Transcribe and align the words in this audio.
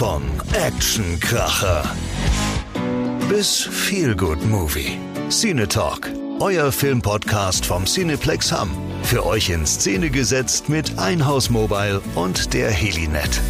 Von 0.00 0.22
Actionkracher 0.54 1.84
bis 3.28 3.68
Feelgood 3.70 4.42
Movie. 4.48 4.98
Cine 5.28 5.68
Talk, 5.68 6.10
euer 6.38 6.72
Filmpodcast 6.72 7.66
vom 7.66 7.84
Cineplex 7.84 8.50
Hamm. 8.50 8.70
Für 9.02 9.26
euch 9.26 9.50
in 9.50 9.66
Szene 9.66 10.08
gesetzt 10.08 10.70
mit 10.70 10.98
Einhaus 10.98 11.50
Mobile 11.50 12.00
und 12.14 12.54
der 12.54 12.70
Helinet. 12.70 13.42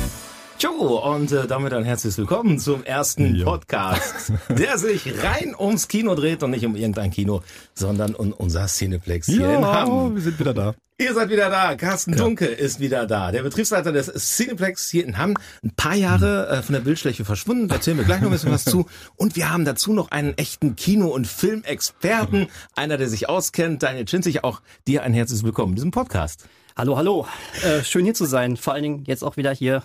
Tjo, 0.61 0.99
und 0.99 1.33
äh, 1.33 1.47
damit 1.47 1.73
ein 1.73 1.85
herzliches 1.85 2.19
Willkommen 2.19 2.59
zum 2.59 2.85
ersten 2.85 3.35
Jo. 3.35 3.47
Podcast, 3.47 4.31
der 4.51 4.77
sich 4.77 5.07
rein 5.25 5.55
ums 5.59 5.89
Kino 5.89 6.15
dreht 6.15 6.43
und 6.43 6.51
nicht 6.51 6.67
um 6.67 6.77
irgendein 6.77 7.11
Kino, 7.11 7.41
sondern 7.73 8.15
um 8.15 8.35
unser 8.35 8.67
Cineplex 8.67 9.27
hier 9.27 9.55
in 9.55 9.65
Hamm. 9.65 10.17
wir 10.17 10.21
sind 10.21 10.39
wieder 10.39 10.53
da. 10.53 10.75
Ihr 10.99 11.15
seid 11.15 11.31
wieder 11.31 11.49
da, 11.49 11.77
Carsten 11.77 12.15
Dunke 12.15 12.45
ist 12.45 12.79
wieder 12.79 13.07
da, 13.07 13.33
der 13.33 13.43
Betriebsleiter 13.43 13.91
des 13.91 14.13
Cineplex 14.37 14.91
hier 14.91 15.07
in 15.07 15.17
Hamm. 15.17 15.35
Ein 15.65 15.71
paar 15.77 15.95
Jahre 15.95 16.49
äh, 16.51 16.63
von 16.63 16.75
der 16.75 16.83
Bildfläche 16.83 17.25
verschwunden, 17.25 17.69
da 17.69 17.77
erzählen 17.77 17.97
wir 17.97 18.05
gleich 18.05 18.21
noch 18.21 18.29
ein 18.29 18.33
bisschen 18.33 18.53
was 18.53 18.65
zu. 18.65 18.85
Und 19.17 19.37
wir 19.37 19.51
haben 19.51 19.65
dazu 19.65 19.95
noch 19.95 20.11
einen 20.11 20.37
echten 20.37 20.77
Kino- 20.77 21.09
und 21.09 21.27
Filmexperten, 21.27 22.49
einer, 22.77 22.99
der 22.99 23.09
sich 23.09 23.31
auskennt, 23.31 23.83
Daniel 23.83 24.07
Schinzig, 24.07 24.45
auch 24.45 24.61
dir 24.87 25.05
ein 25.05 25.15
herzliches 25.15 25.43
Willkommen 25.43 25.73
in 25.73 25.77
diesem 25.77 25.91
Podcast. 25.91 26.45
Hallo, 26.77 26.99
hallo. 26.99 27.27
Äh, 27.63 27.83
schön 27.83 28.05
hier 28.05 28.13
zu 28.13 28.27
sein. 28.27 28.59
Vor 28.59 28.75
allen 28.75 28.83
Dingen 28.83 29.05
jetzt 29.07 29.25
auch 29.25 29.39
wieder 29.39 29.53
hier 29.55 29.85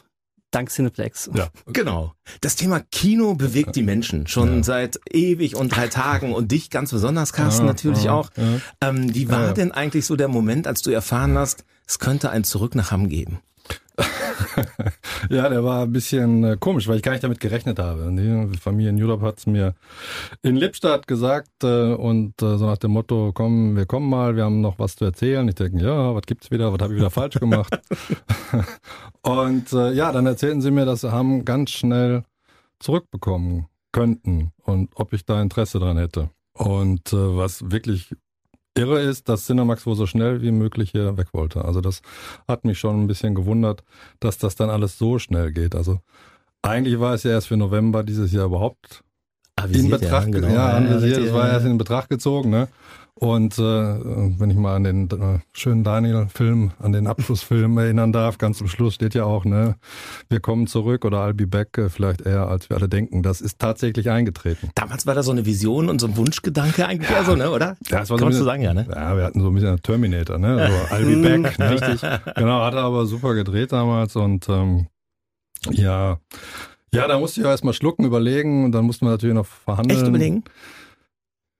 dank 0.55 0.69
Cineplex. 0.69 1.29
Ja. 1.33 1.49
Genau. 1.67 2.13
Das 2.41 2.55
Thema 2.55 2.79
Kino 2.79 3.35
bewegt 3.35 3.75
die 3.75 3.83
Menschen 3.83 4.25
schon 4.27 4.63
seit 4.63 4.99
ewig 5.11 5.55
und 5.55 5.69
drei 5.75 5.87
Tagen 5.87 6.33
und 6.33 6.51
dich 6.51 6.69
ganz 6.69 6.91
besonders, 6.91 7.33
Carsten, 7.33 7.65
Ja, 7.65 7.71
natürlich 7.73 8.05
ja, 8.05 8.13
auch. 8.13 8.29
ja. 8.37 8.89
Ähm, 8.89 9.13
wie 9.13 9.29
war 9.29 9.41
Ja, 9.41 9.47
ja. 9.47 9.53
denn 9.53 9.71
eigentlich 9.71 10.05
so 10.05 10.15
der 10.15 10.27
Moment, 10.29 10.65
als 10.67 10.81
du 10.81 10.91
erfahren 10.91 11.37
hast, 11.37 11.65
es 11.85 11.99
könnte 11.99 12.29
ein 12.29 12.43
Zurück 12.43 12.73
nach 12.75 12.91
Hamm 12.91 13.09
geben? 13.09 13.39
Ja, 15.29 15.49
der 15.49 15.63
war 15.63 15.83
ein 15.83 15.91
bisschen 15.91 16.43
äh, 16.43 16.57
komisch, 16.59 16.87
weil 16.87 16.97
ich 16.97 17.03
gar 17.03 17.11
nicht 17.11 17.23
damit 17.23 17.39
gerechnet 17.39 17.79
habe. 17.79 18.11
Die 18.11 18.57
Familie 18.57 18.89
in 18.89 19.01
Europe 19.01 19.25
hat's 19.25 19.47
mir 19.47 19.75
in 20.41 20.55
Lippstadt 20.55 21.07
gesagt 21.07 21.63
äh, 21.63 21.93
und 21.93 22.41
äh, 22.41 22.57
so 22.57 22.65
nach 22.65 22.77
dem 22.77 22.91
Motto, 22.91 23.31
komm, 23.33 23.75
wir 23.75 23.85
kommen 23.85 24.09
mal, 24.09 24.35
wir 24.35 24.43
haben 24.43 24.61
noch 24.61 24.79
was 24.79 24.95
zu 24.95 25.05
erzählen. 25.05 25.47
Ich 25.47 25.55
denke, 25.55 25.83
ja, 25.83 26.13
was 26.13 26.23
gibt's 26.25 26.51
wieder, 26.51 26.71
was 26.71 26.79
habe 26.79 26.93
ich 26.93 26.99
wieder 26.99 27.11
falsch 27.11 27.35
gemacht? 27.39 27.79
und 29.21 29.71
ja, 29.71 30.11
dann 30.11 30.25
erzählten 30.25 30.61
sie 30.61 30.71
mir, 30.71 30.85
dass 30.85 31.01
sie 31.01 31.11
haben 31.11 31.45
ganz 31.45 31.71
schnell 31.71 32.23
zurückbekommen 32.79 33.67
könnten 33.91 34.51
und 34.63 34.91
ob 34.95 35.13
ich 35.13 35.25
da 35.25 35.41
Interesse 35.41 35.79
dran 35.79 35.97
hätte. 35.97 36.29
Und 36.53 37.13
äh, 37.13 37.37
was 37.37 37.71
wirklich 37.71 38.15
irre 38.77 39.01
ist, 39.01 39.29
dass 39.29 39.45
Cinemax 39.45 39.85
wohl 39.85 39.95
so 39.95 40.05
schnell 40.05 40.41
wie 40.41 40.51
möglich 40.51 40.91
hier 40.91 41.17
weg 41.17 41.27
wollte. 41.33 41.63
Also 41.65 41.81
das 41.81 42.01
hat 42.47 42.65
mich 42.65 42.77
schon 42.77 43.03
ein 43.03 43.07
bisschen 43.07 43.35
gewundert, 43.35 43.83
dass 44.19 44.37
das 44.37 44.55
dann 44.55 44.69
alles 44.69 44.97
so 44.97 45.17
schnell 45.19 45.51
geht. 45.51 45.75
Also 45.75 45.99
eigentlich 46.61 46.99
war 46.99 47.13
es 47.13 47.23
ja 47.23 47.31
erst 47.31 47.47
für 47.47 47.57
November 47.57 48.03
dieses 48.03 48.31
Jahr 48.31 48.45
überhaupt 48.45 49.03
in 49.57 49.63
Avisiert, 49.63 50.01
Betracht, 50.01 50.31
genau. 50.31 50.47
ja, 50.47 50.69
anvisiert, 50.71 51.03
richtig, 51.03 51.25
es 51.27 51.33
war 51.33 51.47
ja. 51.47 51.53
erst 51.53 51.65
in 51.65 51.77
Betracht 51.77 52.09
gezogen, 52.09 52.49
ne? 52.49 52.67
Und 53.17 53.57
äh, 53.57 53.61
wenn 53.61 54.49
ich 54.49 54.57
mal 54.57 54.75
an 54.75 54.83
den 54.83 55.09
äh, 55.09 55.39
schönen 55.53 55.85
Daniel-Film, 55.85 56.71
an 56.79 56.91
den 56.91 57.07
Abschlussfilm 57.07 57.77
erinnern 57.77 58.11
darf, 58.11 58.37
ganz 58.37 58.57
zum 58.57 58.67
Schluss 58.67 58.95
steht 58.95 59.15
ja 59.15 59.23
auch, 59.23 59.45
ne, 59.45 59.75
wir 60.27 60.41
kommen 60.41 60.67
zurück 60.67 61.05
oder 61.05 61.25
I'll 61.25 61.33
be 61.33 61.47
back, 61.47 61.77
äh, 61.77 61.87
vielleicht 61.87 62.21
eher 62.21 62.49
als 62.49 62.69
wir 62.69 62.75
alle 62.75 62.89
denken. 62.89 63.23
Das 63.23 63.39
ist 63.39 63.57
tatsächlich 63.57 64.09
eingetreten. 64.09 64.69
Damals 64.75 65.07
war 65.07 65.15
da 65.15 65.23
so 65.23 65.31
eine 65.31 65.45
Vision 65.45 65.87
und 65.87 66.01
so 66.01 66.07
ein 66.07 66.17
Wunschgedanke 66.17 66.85
eigentlich 66.85 67.09
eher 67.09 67.23
so, 67.23 67.35
ne, 67.37 67.51
oder? 67.51 67.77
Ja, 67.87 68.01
es 68.01 68.09
war 68.09 68.17
Kannst 68.17 68.37
so 68.37 68.43
du 68.43 68.51
ein 68.51 68.61
sagen, 68.61 68.63
ja, 68.63 68.73
ne? 68.73 68.85
Ja, 68.93 69.15
wir 69.15 69.23
hatten 69.23 69.39
so 69.39 69.47
ein 69.47 69.53
bisschen 69.53 69.81
Terminator, 69.81 70.37
ne? 70.37 70.67
So 70.67 70.95
I'll 70.95 71.05
be 71.05 71.41
back. 71.41 71.57
ne? 71.57 71.69
Richtig. 71.71 72.01
Genau, 72.35 72.65
hat 72.65 72.73
er 72.73 72.81
aber 72.83 73.05
super 73.05 73.33
gedreht 73.33 73.71
damals 73.71 74.17
und 74.17 74.49
ähm, 74.49 74.87
ja. 75.71 76.19
Ja, 76.93 77.07
da 77.07 77.17
musste 77.17 77.39
ich 77.39 77.47
auch 77.47 77.51
erstmal 77.51 77.73
schlucken, 77.73 78.05
überlegen 78.05 78.65
und 78.65 78.71
dann 78.73 78.85
mussten 78.85 79.05
wir 79.05 79.11
natürlich 79.11 79.35
noch 79.35 79.45
verhandeln. 79.45 79.99
Echt 79.99 80.07
überlegen? 80.07 80.43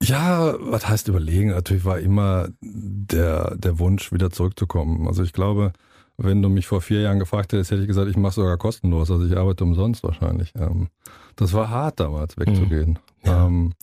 Ja, 0.01 0.55
was 0.59 0.87
heißt 0.87 1.07
überlegen? 1.07 1.49
Natürlich 1.49 1.85
war 1.85 1.99
immer 1.99 2.49
der, 2.61 3.55
der 3.55 3.79
Wunsch, 3.79 4.11
wieder 4.11 4.29
zurückzukommen. 4.29 5.07
Also 5.07 5.23
ich 5.23 5.33
glaube, 5.33 5.73
wenn 6.17 6.41
du 6.41 6.49
mich 6.49 6.67
vor 6.67 6.81
vier 6.81 7.01
Jahren 7.01 7.19
gefragt 7.19 7.53
hättest, 7.53 7.71
hätte 7.71 7.81
ich 7.81 7.87
gesagt, 7.87 8.09
ich 8.09 8.17
mache 8.17 8.35
sogar 8.35 8.57
kostenlos. 8.57 9.09
Also 9.09 9.25
ich 9.25 9.37
arbeite 9.37 9.63
umsonst 9.63 10.03
wahrscheinlich. 10.03 10.53
Ähm, 10.55 10.89
das 11.35 11.53
war 11.53 11.69
hart 11.69 11.99
damals, 11.99 12.37
wegzugehen. 12.37 12.99
Ja. 13.23 13.45
Ähm, 13.45 13.73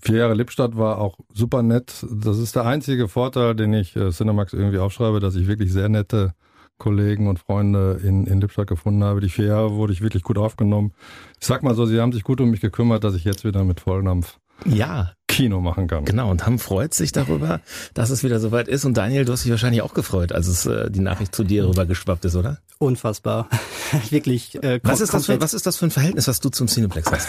vier 0.00 0.18
Jahre 0.18 0.34
Lippstadt 0.34 0.76
war 0.76 0.98
auch 0.98 1.18
super 1.32 1.62
nett. 1.62 2.06
Das 2.10 2.38
ist 2.38 2.56
der 2.56 2.64
einzige 2.64 3.08
Vorteil, 3.08 3.54
den 3.54 3.74
ich 3.74 3.96
äh, 3.96 4.10
Cinemax 4.10 4.52
irgendwie 4.52 4.78
aufschreibe, 4.78 5.20
dass 5.20 5.34
ich 5.34 5.46
wirklich 5.46 5.72
sehr 5.72 5.88
nette 5.88 6.34
Kollegen 6.78 7.28
und 7.28 7.38
Freunde 7.38 8.00
in, 8.02 8.26
in 8.26 8.40
Lippstadt 8.40 8.66
gefunden 8.66 9.02
habe. 9.02 9.20
Die 9.20 9.28
vier 9.28 9.46
Jahre 9.46 9.74
wurde 9.74 9.92
ich 9.92 10.02
wirklich 10.02 10.22
gut 10.22 10.38
aufgenommen. 10.38 10.92
Ich 11.40 11.46
sag 11.46 11.62
mal 11.62 11.74
so, 11.74 11.86
sie 11.86 12.00
haben 12.00 12.12
sich 12.12 12.22
gut 12.22 12.40
um 12.40 12.50
mich 12.50 12.60
gekümmert, 12.60 13.04
dass 13.04 13.14
ich 13.14 13.24
jetzt 13.24 13.44
wieder 13.44 13.64
mit 13.64 13.80
Volldampf 13.80 14.38
Ja, 14.64 15.12
Kino 15.28 15.60
machen 15.60 15.86
kann. 15.86 16.04
genau. 16.04 16.30
Und 16.30 16.46
Hamm 16.46 16.58
freut 16.58 16.94
sich 16.94 17.12
darüber, 17.12 17.60
dass 17.94 18.10
es 18.10 18.24
wieder 18.24 18.40
soweit 18.40 18.68
ist. 18.68 18.84
Und 18.84 18.96
Daniel, 18.96 19.24
du 19.24 19.32
hast 19.32 19.44
dich 19.44 19.50
wahrscheinlich 19.50 19.82
auch 19.82 19.92
gefreut, 19.94 20.32
als 20.32 20.46
es 20.46 20.64
äh, 20.66 20.90
die 20.90 21.00
Nachricht 21.00 21.34
zu 21.34 21.44
dir 21.44 21.68
rübergeschwappt 21.68 22.24
ist, 22.24 22.36
oder? 22.36 22.58
Unfassbar. 22.78 23.48
Wirklich. 24.10 24.62
Äh, 24.62 24.80
Was 24.82 25.00
ist, 25.00 25.12
das 25.12 25.26
für, 25.26 25.40
was 25.40 25.52
ist 25.54 25.66
das 25.66 25.76
für 25.76 25.86
ein 25.86 25.90
Verhältnis, 25.90 26.26
was 26.28 26.40
du 26.40 26.48
zum 26.48 26.68
Cineplex 26.68 27.12
hast? 27.12 27.28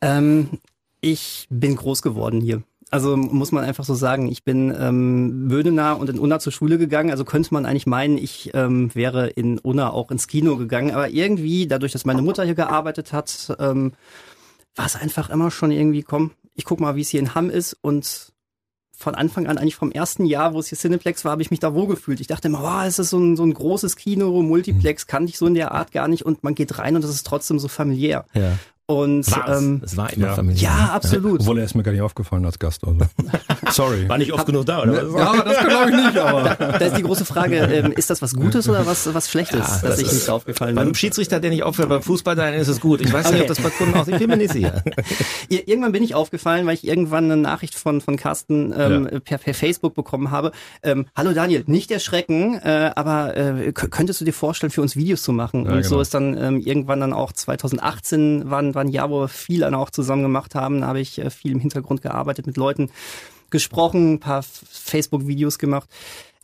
Ähm, 0.00 0.48
ich 1.00 1.46
bin 1.50 1.76
groß 1.76 2.02
geworden 2.02 2.40
hier. 2.40 2.62
Also 2.90 3.16
muss 3.16 3.50
man 3.50 3.64
einfach 3.64 3.84
so 3.84 3.94
sagen, 3.94 4.30
ich 4.30 4.44
bin 4.44 4.72
ähm, 4.78 5.48
Bödenah 5.48 5.94
und 5.94 6.10
in 6.10 6.18
Unna 6.20 6.38
zur 6.38 6.52
Schule 6.52 6.78
gegangen. 6.78 7.10
Also 7.10 7.24
könnte 7.24 7.52
man 7.52 7.66
eigentlich 7.66 7.86
meinen, 7.86 8.16
ich 8.16 8.52
ähm, 8.54 8.94
wäre 8.94 9.28
in 9.28 9.58
Unna 9.58 9.90
auch 9.90 10.12
ins 10.12 10.28
Kino 10.28 10.56
gegangen. 10.56 10.92
Aber 10.92 11.08
irgendwie, 11.08 11.66
dadurch, 11.66 11.90
dass 11.92 12.04
meine 12.04 12.22
Mutter 12.22 12.44
hier 12.44 12.54
gearbeitet 12.54 13.12
hat, 13.12 13.56
ähm, 13.58 13.92
war 14.76 14.86
es 14.86 14.94
einfach 14.94 15.30
immer 15.30 15.50
schon 15.50 15.72
irgendwie, 15.72 16.02
komm, 16.02 16.30
ich 16.54 16.64
guck 16.64 16.80
mal, 16.80 16.96
wie 16.96 17.02
es 17.02 17.08
hier 17.08 17.20
in 17.20 17.34
Hamm 17.34 17.50
ist. 17.50 17.76
Und 17.80 18.32
von 18.96 19.14
Anfang 19.14 19.46
an, 19.46 19.58
eigentlich 19.58 19.74
vom 19.74 19.90
ersten 19.90 20.24
Jahr, 20.24 20.54
wo 20.54 20.60
es 20.60 20.68
hier 20.68 20.78
Cineplex 20.78 21.24
war, 21.24 21.32
habe 21.32 21.42
ich 21.42 21.50
mich 21.50 21.60
da 21.60 21.74
wohlgefühlt. 21.74 22.20
Ich 22.20 22.28
dachte 22.28 22.48
immer, 22.48 22.62
wow, 22.62 22.84
es 22.86 22.98
ist 22.98 23.10
so 23.10 23.18
ein, 23.18 23.36
so 23.36 23.44
ein 23.44 23.52
großes 23.52 23.96
Kino, 23.96 24.40
Multiplex, 24.42 25.06
kannte 25.06 25.30
ich 25.30 25.38
so 25.38 25.46
in 25.46 25.54
der 25.54 25.72
Art 25.72 25.92
gar 25.92 26.08
nicht. 26.08 26.24
Und 26.24 26.44
man 26.44 26.54
geht 26.54 26.78
rein 26.78 26.94
und 26.94 27.04
es 27.04 27.10
ist 27.10 27.26
trotzdem 27.26 27.58
so 27.58 27.68
familiär. 27.68 28.24
Ja. 28.34 28.56
Und 28.86 29.30
War's. 29.34 29.62
ähm, 29.62 29.80
es 29.82 29.96
war 29.96 30.12
immer 30.12 30.26
ja. 30.26 30.34
familiär. 30.34 30.62
ja, 30.62 30.90
absolut. 30.92 31.40
Obwohl 31.40 31.58
er 31.58 31.64
ist 31.64 31.74
mir 31.74 31.82
gar 31.82 31.92
nicht 31.92 32.02
aufgefallen 32.02 32.44
als 32.44 32.58
Gast. 32.58 32.84
Also. 32.86 32.98
Sorry. 33.70 34.06
War 34.10 34.18
nicht 34.18 34.34
oft 34.34 34.44
genug 34.44 34.66
da, 34.66 34.82
oder? 34.82 35.10
was? 35.10 35.20
Ja, 35.36 35.42
das 35.42 35.58
glaube 35.66 35.90
ich 35.90 35.96
nicht, 35.96 36.18
aber. 36.18 36.54
Da 36.54 36.76
ist 36.84 36.96
die 36.98 37.02
große 37.02 37.24
Frage, 37.24 37.56
ähm, 37.60 37.92
ist 37.92 38.10
das 38.10 38.20
was 38.20 38.34
Gutes 38.34 38.68
oder 38.68 38.84
was, 38.84 39.14
was 39.14 39.30
Schlechtes, 39.30 39.58
Ja, 39.60 39.66
dass 39.66 39.80
das 39.82 40.00
ich 40.00 40.12
nicht 40.12 40.28
aufgefallen 40.28 40.74
Beim 40.74 40.88
bin? 40.88 40.94
Schiedsrichter, 40.94 41.40
der 41.40 41.48
nicht 41.50 41.62
aufhört, 41.62 41.88
beim 41.88 42.02
Fußball, 42.02 42.36
dann 42.36 42.52
ist 42.52 42.68
es 42.68 42.78
gut. 42.80 43.00
Ich 43.00 43.10
weiß 43.10 43.32
nicht, 43.32 43.40
ob 43.40 43.48
Okay. 43.50 43.54
das 43.54 43.60
bei 43.62 43.70
Kunden 43.70 43.94
auch, 43.98 44.06
ich 44.06 44.18
bin 44.18 44.28
mir 44.28 44.36
nicht 44.36 44.52
sicher. 44.52 44.82
Ir- 45.48 45.66
Irgendwann 45.66 45.92
bin 45.92 46.02
ich 46.02 46.14
aufgefallen, 46.14 46.66
weil 46.66 46.74
ich 46.74 46.86
irgendwann 46.86 47.24
eine 47.24 47.38
Nachricht 47.38 47.74
von, 47.76 48.02
von 48.02 48.16
Carsten 48.16 48.74
ähm, 48.76 49.08
Ja. 49.10 49.20
per, 49.20 49.38
per 49.38 49.54
Facebook 49.54 49.94
bekommen 49.94 50.30
habe. 50.30 50.52
Ähm, 50.82 51.06
Hallo 51.16 51.32
Daniel, 51.32 51.64
nicht 51.66 51.90
erschrecken, 51.90 52.58
äh, 52.62 52.90
aber 52.94 53.34
äh, 53.34 53.72
könntest 53.72 54.20
du 54.20 54.26
dir 54.26 54.34
vorstellen, 54.34 54.70
für 54.70 54.82
uns 54.82 54.94
Videos 54.94 55.22
zu 55.22 55.32
machen? 55.32 55.64
Ja, 55.64 55.72
Und 55.72 55.84
so 55.84 55.90
genau. 55.92 56.02
ist 56.02 56.12
dann 56.12 56.36
ähm, 56.36 56.60
irgendwann 56.60 57.00
dann 57.00 57.14
auch 57.14 57.32
2018 57.32 58.50
war, 58.50 58.73
war 58.74 58.82
ein 58.82 58.88
Jahr, 58.88 59.10
wo 59.10 59.20
wir 59.20 59.28
viel 59.28 59.60
dann 59.60 59.74
auch 59.74 59.90
zusammen 59.90 60.22
gemacht 60.22 60.54
haben. 60.54 60.80
Da 60.80 60.88
habe 60.88 61.00
ich 61.00 61.18
äh, 61.18 61.30
viel 61.30 61.52
im 61.52 61.60
Hintergrund 61.60 62.02
gearbeitet, 62.02 62.46
mit 62.46 62.56
Leuten 62.56 62.90
gesprochen, 63.50 64.14
ein 64.14 64.20
paar 64.20 64.42
Facebook-Videos 64.42 65.58
gemacht. 65.58 65.88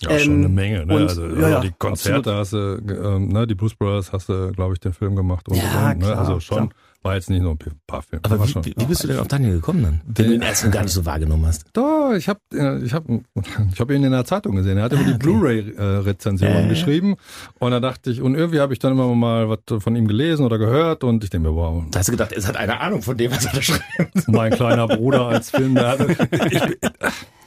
Ja, 0.02 0.18
schon 0.18 0.32
Ähm, 0.32 0.38
eine 0.40 0.48
Menge, 0.48 0.86
ne? 0.86 0.94
und- 0.94 1.02
also 1.08 1.26
ja, 1.26 1.48
ja, 1.50 1.60
die 1.60 1.72
Konzerte 1.78 2.34
hast 2.34 2.52
du, 2.54 2.56
ähm, 2.88 3.28
ne, 3.28 3.46
die 3.46 3.54
Blues 3.54 3.74
Brothers 3.74 4.12
hast 4.12 4.28
du, 4.30 4.50
glaube 4.52 4.72
ich, 4.74 4.80
den 4.80 4.92
Film 4.94 5.14
gemacht 5.14 5.46
und, 5.48 5.56
Ja, 5.58 5.90
und 5.90 5.98
ne? 5.98 6.04
klar, 6.06 6.18
also 6.18 6.40
schon, 6.40 6.56
klar. 6.56 6.68
war 7.02 7.14
jetzt 7.16 7.28
nicht 7.28 7.42
nur 7.42 7.52
ein 7.52 7.58
paar 7.86 8.00
Filme. 8.02 8.24
Aber 8.24 8.42
wie, 8.42 8.48
schon. 8.50 8.64
wie, 8.64 8.72
bist 8.86 9.04
du 9.04 9.08
denn 9.08 9.18
auf 9.18 9.28
Daniel 9.28 9.56
gekommen 9.56 9.82
dann? 9.82 10.00
Wenn 10.06 10.26
du 10.26 10.34
ihn 10.36 10.40
erst 10.42 10.70
gar 10.72 10.82
nicht 10.84 10.92
so 10.92 11.04
wahrgenommen 11.04 11.44
hast. 11.44 11.66
Da, 11.74 12.14
ich 12.16 12.28
habe 12.30 12.40
ich 12.82 12.94
hab, 12.94 13.04
ich 13.74 13.80
hab 13.80 13.90
ihn 13.90 14.02
in 14.02 14.12
der 14.12 14.24
Zeitung 14.24 14.56
gesehen. 14.56 14.78
Er 14.78 14.84
hat 14.84 14.92
immer 14.94 15.04
die 15.04 15.18
Blu-ray-Rezension 15.18 16.50
Äh. 16.50 16.68
geschrieben 16.68 17.16
und 17.58 17.70
da 17.70 17.80
dachte 17.80 18.10
ich, 18.10 18.22
und 18.22 18.34
irgendwie 18.34 18.60
habe 18.60 18.72
ich 18.72 18.78
dann 18.78 18.92
immer 18.92 19.14
mal 19.14 19.48
was 19.50 19.82
von 19.82 19.94
ihm 19.96 20.08
gelesen 20.08 20.46
oder 20.46 20.56
gehört 20.56 21.04
und 21.04 21.22
ich 21.24 21.28
denke 21.30 21.50
mir, 21.50 21.54
wow, 21.54 21.84
Da 21.90 21.98
hast 21.98 22.08
du 22.08 22.12
gedacht, 22.12 22.32
es 22.32 22.48
hat 22.48 22.56
eine 22.56 22.80
Ahnung 22.80 23.02
von 23.02 23.16
dem, 23.18 23.30
was 23.32 23.44
er 23.44 23.52
da 23.52 23.60
schreibt. 23.62 24.28
mein 24.28 24.52
kleiner 24.52 24.88
Bruder 24.88 25.26
als 25.26 25.50
Filmnerd. 25.50 26.00
Ich 26.50 27.39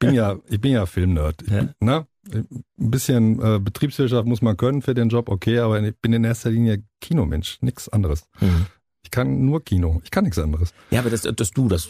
bin 0.00 0.14
ja, 0.14 0.36
ich 0.48 0.60
bin 0.60 0.72
ja 0.72 0.86
Filmnerd. 0.86 1.42
Ich, 1.42 1.52
Ja. 1.52 1.68
Ne? 1.80 2.06
Ein 2.32 2.64
bisschen 2.76 3.40
äh, 3.40 3.58
Betriebswirtschaft 3.58 4.26
muss 4.26 4.42
man 4.42 4.56
können 4.56 4.82
für 4.82 4.94
den 4.94 5.08
Job, 5.08 5.28
okay, 5.28 5.60
aber 5.60 5.80
ich 5.82 5.96
bin 5.96 6.12
in 6.12 6.24
erster 6.24 6.50
Linie 6.50 6.82
Kinomensch, 7.00 7.58
nichts 7.62 7.88
anderes. 7.88 8.24
Ich 9.02 9.10
kann 9.10 9.44
nur 9.46 9.64
Kino, 9.64 10.00
ich 10.04 10.10
kann 10.10 10.24
nichts 10.24 10.38
anderes. 10.38 10.74
Ja, 10.90 11.00
aber 11.00 11.10
das, 11.10 11.22
das 11.22 11.50
du, 11.50 11.68
das 11.68 11.88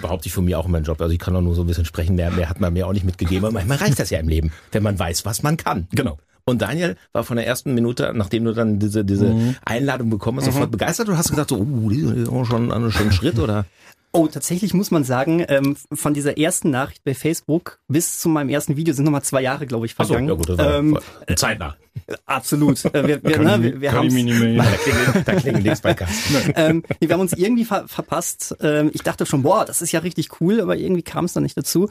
behaupte 0.00 0.28
ich 0.28 0.32
von 0.32 0.44
mir 0.44 0.58
auch 0.58 0.66
in 0.66 0.72
meinem 0.72 0.84
Job. 0.84 1.00
Also 1.00 1.12
ich 1.12 1.18
kann 1.18 1.34
auch 1.34 1.40
nur 1.42 1.54
so 1.54 1.62
ein 1.62 1.66
bisschen 1.66 1.84
sprechen, 1.84 2.14
mehr, 2.14 2.30
mehr 2.30 2.48
hat 2.48 2.60
man 2.60 2.72
mir 2.72 2.86
auch 2.86 2.92
nicht 2.92 3.04
mitgegeben. 3.04 3.44
Aber 3.44 3.52
manchmal 3.52 3.78
reicht 3.78 3.98
das 3.98 4.10
ja 4.10 4.20
im 4.20 4.28
Leben, 4.28 4.52
wenn 4.72 4.82
man 4.82 4.98
weiß, 4.98 5.24
was 5.24 5.42
man 5.42 5.56
kann. 5.56 5.88
Genau. 5.90 6.18
Und 6.48 6.62
Daniel 6.62 6.96
war 7.12 7.24
von 7.24 7.36
der 7.36 7.46
ersten 7.46 7.74
Minute, 7.74 8.12
nachdem 8.14 8.44
du 8.44 8.54
dann 8.54 8.78
diese, 8.78 9.04
diese 9.04 9.56
Einladung 9.64 10.10
bekommen 10.10 10.38
hast, 10.38 10.44
sofort 10.44 10.70
begeistert 10.70 11.08
oder 11.08 11.18
hast 11.18 11.28
du 11.28 11.32
gesagt, 11.32 11.50
so, 11.50 11.58
uh, 11.58 11.90
die 11.90 12.02
ist 12.02 12.28
auch 12.28 12.44
schon, 12.44 12.70
schon 12.92 13.06
ein 13.06 13.12
Schritt 13.12 13.40
oder? 13.40 13.66
Oh, 14.16 14.28
tatsächlich 14.28 14.72
muss 14.72 14.90
man 14.90 15.04
sagen, 15.04 15.44
ähm, 15.48 15.76
von 15.92 16.14
dieser 16.14 16.38
ersten 16.38 16.70
Nachricht 16.70 17.04
bei 17.04 17.14
Facebook 17.14 17.80
bis 17.86 18.18
zu 18.18 18.30
meinem 18.30 18.48
ersten 18.48 18.76
Video 18.76 18.94
sind 18.94 19.04
nochmal 19.04 19.22
zwei 19.22 19.42
Jahre, 19.42 19.66
glaube 19.66 19.84
ich, 19.84 19.94
Ach 19.98 20.06
so, 20.06 20.14
vergangen. 20.14 20.28
ja 20.28 20.34
gut, 20.34 20.48
das 20.48 20.58
war 20.58 20.78
ähm, 20.78 20.98
zeitnah. 21.36 21.76
Absolut. 22.24 22.82
Äh, 22.86 23.06
Wir, 23.06 23.22
wir, 23.22 23.38
ne, 23.38 23.62
wir, 23.62 23.80
wir 23.80 23.92
Da 25.24 25.58
nichts 25.58 25.80
bei 25.82 25.92
Carsten. 25.92 26.52
ähm, 26.56 26.82
nee, 27.00 27.08
wir 27.08 27.14
haben 27.14 27.20
uns 27.20 27.34
irgendwie 27.34 27.64
ver 27.64 27.88
verpasst. 27.88 28.56
Ähm, 28.60 28.90
ich 28.94 29.02
dachte 29.02 29.26
schon, 29.26 29.42
boah, 29.42 29.64
das 29.66 29.82
ist 29.82 29.92
ja 29.92 30.00
richtig 30.00 30.40
cool, 30.40 30.60
aber 30.60 30.76
irgendwie 30.76 31.02
kam 31.02 31.26
es 31.26 31.34
dann 31.34 31.42
nicht 31.42 31.56
dazu. 31.56 31.90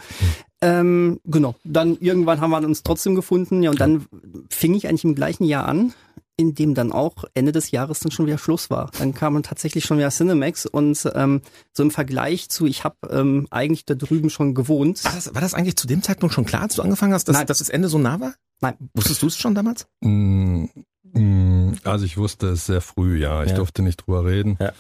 Ähm, 0.62 1.20
genau. 1.26 1.56
Dann 1.64 1.98
irgendwann 2.00 2.42
haben 2.42 2.50
wir 2.50 2.58
uns 2.58 2.82
trotzdem 2.82 3.14
gefunden. 3.14 3.62
Ja, 3.62 3.70
und 3.70 3.80
dann 3.80 4.06
fing 4.50 4.74
ich 4.74 4.88
eigentlich 4.88 5.04
im 5.04 5.16
gleichen 5.16 5.44
Jahr 5.44 5.68
an, 5.68 5.94
in 6.38 6.54
dem 6.54 6.74
dann 6.74 6.92
auch 6.92 7.24
Ende 7.34 7.52
des 7.52 7.72
Jahres 7.72 8.00
dann 8.02 8.12
schon 8.12 8.26
wieder 8.26 8.38
Schluss 8.38 8.70
war. 8.70 8.92
Dann 9.00 9.14
kam 9.14 9.34
dann 9.36 9.44
tatsächlich 9.44 9.86
schon 9.86 9.98
wieder 9.98 10.10
Cinemax 10.10 10.66
und 10.66 11.10
ähm, 11.16 11.42
so 11.72 11.84
im 11.84 11.92
Vergleich 11.92 12.50
zu, 12.50 12.66
ich 12.66 12.84
habe 12.84 12.96
ähm, 13.10 13.48
eigentlich 13.52 13.86
da 13.86 13.94
drüben 13.96 14.30
schon 14.30 14.54
gewohnt. 14.54 15.04
War 15.06 15.14
das, 15.14 15.34
war 15.34 15.42
das 15.42 15.54
eigentlich 15.54 15.78
zu 15.78 15.88
dem 15.88 16.04
Zeitpunkt 16.04 16.36
schon 16.36 16.46
klar, 16.46 16.64
als 16.64 16.76
du 16.76 16.82
angefangen 16.82 17.14
hast, 17.14 17.28
dass, 17.30 17.36
Nein. 17.38 17.48
dass 17.48 17.60
das 17.60 17.70
Ende 17.70 17.88
so 17.88 17.98
nah 17.98 18.20
war? 18.20 18.34
Nein. 18.62 18.76
Wusstest 18.94 19.22
du 19.22 19.28
es 19.28 19.38
schon 19.38 19.56
damals? 19.56 19.88
Mm, 20.02 20.66
mm, 21.14 21.74
Also 21.84 22.06
ich 22.06 22.18
wusste 22.18 22.48
es 22.50 22.66
sehr 22.66 22.82
früh, 22.82 23.18
ja. 23.20 23.44
Ich 23.44 23.52
Ja. 23.52 23.56
durfte 23.58 23.82
nicht 23.82 24.06
drüber 24.06 24.26
reden. 24.26 24.58
Ja. 24.60 24.74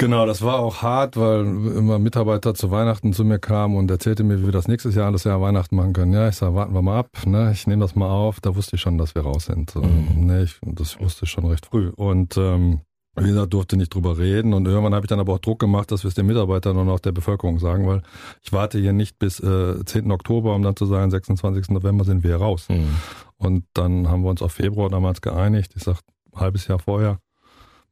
Genau, 0.00 0.26
das 0.26 0.42
war 0.42 0.60
auch 0.60 0.82
hart, 0.82 1.16
weil 1.16 1.40
immer 1.40 1.98
Mitarbeiter 1.98 2.54
zu 2.54 2.70
Weihnachten 2.70 3.12
zu 3.12 3.24
mir 3.24 3.40
kamen 3.40 3.76
und 3.76 3.90
erzählte 3.90 4.22
mir, 4.22 4.38
wie 4.38 4.44
wir 4.44 4.52
das 4.52 4.68
nächstes 4.68 4.94
Jahr 4.94 5.06
alles 5.06 5.24
Jahr 5.24 5.40
Weihnachten 5.40 5.74
machen 5.74 5.92
können. 5.92 6.12
Ja, 6.12 6.28
ich 6.28 6.36
sag, 6.36 6.54
warten 6.54 6.72
wir 6.72 6.82
mal 6.82 7.00
ab, 7.00 7.10
ne? 7.26 7.50
Ich 7.52 7.66
nehme 7.66 7.82
das 7.82 7.96
mal 7.96 8.08
auf. 8.08 8.38
Da 8.40 8.54
wusste 8.54 8.76
ich 8.76 8.80
schon, 8.80 8.96
dass 8.96 9.16
wir 9.16 9.22
raus 9.22 9.46
sind. 9.46 9.74
Mhm. 9.74 10.24
ne, 10.24 10.44
ich, 10.44 10.60
das 10.62 11.00
wusste 11.00 11.24
ich 11.24 11.30
schon 11.32 11.46
recht 11.46 11.66
früh. 11.66 11.88
Und 11.88 12.36
ähm, 12.36 12.82
wie 13.16 13.26
gesagt, 13.26 13.52
durfte 13.52 13.76
nicht 13.76 13.92
drüber 13.92 14.18
reden. 14.18 14.54
Und 14.54 14.68
irgendwann 14.68 14.94
habe 14.94 15.04
ich 15.04 15.08
dann 15.08 15.18
aber 15.18 15.32
auch 15.32 15.40
Druck 15.40 15.58
gemacht, 15.58 15.90
dass 15.90 16.04
wir 16.04 16.08
es 16.08 16.14
den 16.14 16.26
Mitarbeitern 16.26 16.76
und 16.76 16.88
auch 16.88 17.00
der 17.00 17.10
Bevölkerung 17.10 17.58
sagen, 17.58 17.88
weil 17.88 18.02
ich 18.40 18.52
warte 18.52 18.78
hier 18.78 18.92
nicht 18.92 19.18
bis 19.18 19.40
äh, 19.40 19.84
10. 19.84 20.12
Oktober, 20.12 20.54
um 20.54 20.62
dann 20.62 20.76
zu 20.76 20.86
sagen, 20.86 21.10
26. 21.10 21.70
November 21.70 22.04
sind 22.04 22.22
wir 22.22 22.36
raus. 22.36 22.68
Und 23.36 23.64
dann 23.74 24.08
haben 24.08 24.22
wir 24.22 24.30
uns 24.30 24.42
auf 24.42 24.52
Februar 24.52 24.90
damals 24.90 25.22
geeinigt. 25.22 25.72
Ich 25.74 25.82
sag, 25.82 25.98
ein 26.32 26.40
halbes 26.40 26.68
Jahr 26.68 26.78
vorher 26.78 27.18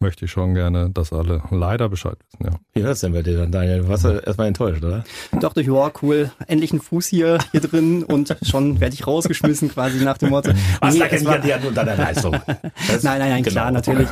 möchte 0.01 0.25
ich 0.27 0.31
schon 0.31 0.55
gerne, 0.55 0.91
dass 0.91 1.13
alle 1.13 1.43
leider 1.51 1.89
Bescheid 1.89 2.17
wissen. 2.31 2.45
Ja. 2.53 2.59
Wie 2.75 2.83
war 2.83 2.91
das 2.91 3.01
denn 3.01 3.13
bei 3.13 3.23
dir 3.23 3.39
dann, 3.39 3.51
Daniel? 3.53 3.81
Du 3.81 3.89
warst 3.89 4.05
ja 4.05 4.19
erstmal 4.19 4.49
enttäuscht, 4.49 4.85
oder? 4.85 5.05
Dachte 5.41 5.61
ich, 5.63 5.67
ja, 5.69 5.91
cool, 6.03 6.31
endlich 6.47 6.73
ein 6.73 6.81
Fuß 6.81 7.07
hier, 7.07 7.39
hier 7.53 7.61
drin 7.61 8.03
und 8.05 8.37
schon 8.43 8.81
werde 8.81 8.95
ich 8.95 9.07
rausgeschmissen 9.07 9.71
quasi 9.71 10.05
nach 10.05 10.19
dem 10.19 10.31
Motto. 10.31 10.51
Nee, 10.53 11.03
es 11.11 11.25
war- 11.25 11.39
dir 11.39 11.59
nur 11.61 11.73
deiner 11.73 11.97
Leistung. 11.97 12.37
Das- 12.89 13.03
Nein, 13.03 13.19
nein, 13.19 13.31
nein, 13.31 13.43
genau. 13.43 13.53
klar, 13.53 13.71
natürlich. 13.71 14.09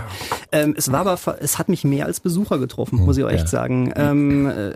Ähm, 0.52 0.75
es 0.76 0.90
war 0.90 1.06
aber, 1.06 1.19
es 1.40 1.58
hat 1.58 1.69
mich 1.69 1.84
mehr 1.84 2.06
als 2.06 2.20
Besucher 2.20 2.58
getroffen, 2.58 2.98
muss 3.00 3.16
ich 3.16 3.25
auch 3.25 3.28
echt 3.30 3.44
Ja. 3.44 3.46
sagen. 3.48 3.92
Ähm, 3.96 4.46
äh, 4.48 4.72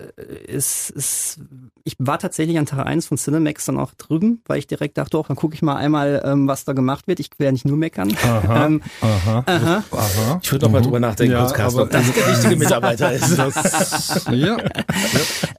es, 0.48 0.90
es, 0.94 1.40
ich 1.84 1.94
war 1.98 2.18
tatsächlich 2.18 2.58
an 2.58 2.66
Tag 2.66 2.86
1 2.86 3.06
von 3.06 3.16
Cinemax 3.16 3.64
dann 3.66 3.78
auch 3.78 3.92
drüben, 3.94 4.42
weil 4.46 4.58
ich 4.58 4.66
direkt 4.66 4.98
dachte, 4.98 5.18
oh, 5.18 5.24
dann 5.26 5.36
gucke 5.36 5.54
ich 5.54 5.62
mal 5.62 5.76
einmal, 5.76 6.22
ähm, 6.24 6.46
was 6.48 6.64
da 6.64 6.72
gemacht 6.74 7.06
wird. 7.08 7.20
Ich 7.20 7.30
ja 7.38 7.50
nicht 7.52 7.64
nur 7.64 7.76
meckern. 7.76 8.14
Aha, 8.22 8.66
Ähm, 8.66 8.82
aha, 9.00 9.44
aha. 9.90 10.40
Ich 10.42 10.52
würde 10.52 10.66
noch 10.66 10.72
mal 10.72 10.82
drüber 10.82 10.97
nachdenken, 11.00 11.32
Ja, 11.32 11.40
kurz, 11.40 11.54
Carsten, 11.54 11.78
aber- 11.80 11.86
ob 11.86 11.90
das 11.92 12.12
der 12.12 12.28
richtige 12.28 12.56
Mitarbeiter 12.64 13.12
ist. 13.12 13.38
Das, 13.38 14.24
ja, 14.30 14.56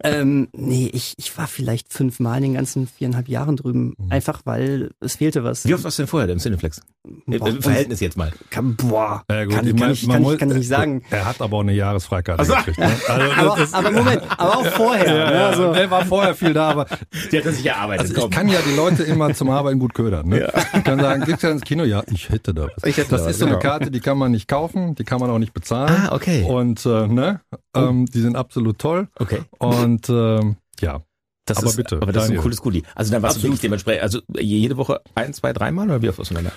Ähm, 0.01 0.47
nee, 0.53 0.89
ich, 0.93 1.13
ich 1.17 1.37
war 1.37 1.47
vielleicht 1.47 1.91
fünfmal 1.91 2.37
in 2.37 2.43
den 2.43 2.53
ganzen 2.53 2.87
viereinhalb 2.87 3.27
Jahren 3.27 3.57
drüben, 3.57 3.95
einfach 4.09 4.41
weil 4.45 4.91
es 5.01 5.17
fehlte 5.17 5.43
was. 5.43 5.65
Wie 5.67 5.73
oft 5.73 5.83
warst 5.83 5.99
du 5.99 6.03
denn 6.03 6.07
vorher 6.07 6.29
im 6.29 6.39
Cineplex? 6.39 6.79
Im, 7.27 7.37
Boah, 7.39 7.49
Im 7.49 7.61
Verhältnis 7.61 7.99
jetzt 7.99 8.15
mal. 8.15 8.31
Kann, 8.49 8.75
boah, 8.77 9.23
ja 9.29 9.43
gut, 9.43 9.55
kann, 9.55 9.67
ich 9.67 9.75
kann, 9.75 9.91
ich, 9.91 10.07
kann, 10.07 10.21
muss- 10.21 10.33
ich, 10.33 10.39
kann 10.39 10.51
ich 10.51 10.57
nicht 10.57 10.67
sagen. 10.69 11.01
Er 11.09 11.25
hat 11.25 11.41
aber 11.41 11.57
auch 11.57 11.61
eine 11.61 11.73
Jahresfreikarte 11.73 12.43
Ach 12.43 12.45
so. 12.47 12.53
gekriegt. 12.55 12.77
Ne? 12.79 12.89
Also, 13.09 13.31
Aber, 13.49 13.57
das, 13.59 13.73
aber 13.73 13.91
Moment, 13.91 14.21
aber 14.37 14.57
auch 14.57 14.65
vorher. 14.67 15.05
ja, 15.05 15.13
ne, 15.29 15.33
ja, 15.35 15.47
also, 15.49 15.73
der 15.73 15.91
war 15.91 16.05
vorher 16.05 16.35
viel 16.35 16.53
da, 16.53 16.69
aber 16.69 16.85
Die 17.31 17.37
hat 17.37 17.45
er 17.45 17.51
sich 17.51 17.65
erarbeitet. 17.65 18.09
also 18.15 18.25
ich 18.27 18.31
kann 18.31 18.47
ja 18.47 18.59
die 18.69 18.75
Leute 18.75 19.03
immer 19.03 19.33
zum 19.33 19.49
Arbeiten 19.49 19.79
gut 19.79 19.93
ködern. 19.93 20.27
Ne? 20.29 20.51
Ich 20.75 20.83
kann 20.83 20.99
sagen, 20.99 21.25
gibt's 21.25 21.41
ja 21.43 21.49
ins 21.51 21.63
Kino? 21.63 21.83
Ja, 21.83 22.03
ich 22.11 22.29
hätte 22.29 22.53
da 22.53 22.67
was. 22.75 22.83
Ich 22.85 22.97
hätte 22.97 23.09
das 23.11 23.21
da 23.21 23.25
was, 23.25 23.31
ist 23.31 23.39
so 23.39 23.45
eine 23.45 23.57
genau. 23.57 23.69
Karte, 23.69 23.91
die 23.91 23.99
kann 23.99 24.17
man 24.17 24.31
nicht 24.31 24.47
kaufen, 24.47 24.95
die 24.95 25.03
kann 25.03 25.19
man 25.19 25.28
auch 25.29 25.39
nicht 25.39 25.53
bezahlen. 25.53 26.07
Ah, 26.07 26.15
okay. 26.15 26.43
Und 26.43 26.85
äh, 26.85 27.07
ne, 27.07 27.41
ähm, 27.75 28.05
die 28.05 28.21
sind 28.21 28.35
absolut 28.35 28.79
toll. 28.79 29.07
Okay. 29.19 29.41
Und 29.57 30.09
ähm, 30.09 30.57
ja, 30.81 31.01
Das 31.45 31.57
Aber 31.57 31.67
ist, 31.67 31.75
bitte, 31.77 31.95
aber 31.97 32.11
das 32.11 32.23
ist 32.23 32.29
ein 32.29 32.35
Daniel. 32.35 32.41
cooles 32.43 32.61
Goodie. 32.61 32.83
Also 32.95 33.11
dann 33.11 33.21
warst 33.21 33.37
du 33.37 33.43
wirklich 33.43 33.61
dementsprechend, 33.61 34.03
also 34.03 34.19
jede 34.37 34.77
Woche 34.77 35.01
ein, 35.15 35.33
zwei, 35.33 35.51
dreimal 35.53 35.87
oder 35.87 36.01
wie 36.01 36.09
oft 36.09 36.19
du 36.19 36.33
da? 36.35 36.51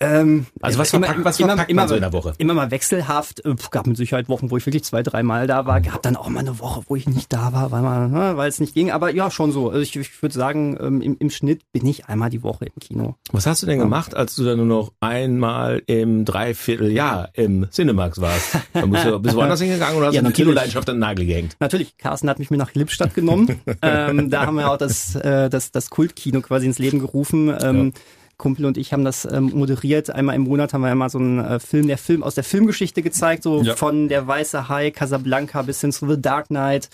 Ähm, 0.00 0.46
Also 0.60 0.78
was 0.78 0.92
immer- 0.92 1.06
verpackt, 1.06 1.24
was 1.24 1.40
immer- 1.40 1.48
verpackt 1.48 1.70
immer- 1.70 1.82
man 1.82 1.88
so 1.88 1.94
in 1.94 2.00
der 2.02 2.12
Woche? 2.12 2.34
immer 2.38 2.54
mal 2.54 2.70
wechselhaft. 2.70 3.44
Äh, 3.44 3.54
pf, 3.56 3.70
gab 3.70 3.86
mit 3.86 3.96
Sicherheit 3.96 4.28
Wochen, 4.28 4.50
wo 4.50 4.56
ich 4.56 4.66
wirklich 4.66 4.84
zwei, 4.84 5.02
dreimal 5.02 5.46
da 5.46 5.64
war. 5.66 5.80
Gab 5.80 6.02
dann 6.02 6.16
auch 6.16 6.28
mal 6.28 6.40
eine 6.40 6.58
Woche, 6.58 6.82
wo 6.86 6.96
ich 6.96 7.08
nicht 7.08 7.32
da 7.32 7.52
war, 7.52 7.70
weil 7.70 7.82
man, 7.82 8.10
ne, 8.10 8.36
weil 8.36 8.48
es 8.48 8.60
nicht 8.60 8.74
ging. 8.74 8.90
Aber 8.90 9.10
ja, 9.14 9.30
schon 9.30 9.52
so. 9.52 9.68
Also 9.70 9.80
ich, 9.80 9.96
ich 9.96 10.22
würde 10.22 10.34
sagen, 10.34 10.76
ähm, 10.80 11.00
im, 11.00 11.16
im 11.18 11.30
Schnitt 11.30 11.62
bin 11.72 11.86
ich 11.86 12.06
einmal 12.06 12.28
die 12.30 12.42
Woche 12.42 12.66
im 12.66 12.72
Kino. 12.80 13.14
Was 13.32 13.46
hast 13.46 13.62
du 13.62 13.66
denn 13.66 13.78
gemacht, 13.78 14.14
als 14.14 14.36
du 14.36 14.44
dann 14.44 14.58
nur 14.58 14.66
noch 14.66 14.92
einmal 15.00 15.82
im 15.86 16.24
Dreivierteljahr 16.24 17.30
im 17.34 17.66
Cinemax 17.70 18.20
warst? 18.20 18.58
Dann 18.72 18.90
bist 18.90 19.04
du, 19.06 19.18
bist 19.20 19.34
du 19.34 19.38
woanders 19.38 19.60
hingegangen 19.60 19.96
oder 19.96 20.08
hast 20.08 20.14
Ja, 20.14 20.20
du 20.20 20.24
die 20.26 20.30
natürlich. 20.30 20.46
Kinoleidenschaft 20.48 20.88
an 20.90 20.96
den 20.96 21.00
Nagel 21.00 21.26
gehängt? 21.26 21.56
Natürlich, 21.60 21.96
Carsten 21.96 22.28
hat 22.28 22.38
mich 22.38 22.50
mit 22.50 22.58
nach 22.58 22.74
Lippstadt 22.74 23.14
genommen. 23.14 23.60
ähm, 23.82 24.30
da 24.30 24.46
haben 24.46 24.56
wir 24.56 24.70
auch 24.70 24.76
das, 24.78 25.14
äh, 25.16 25.48
das, 25.48 25.72
das 25.72 25.90
Kultkino 25.90 26.40
quasi 26.42 26.66
ins 26.66 26.78
Leben 26.78 26.98
gerufen. 26.98 27.54
Ähm, 27.62 27.92
Kumpel 28.38 28.66
und 28.66 28.76
ich 28.76 28.92
haben 28.92 29.04
das 29.04 29.24
ähm, 29.30 29.50
moderiert. 29.54 30.10
Einmal 30.10 30.34
im 30.36 30.42
Monat 30.42 30.74
haben 30.74 30.82
wir 30.82 30.92
immer 30.92 31.08
so 31.08 31.18
einen 31.18 31.38
äh, 31.38 31.58
Film, 31.58 31.86
der 31.86 31.98
Film 31.98 32.22
aus 32.22 32.34
der 32.34 32.44
Filmgeschichte 32.44 33.02
gezeigt, 33.02 33.42
so 33.42 33.62
Ja. 33.62 33.76
von 33.76 34.08
Der 34.08 34.26
Weiße 34.26 34.68
Hai, 34.68 34.90
Casablanca 34.90 35.62
bis 35.62 35.80
hin 35.80 35.92
zu 35.92 36.08
The 36.08 36.20
Dark 36.20 36.48
Knight. 36.48 36.90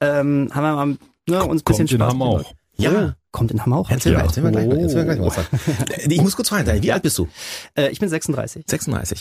Ähm, 0.00 0.48
haben 0.52 0.62
wir 0.62 0.74
mal 0.76 0.86
ne, 1.28 1.44
uns 1.44 1.62
ein 1.62 1.64
bisschen 1.64 1.86
kommt 1.88 1.90
Spaß 1.90 2.12
gemacht. 2.12 2.46
auch. 2.46 2.54
Ja. 2.82 3.16
Kommt 3.32 3.52
in 3.52 3.64
Hammer 3.64 3.76
auch. 3.76 3.88
Erzähl 3.90 4.12
mal, 4.12 4.18
Ja. 4.20 4.24
erzähl 4.26 4.42
mal 4.42 4.50
gleich 4.50 4.66
mal. 4.66 4.78
Erzähl 4.80 5.04
mal 5.04 5.14
gleich 5.16 5.36
was. 5.36 5.98
Äh, 6.04 6.12
Ich 6.12 6.20
muss 6.20 6.34
kurz 6.34 6.48
fragen, 6.48 6.64
Daniel, 6.66 6.82
wie 6.82 6.90
alt 6.92 7.02
bist 7.04 7.16
du? 7.16 7.28
Äh, 7.76 7.90
ich 7.90 8.00
bin 8.00 8.08
36. 8.08 8.64
36. 8.68 9.20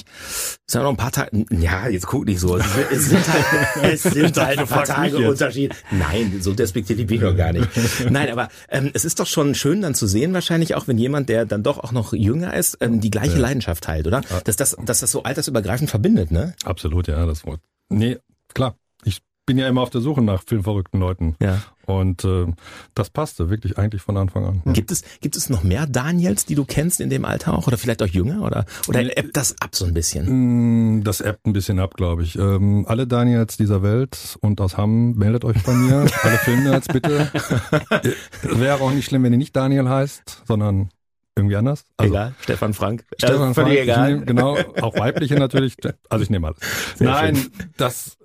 Ist 0.65 0.73
ja 0.73 0.81
noch 0.81 0.89
ein 0.89 0.97
paar 0.97 1.11
Tage. 1.11 1.45
Ja, 1.51 1.87
jetzt 1.87 2.07
guck 2.07 2.25
nicht 2.25 2.39
so. 2.39 2.57
Es 2.57 3.05
sind- 3.05 3.27
halt, 3.31 3.45
es 3.93 4.01
sind 4.01 4.35
halt 4.35 4.57
ein 4.57 4.67
paar 4.67 4.85
fragst 4.85 4.97
mich 4.97 5.11
Tage. 5.13 5.29
Unterschied. 5.29 5.75
Nein, 5.91 6.39
so 6.41 6.53
despektierlich 6.55 7.05
bin 7.05 7.17
ich 7.17 7.21
noch 7.21 7.37
gar 7.37 7.53
nicht. 7.53 7.67
Nein, 8.09 8.31
aber 8.31 8.47
ähm, 8.69 8.89
es 8.95 9.05
ist 9.05 9.19
doch 9.19 9.27
schon 9.27 9.53
schön 9.53 9.81
dann 9.83 9.93
zu 9.93 10.07
sehen, 10.07 10.33
wahrscheinlich 10.33 10.73
auch, 10.73 10.87
wenn 10.87 10.97
jemand, 10.97 11.29
der 11.29 11.45
dann 11.45 11.61
doch 11.61 11.77
auch 11.77 11.91
noch 11.91 12.11
jünger 12.13 12.55
ist, 12.55 12.77
ähm, 12.81 13.01
die 13.01 13.11
gleiche 13.11 13.37
Leidenschaft 13.37 13.83
teilt, 13.83 14.07
oder? 14.07 14.21
Dass 14.43 14.55
das, 14.55 14.75
dass 14.83 15.01
das 15.01 15.11
so 15.11 15.21
altersübergreifend 15.21 15.87
verbindet, 15.89 16.31
ne? 16.31 16.55
Absolut, 16.63 17.07
ja, 17.07 17.23
das 17.27 17.45
Wort. 17.45 17.59
Nee, 17.89 18.17
klar. 18.55 18.75
Ich 19.03 19.19
bin 19.49 19.57
ja 19.57 19.67
immer 19.67 19.81
auf 19.81 19.89
der 19.89 20.01
Suche 20.01 20.21
nach 20.21 20.43
filmverrückten 20.45 20.99
Leuten. 20.99 21.35
Ja. 21.41 21.59
Und 21.87 22.23
äh, 22.23 22.45
das 22.93 23.09
passte 23.09 23.49
wirklich 23.49 23.79
eigentlich 23.79 24.03
von 24.03 24.15
Anfang 24.15 24.45
an. 24.45 24.73
Gibt 24.73 24.91
es, 24.91 25.03
gibt 25.21 25.35
es 25.35 25.49
noch 25.49 25.63
mehr 25.63 25.87
Daniels, 25.87 26.45
die 26.45 26.53
du 26.53 26.65
kennst 26.65 27.01
in 27.01 27.09
dem 27.09 27.25
Alter 27.25 27.57
auch? 27.57 27.65
Oder 27.65 27.79
vielleicht 27.79 28.03
auch 28.03 28.07
jünger? 28.07 28.43
Oder, 28.43 28.65
oder 28.87 29.17
ebbt 29.17 29.35
das 29.35 29.59
ab 29.59 29.75
so 29.75 29.85
ein 29.85 29.95
bisschen? 29.95 30.97
Mm, 30.97 31.03
Das 31.03 31.19
ebbt 31.19 31.47
ein 31.47 31.53
bisschen 31.53 31.79
ab, 31.79 31.95
glaube 31.95 32.21
ich. 32.21 32.37
Ähm, 32.37 32.85
alle 32.87 33.07
Daniels 33.07 33.57
dieser 33.57 33.81
Welt 33.81 34.37
und 34.41 34.61
aus 34.61 34.77
Hamm, 34.77 35.13
meldet 35.15 35.43
euch 35.45 35.63
bei 35.63 35.73
mir. 35.73 36.01
alle 36.21 36.37
Filmnerds, 36.37 36.87
bitte. 36.89 37.31
Wäre 38.43 38.81
auch 38.81 38.91
nicht 38.91 39.07
schlimm, 39.07 39.23
wenn 39.23 39.33
ihr 39.33 39.39
nicht 39.39 39.55
Daniel 39.55 39.89
heißt, 39.89 40.43
sondern 40.47 40.91
irgendwie 41.35 41.55
anders. 41.55 41.85
Also, 41.97 42.13
egal, 42.13 42.35
Stefan 42.41 42.75
Frank. 42.75 43.03
Stefan 43.17 43.49
äh, 43.49 43.53
Frank, 43.55 43.69
egal. 43.71 44.13
nehm, 44.17 44.25
genau, 44.27 44.59
auch 44.79 44.95
weibliche 44.95 45.39
natürlich. 45.39 45.75
Also 46.07 46.21
ich 46.21 46.29
nehme 46.29 46.45
alles. 46.49 46.59
Sehr 46.97 47.09
Nein, 47.09 47.35
schön. 47.35 47.51
das 47.77 48.19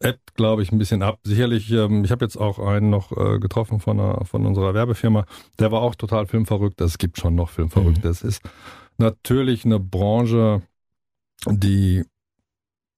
ebbt, 0.00 0.34
glaube 0.34 0.62
ich, 0.62 0.72
ein 0.72 0.78
bisschen 0.78 1.02
ab. 1.02 1.20
Sicherlich, 1.24 1.70
ähm, 1.72 2.04
ich 2.04 2.10
habe 2.10 2.24
jetzt 2.24 2.36
auch 2.36 2.58
einen 2.58 2.90
noch 2.90 3.12
äh, 3.12 3.38
getroffen 3.38 3.80
von, 3.80 3.98
einer, 3.98 4.24
von 4.24 4.46
unserer 4.46 4.74
Werbefirma. 4.74 5.26
Der 5.58 5.72
war 5.72 5.82
auch 5.82 5.94
total 5.94 6.26
filmverrückt. 6.26 6.80
Es 6.80 6.98
gibt 6.98 7.18
schon 7.18 7.34
noch 7.34 7.50
Filmverrückte. 7.50 8.06
Mhm. 8.06 8.12
Es 8.12 8.22
ist 8.22 8.42
natürlich 8.98 9.64
eine 9.64 9.80
Branche, 9.80 10.62
die 11.46 12.04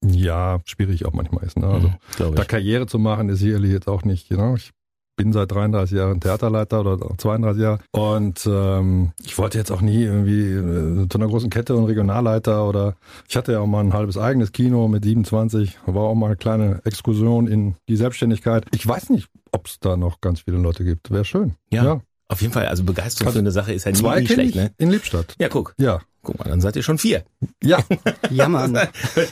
ja 0.04 0.60
schwierig 0.64 1.06
auch 1.06 1.12
manchmal 1.12 1.44
ist. 1.44 1.58
Ne? 1.58 1.66
Also 1.66 1.92
Glaube 2.16 2.36
da. 2.36 2.44
Karriere 2.44 2.86
zu 2.86 2.98
machen 2.98 3.28
ist 3.28 3.40
sicherlich 3.40 3.72
jetzt 3.72 3.88
auch 3.88 4.04
nicht, 4.04 4.28
genau. 4.28 4.54
Ich 4.54 4.70
bin 5.18 5.32
seit 5.32 5.52
33 5.52 5.98
Jahren 5.98 6.20
Theaterleiter 6.20 6.80
oder 6.80 6.98
32 7.18 7.62
Jahre 7.62 7.78
und 7.90 8.48
ähm, 8.50 9.10
ich 9.22 9.36
wollte 9.36 9.58
jetzt 9.58 9.70
auch 9.70 9.82
nie 9.82 10.04
irgendwie 10.04 10.52
äh, 10.52 11.08
zu 11.08 11.18
einer 11.18 11.26
großen 11.26 11.50
Kette 11.50 11.74
und 11.76 11.84
Regionalleiter 11.84 12.66
oder 12.66 12.94
ich 13.28 13.36
hatte 13.36 13.52
ja 13.52 13.58
auch 13.60 13.66
mal 13.66 13.80
ein 13.80 13.92
halbes 13.92 14.16
eigenes 14.16 14.52
Kino 14.52 14.88
mit 14.88 15.04
27, 15.04 15.78
war 15.86 16.04
auch 16.04 16.14
mal 16.14 16.26
eine 16.28 16.36
kleine 16.36 16.80
Exkursion 16.84 17.46
in 17.48 17.74
die 17.88 17.96
Selbstständigkeit. 17.96 18.64
Ich 18.72 18.86
weiß 18.86 19.10
nicht, 19.10 19.28
ob 19.52 19.66
es 19.66 19.78
da 19.80 19.96
noch 19.96 20.20
ganz 20.20 20.42
viele 20.42 20.58
Leute 20.58 20.84
gibt. 20.84 21.10
Wäre 21.10 21.24
schön. 21.24 21.54
Ja. 21.70 22.00
Auf 22.30 22.42
jeden 22.42 22.52
Fall, 22.52 22.66
also 22.66 22.84
Begeisterung 22.84 23.28
Also 23.28 23.38
für 23.38 23.40
eine 23.40 23.50
Sache 23.50 23.72
ist 23.72 23.84
ja 23.84 23.90
nie, 23.90 23.98
Zwei 23.98 24.20
nie 24.20 24.26
kenne 24.26 24.42
schlecht, 24.42 24.54
ne? 24.54 24.70
in 24.76 24.90
Lippstadt. 24.90 25.34
Ja, 25.38 25.48
guck. 25.48 25.74
Ja. 25.78 26.00
Guck 26.22 26.38
mal, 26.38 26.44
dann 26.44 26.60
seid 26.60 26.76
ihr 26.76 26.82
schon 26.82 26.98
vier. 26.98 27.24
Ja. 27.62 27.78
Ja, 28.30 28.48
Mann. 28.48 28.78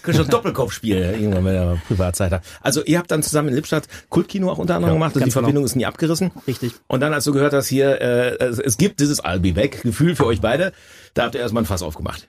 Könnt 0.03 0.17
schon 0.17 0.29
Doppelkopf 0.29 0.73
spielen, 0.73 1.21
irgendwann, 1.21 1.45
wenn 1.45 1.55
ihr 1.55 1.83
Privatzeit 1.87 2.33
habt. 2.33 2.47
Also 2.63 2.83
ihr 2.85 2.99
habt 2.99 3.11
dann 3.11 3.23
zusammen 3.23 3.49
in 3.49 3.55
Lippstadt 3.55 3.89
Kultkino 4.09 4.51
auch 4.51 4.59
unter 4.59 4.77
anderem 4.77 4.95
Ja, 4.95 4.99
gemacht. 4.99 5.11
Also 5.15 5.21
die 5.21 5.25
genau. 5.25 5.33
Verbindung 5.33 5.65
ist 5.65 5.77
nie 5.77 5.85
abgerissen. 5.85 6.31
Richtig. 6.47 6.73
Und 6.87 7.01
dann, 7.01 7.13
als 7.13 7.25
du 7.25 7.33
gehört 7.33 7.53
hast, 7.53 7.67
hier, 7.67 8.01
äh, 8.01 8.37
es, 8.43 8.59
es 8.59 8.79
gibt 8.79 9.01
dieses 9.01 9.23
I'll 9.23 9.39
be 9.41 9.53
back, 9.53 9.83
Gefühl 9.83 10.17
für 10.17 10.25
euch 10.27 10.41
beide, 10.41 10.73
da 11.15 11.25
habt 11.25 11.35
ihr 11.35 11.41
erstmal 11.43 11.65
ein 11.65 11.67
Fass 11.67 11.83
aufgemacht. 11.83 12.29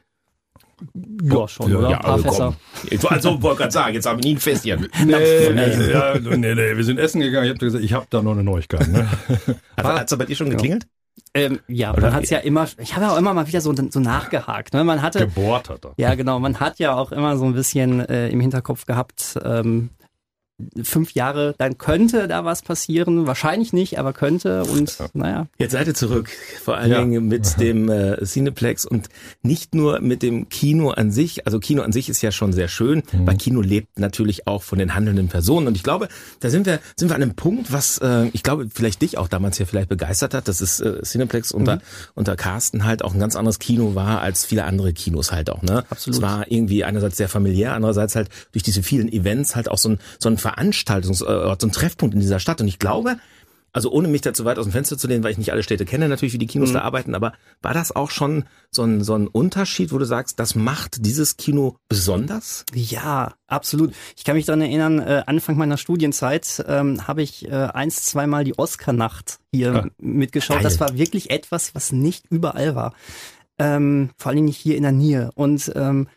Ja, 1.23 1.47
schon, 1.47 1.71
Ja, 1.71 1.77
oder? 1.77 1.89
ja, 1.89 1.97
Ein 1.97 2.01
paar 2.03 2.13
also 2.13 2.29
Fässer. 2.29 2.55
Ich, 2.89 3.09
also, 3.09 3.41
wollte 3.41 3.59
gerade 3.59 3.71
sagen, 3.71 3.93
jetzt 3.95 4.05
haben 4.05 4.21
wir 4.21 4.29
nie 4.29 4.35
ein 4.35 4.39
Fest 4.39 4.63
hier. 4.63 4.77
Nee, 4.77 4.87
nee, 5.05 5.91
ja, 5.91 6.19
nee, 6.19 6.53
nee, 6.55 6.77
wir 6.77 6.83
sind 6.83 6.99
essen 6.99 7.21
gegangen. 7.21 7.45
Ich 7.45 7.49
habe 7.51 7.59
gesagt, 7.59 7.83
ich 7.83 7.93
habe 7.93 8.05
da 8.09 8.21
noch 8.21 8.33
eine 8.33 8.43
Neuigkeit. 8.43 8.87
Ne? 8.87 9.07
Hat 9.77 10.11
es 10.11 10.17
bei 10.17 10.25
dir 10.25 10.35
schon 10.35 10.49
geklingelt? 10.49 10.85
Ähm, 11.33 11.59
ja, 11.67 11.93
man 11.93 12.13
hat 12.13 12.23
es 12.23 12.29
ja 12.29 12.39
immer, 12.39 12.67
ich 12.79 12.95
habe 12.95 13.05
ja 13.05 13.13
auch 13.13 13.17
immer 13.17 13.33
mal 13.33 13.47
wieder 13.47 13.61
so, 13.61 13.73
so 13.89 13.99
nachgehakt. 13.99 14.73
Ne? 14.73 14.83
Man 14.83 15.01
hatte, 15.01 15.19
Gebohrt 15.19 15.69
hat 15.69 15.85
er. 15.85 15.93
ja 15.97 16.15
genau, 16.15 16.39
man 16.39 16.59
hat 16.59 16.79
ja 16.79 16.95
auch 16.95 17.11
immer 17.11 17.37
so 17.37 17.45
ein 17.45 17.53
bisschen 17.53 17.99
äh, 17.99 18.29
im 18.29 18.39
Hinterkopf 18.39 18.85
gehabt, 18.85 19.37
ähm, 19.43 19.89
fünf 20.81 21.11
Jahre, 21.13 21.53
dann 21.57 21.77
könnte 21.77 22.27
da 22.27 22.43
was 22.45 22.61
passieren. 22.61 23.27
Wahrscheinlich 23.27 23.73
nicht, 23.73 23.99
aber 23.99 24.13
könnte. 24.13 24.63
Und 24.63 24.97
naja. 25.13 25.47
Jetzt 25.59 25.73
seid 25.73 25.87
ihr 25.87 25.93
zurück, 25.93 26.29
vor 26.63 26.77
allen 26.77 26.91
Ja. 26.91 26.99
Dingen 27.01 27.27
mit 27.27 27.57
dem 27.59 27.89
äh, 27.89 28.23
Cineplex 28.25 28.85
und 28.85 29.09
nicht 29.43 29.75
nur 29.75 29.99
mit 29.99 30.23
dem 30.23 30.49
Kino 30.49 30.89
an 30.91 31.11
sich. 31.11 31.45
Also 31.45 31.59
Kino 31.59 31.81
an 31.83 31.91
sich 31.91 32.09
ist 32.09 32.21
ja 32.21 32.31
schon 32.31 32.53
sehr 32.53 32.67
schön, 32.67 33.03
Mhm. 33.11 33.27
weil 33.27 33.37
Kino 33.37 33.61
lebt 33.61 33.99
natürlich 33.99 34.47
auch 34.47 34.63
von 34.63 34.79
den 34.79 34.95
handelnden 34.95 35.27
Personen. 35.27 35.67
Und 35.67 35.75
ich 35.77 35.83
glaube, 35.83 36.07
da 36.39 36.49
sind 36.49 36.65
wir 36.65 36.79
sind 36.95 37.09
wir 37.09 37.15
an 37.15 37.21
einem 37.21 37.35
Punkt, 37.35 37.71
was 37.71 37.99
äh, 37.99 38.27
ich 38.33 38.41
glaube 38.43 38.67
vielleicht 38.73 39.01
dich 39.01 39.17
auch 39.17 39.27
damals 39.27 39.59
ja 39.59 39.65
vielleicht 39.65 39.89
begeistert 39.89 40.33
hat, 40.33 40.47
dass 40.47 40.61
es 40.61 40.79
äh, 40.79 41.01
Cineplex 41.03 41.51
unter 41.51 41.75
Mhm. 41.75 41.81
unter 42.15 42.35
Carsten 42.35 42.83
halt 42.85 43.03
auch 43.03 43.13
ein 43.13 43.19
ganz 43.19 43.35
anderes 43.35 43.59
Kino 43.59 43.93
war 43.95 44.21
als 44.21 44.45
viele 44.45 44.63
andere 44.65 44.93
Kinos 44.93 45.31
halt 45.31 45.49
auch. 45.49 45.61
Ne? 45.61 45.83
Absolut. 45.89 46.15
Es 46.17 46.21
war 46.21 46.51
irgendwie 46.51 46.83
einerseits 46.83 47.17
sehr 47.17 47.29
familiär, 47.29 47.73
andererseits 47.73 48.15
halt 48.15 48.29
durch 48.53 48.63
diese 48.63 48.81
vielen 48.83 49.11
Events 49.11 49.55
halt 49.55 49.69
auch 49.69 49.77
so 49.77 49.89
ein 49.89 49.99
so 50.19 50.29
ein 50.29 50.37
Veranstaltungsort, 50.47 51.61
so 51.61 51.67
ein 51.67 51.71
Treffpunkt 51.71 52.13
in 52.15 52.21
dieser 52.21 52.39
Stadt. 52.39 52.61
Und 52.61 52.67
ich 52.67 52.79
glaube, 52.79 53.17
also 53.73 53.91
ohne 53.91 54.07
mich 54.07 54.21
da 54.21 54.33
zu 54.33 54.43
weit 54.45 54.57
aus 54.57 54.65
dem 54.65 54.71
Fenster 54.71 54.97
zu 54.97 55.07
lehnen, 55.07 55.23
weil 55.23 55.31
ich 55.31 55.37
nicht 55.37 55.51
alle 55.51 55.61
Städte 55.61 55.85
kenne, 55.85 56.07
natürlich, 56.09 56.33
wie 56.33 56.37
die 56.39 56.47
Kinos 56.47 56.73
da 56.73 56.81
arbeiten, 56.81 57.13
aber 57.13 57.33
war 57.61 57.73
das 57.75 57.95
auch 57.95 58.09
schon 58.09 58.45
so 58.71 58.83
ein, 58.83 59.03
so 59.03 59.13
ein 59.13 59.27
Unterschied, 59.27 59.91
wo 59.91 59.99
du 59.99 60.05
sagst, 60.05 60.39
das 60.39 60.55
macht 60.55 61.05
dieses 61.05 61.37
Kino 61.37 61.75
besonders? 61.87 62.65
Ja, 62.73 63.33
absolut. 63.45 63.93
Ich 64.15 64.23
kann 64.23 64.35
mich 64.35 64.45
daran 64.45 64.61
erinnern, 64.61 64.99
äh, 64.99 65.21
Anfang 65.27 65.57
meiner 65.57 65.77
Studienzeit 65.77 66.63
ähm, 66.67 67.07
habe 67.07 67.21
ich 67.21 67.45
äh, 67.47 67.51
eins, 67.51 68.03
zweimal 68.03 68.43
die 68.45 68.57
Oscar-Nacht 68.57 69.39
hier 69.51 69.75
Ah, 69.75 69.87
mitgeschaut. 69.99 70.57
geil. 70.57 70.63
Das 70.63 70.79
war 70.79 70.97
wirklich 70.97 71.29
etwas, 71.29 71.75
was 71.75 71.91
nicht 71.91 72.25
überall 72.31 72.73
war. 72.73 72.93
Ähm, 73.59 74.09
vor 74.17 74.29
allen 74.29 74.37
Dingen 74.37 74.47
nicht 74.47 74.57
hier 74.57 74.75
in 74.77 74.83
der 74.83 74.91
Nähe. 74.91 75.29
Und 75.35 75.71
ähm, 75.75 76.07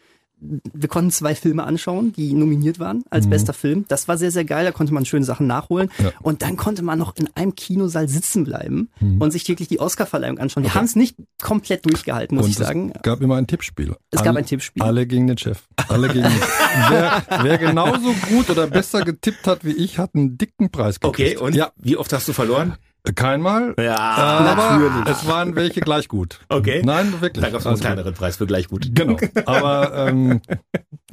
wir 0.41 0.89
konnten 0.89 1.11
zwei 1.11 1.35
Filme 1.35 1.65
anschauen, 1.65 2.13
die 2.13 2.33
nominiert 2.33 2.79
waren 2.79 3.03
als 3.11 3.29
bester 3.29 3.53
Film. 3.53 3.85
Das 3.89 4.09
war 4.09 4.17
sehr, 4.17 4.31
sehr 4.31 4.45
geil. 4.45 4.65
Da 4.65 4.73
konnte 4.73 4.95
man 4.95 5.05
schöne 5.05 5.25
Sachen 5.25 5.47
nachholen. 5.47 5.91
Ja. 6.03 6.13
Und 6.23 6.43
dann 6.43 6.57
konnte 6.57 6.83
man 6.83 6.99
noch 6.99 7.15
in 7.17 7.29
einem 7.35 7.55
Kinosaal 7.55 8.09
sitzen 8.09 8.45
bleiben 8.45 8.89
und 9.19 9.31
sich 9.33 9.47
wirklich 9.49 9.69
die 9.69 9.81
Oscar-Verleihung 9.81 10.39
anschauen. 10.39 10.63
Wir 10.65 10.75
haben 10.75 10.85
es 10.87 10.97
nicht 10.97 11.17
komplett 11.43 11.85
durchgehalten, 11.85 12.37
muss 12.37 12.47
Und 12.47 12.51
ich 12.53 12.57
sagen. 12.59 12.93
es 12.95 13.03
gab 13.03 13.21
immer 13.21 13.37
ein 13.37 13.47
Tippspiel. 13.47 13.95
Es 14.11 14.19
gab 14.21 14.29
Alle- 14.29 14.39
ein 14.41 14.47
Tippspiel. 14.47 14.83
Alle 14.83 15.07
gegen 15.07 15.27
den 15.27 15.37
Chef. 15.39 15.63
Alle 15.89 16.09
gegen 16.09 16.23
den 16.23 16.33
wer, 16.91 17.23
wer 17.43 17.59
genauso 17.59 18.15
gut 18.31 18.49
oder 18.51 18.67
besser 18.67 19.03
getippt 19.05 19.47
hat 19.47 19.65
wie 19.65 19.73
ich, 19.73 19.99
hat 19.99 20.15
einen 20.15 20.39
dicken 20.39 20.71
Preis 20.71 21.01
gekriegt. 21.01 21.37
Okay, 21.39 21.45
und 21.47 21.55
Ja, 21.55 21.73
wie 21.77 21.97
oft 21.97 22.13
hast 22.13 22.27
du 22.29 22.33
verloren? 22.33 22.75
Keinmal. 23.15 23.75
Ja, 23.79 23.97
aber 23.99 24.55
natürlich. 24.57 25.09
es 25.17 25.27
waren 25.27 25.57
welche 25.57 25.81
gleich 25.81 26.09
gut. 26.09 26.41
Okay. 26.49 26.83
Nein, 26.85 27.15
wirklich. 27.21 27.43
Da 27.45 27.51
gab 27.51 27.61
es 27.61 27.67
einen 27.67 27.73
Also, 27.75 27.85
kleineren 27.85 28.15
Preis 28.15 28.37
für 28.37 28.47
gleich 28.47 28.69
gut. 28.69 28.91
Genau. 28.95 29.17
Aber 29.47 30.09
ähm, 30.09 30.41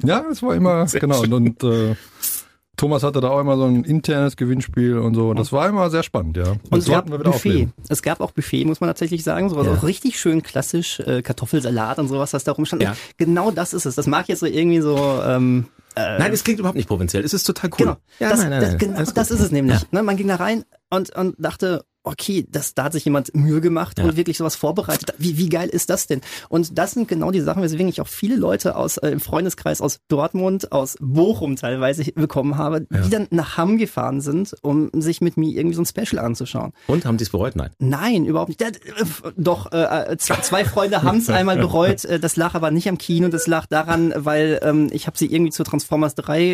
ja, 0.02 0.24
es 0.30 0.42
war 0.42 0.54
immer, 0.54 0.86
genau. 0.86 1.20
Und, 1.22 1.32
und 1.32 1.64
äh, 1.64 1.94
Thomas 2.76 3.02
hatte 3.02 3.20
da 3.20 3.30
auch 3.30 3.40
immer 3.40 3.56
so 3.56 3.64
ein 3.64 3.82
internes 3.84 4.36
Gewinnspiel 4.36 4.98
und 4.98 5.14
so. 5.14 5.34
Das 5.34 5.50
war 5.52 5.68
immer 5.68 5.90
sehr 5.90 6.04
spannend, 6.04 6.36
ja. 6.36 6.50
Und 6.52 6.60
das 6.70 6.80
es 6.80 6.84
gab 6.86 6.94
sollten 6.94 7.10
wir 7.10 7.18
wieder 7.20 7.30
Buffet. 7.32 7.48
aufnehmen. 7.50 7.72
Es 7.88 8.02
gab 8.02 8.20
auch 8.20 8.30
Buffet, 8.30 8.64
muss 8.66 8.80
man 8.80 8.88
tatsächlich 8.88 9.24
sagen. 9.24 9.48
Sowas 9.48 9.66
Ja. 9.66 9.74
auch 9.74 9.82
richtig 9.82 10.20
schön 10.20 10.42
klassisch, 10.44 11.00
äh, 11.00 11.22
Kartoffelsalat 11.22 11.98
und 11.98 12.06
sowas, 12.08 12.32
was 12.34 12.44
da 12.44 12.52
rumstand. 12.52 12.82
Ja. 12.82 12.94
Genau 13.16 13.50
das 13.50 13.72
ist 13.74 13.84
es. 13.84 13.96
Das 13.96 14.06
mag 14.06 14.28
jetzt 14.28 14.40
so 14.40 14.46
irgendwie 14.46 14.80
so. 14.80 15.20
Ähm, 15.24 15.66
äh, 15.98 16.18
Nein, 16.18 16.32
es 16.32 16.44
klingt 16.44 16.60
überhaupt 16.60 16.76
nicht 16.76 16.88
provinziell. 16.88 17.24
Es 17.24 17.34
ist 17.34 17.44
total 17.44 17.70
cool. 17.70 17.76
Genau. 17.78 17.96
Ja, 18.18 18.30
das, 18.30 18.40
nein, 18.40 18.50
nein, 18.50 18.60
das, 18.60 18.70
nein. 18.70 18.78
genau 18.78 19.10
das 19.12 19.30
ist 19.30 19.40
es 19.40 19.50
nämlich. 19.50 19.80
Ja. 19.80 19.86
Ne, 19.90 20.02
man 20.02 20.16
ging 20.16 20.28
da 20.28 20.36
rein 20.36 20.64
und, 20.90 21.14
und 21.16 21.34
dachte, 21.38 21.84
okay, 22.08 22.46
das, 22.50 22.74
da 22.74 22.84
hat 22.84 22.92
sich 22.92 23.04
jemand 23.04 23.34
Mühe 23.34 23.60
gemacht 23.60 23.98
Ja. 23.98 24.04
und 24.04 24.16
wirklich 24.16 24.38
sowas 24.38 24.56
vorbereitet. 24.56 25.14
Wie, 25.18 25.38
wie 25.38 25.48
geil 25.48 25.68
ist 25.68 25.90
das 25.90 26.06
denn? 26.06 26.20
Und 26.48 26.76
das 26.78 26.92
sind 26.92 27.08
genau 27.08 27.30
die 27.30 27.40
Sachen, 27.40 27.62
weswegen 27.62 27.88
ich 27.88 28.00
auch 28.00 28.08
viele 28.08 28.36
Leute 28.36 28.76
aus 28.76 28.96
äh, 28.98 29.10
im 29.10 29.20
Freundeskreis 29.20 29.80
aus 29.80 30.00
Dortmund, 30.08 30.72
aus 30.72 30.96
Bochum 31.00 31.56
teilweise 31.56 32.04
bekommen 32.12 32.56
habe, 32.56 32.86
die 33.04 33.10
dann 33.10 33.26
nach 33.30 33.56
Hamm 33.56 33.78
gefahren 33.78 34.20
sind, 34.20 34.54
um 34.62 34.90
sich 34.94 35.20
mit 35.20 35.36
mir 35.36 35.50
irgendwie 35.56 35.74
so 35.76 35.82
ein 35.82 35.86
Special 35.86 36.18
anzuschauen. 36.24 36.72
Und 36.86 37.04
haben 37.04 37.16
die 37.18 37.24
es 37.24 37.30
bereut? 37.30 37.56
Nein. 37.56 37.70
Nein, 37.78 38.24
überhaupt 38.24 38.48
nicht. 38.48 38.60
Der, 38.60 38.68
äh, 38.68 38.72
doch, 39.36 39.70
äh, 39.72 40.16
zwei, 40.18 40.36
zwei 40.40 40.64
Freunde 40.64 41.02
haben 41.02 41.18
es 41.18 41.28
einmal 41.30 41.56
bereut. 41.58 42.04
Äh, 42.04 42.18
Das 42.18 42.36
lag 42.36 42.54
aber 42.54 42.70
nicht 42.70 42.88
am 42.88 42.98
Kino. 42.98 43.28
Das 43.28 43.46
lag 43.46 43.66
daran, 43.66 44.12
weil 44.16 44.60
ähm, 44.62 44.88
ich 44.92 45.06
habe 45.06 45.16
sie 45.18 45.26
irgendwie 45.32 45.52
zu 45.52 45.62
Transformers 45.64 46.14
3 46.14 46.40
äh, 46.40 46.48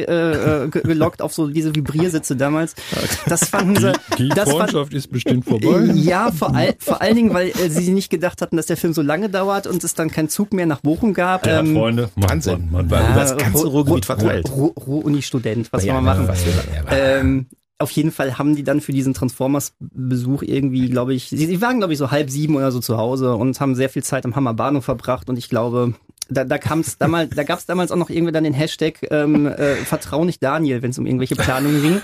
äh, 0.64 0.68
ge- 0.68 0.82
gelockt 0.82 1.22
auf 1.22 1.32
so 1.32 1.48
diese 1.48 1.74
Vibriersitze 1.74 2.36
damals. 2.36 2.74
Das 3.26 3.48
fanden 3.48 3.76
sie. 3.76 3.92
Die 4.18 4.28
fand- 4.30 4.48
Freundschaft 4.50 4.92
ist 4.94 5.10
bestimmt 5.10 5.43
vorbei. 5.44 5.92
ja, 5.94 6.30
vor, 6.32 6.54
all, 6.54 6.74
vor 6.78 7.00
allen 7.00 7.16
Dingen, 7.16 7.34
weil 7.34 7.48
äh, 7.48 7.68
sie 7.70 7.90
nicht 7.92 8.10
gedacht 8.10 8.42
hatten, 8.42 8.56
dass 8.56 8.66
der 8.66 8.76
Film 8.76 8.92
so 8.94 9.02
lange 9.02 9.28
dauert 9.28 9.66
und 9.66 9.84
es 9.84 9.94
dann 9.94 10.10
keinen 10.10 10.28
Zug 10.28 10.52
mehr 10.52 10.66
nach 10.66 10.80
Bochum 10.80 11.14
gab. 11.14 11.46
Ja, 11.46 11.60
Ähm, 11.60 11.74
Freunde. 11.74 12.10
Wahnsinn. 12.16 12.68
Mann, 12.70 12.90
War 12.90 13.02
Mann. 13.02 13.12
über 13.12 13.20
das 13.20 13.36
ganze 13.36 13.64
Ru- 13.66 13.70
Ruhrgebiet 13.70 14.04
Ru- 14.04 14.06
verteilt. 14.06 14.46
Ru- 14.50 14.72
Ruhr-Uni-Student, 14.78 15.72
was 15.72 15.84
Ja, 15.84 15.94
kann 15.94 16.04
man 16.04 16.16
machen? 16.16 16.28
was 16.28 16.44
man- 16.44 16.86
ja, 16.90 16.96
Ähm, 17.20 17.46
auf 17.78 17.90
jeden 17.90 18.12
Fall 18.12 18.38
haben 18.38 18.54
die 18.56 18.62
dann 18.64 18.80
für 18.80 18.92
diesen 18.92 19.14
Transformers-Besuch 19.14 20.42
irgendwie, 20.42 20.88
glaube 20.88 21.14
ich, 21.14 21.28
sie, 21.28 21.46
sie 21.46 21.60
waren, 21.60 21.78
glaube 21.78 21.92
ich, 21.92 21.98
so 21.98 22.10
halb 22.10 22.30
sieben 22.30 22.56
oder 22.56 22.70
so 22.72 22.80
zu 22.80 22.96
Hause 22.96 23.34
und 23.36 23.60
haben 23.60 23.74
sehr 23.74 23.88
viel 23.88 24.02
Zeit 24.02 24.24
am 24.24 24.36
Hammer 24.36 24.54
Bahnhof 24.54 24.84
verbracht 24.84 25.28
und 25.28 25.38
ich 25.38 25.48
glaube, 25.48 25.94
da, 26.28 26.44
da 26.44 26.58
kam's 26.58 26.98
damals, 26.98 27.34
da 27.34 27.42
gab's 27.42 27.66
damals 27.66 27.92
auch 27.92 27.96
noch 27.96 28.10
irgendwie 28.10 28.32
dann 28.32 28.44
den 28.44 28.54
Hashtag 28.54 29.06
ähm, 29.10 29.46
äh, 29.46 29.76
Vertrau 29.76 30.24
nicht 30.24 30.42
Daniel, 30.42 30.82
wenn 30.82 30.90
es 30.90 30.98
um 30.98 31.06
irgendwelche 31.06 31.36
Planungen 31.36 31.82
ging. 31.82 32.00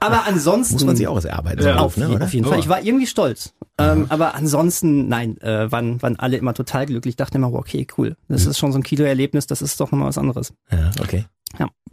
Aber 0.00 0.26
ansonsten 0.26 0.74
Muss 0.74 0.84
man 0.84 0.96
sich 0.96 1.08
auch 1.08 1.16
was 1.16 1.24
erarbeiten. 1.24 1.64
Ja. 1.64 1.76
auf, 1.76 1.96
ne, 1.96 2.08
oder? 2.08 2.24
auf 2.24 2.34
jeden 2.34 2.46
Fall. 2.46 2.58
Ich 2.58 2.68
war 2.68 2.82
irgendwie 2.82 3.06
stolz. 3.06 3.54
Ähm, 3.78 4.06
aber 4.08 4.34
ansonsten, 4.34 5.08
nein, 5.08 5.40
äh, 5.40 5.70
waren, 5.72 6.00
waren 6.02 6.18
alle 6.18 6.36
immer 6.36 6.54
total 6.54 6.86
glücklich. 6.86 7.12
Ich 7.12 7.16
dachte 7.16 7.38
immer, 7.38 7.52
okay, 7.52 7.86
cool. 7.96 8.16
Das 8.28 8.46
ist 8.46 8.58
schon 8.58 8.72
so 8.72 8.78
ein 8.78 8.82
Kinoerlebnis, 8.82 9.46
das 9.46 9.62
ist 9.62 9.80
doch 9.80 9.90
nochmal 9.90 10.08
was 10.08 10.18
anderes. 10.18 10.52
Ja, 10.70 10.90
okay. 11.00 11.24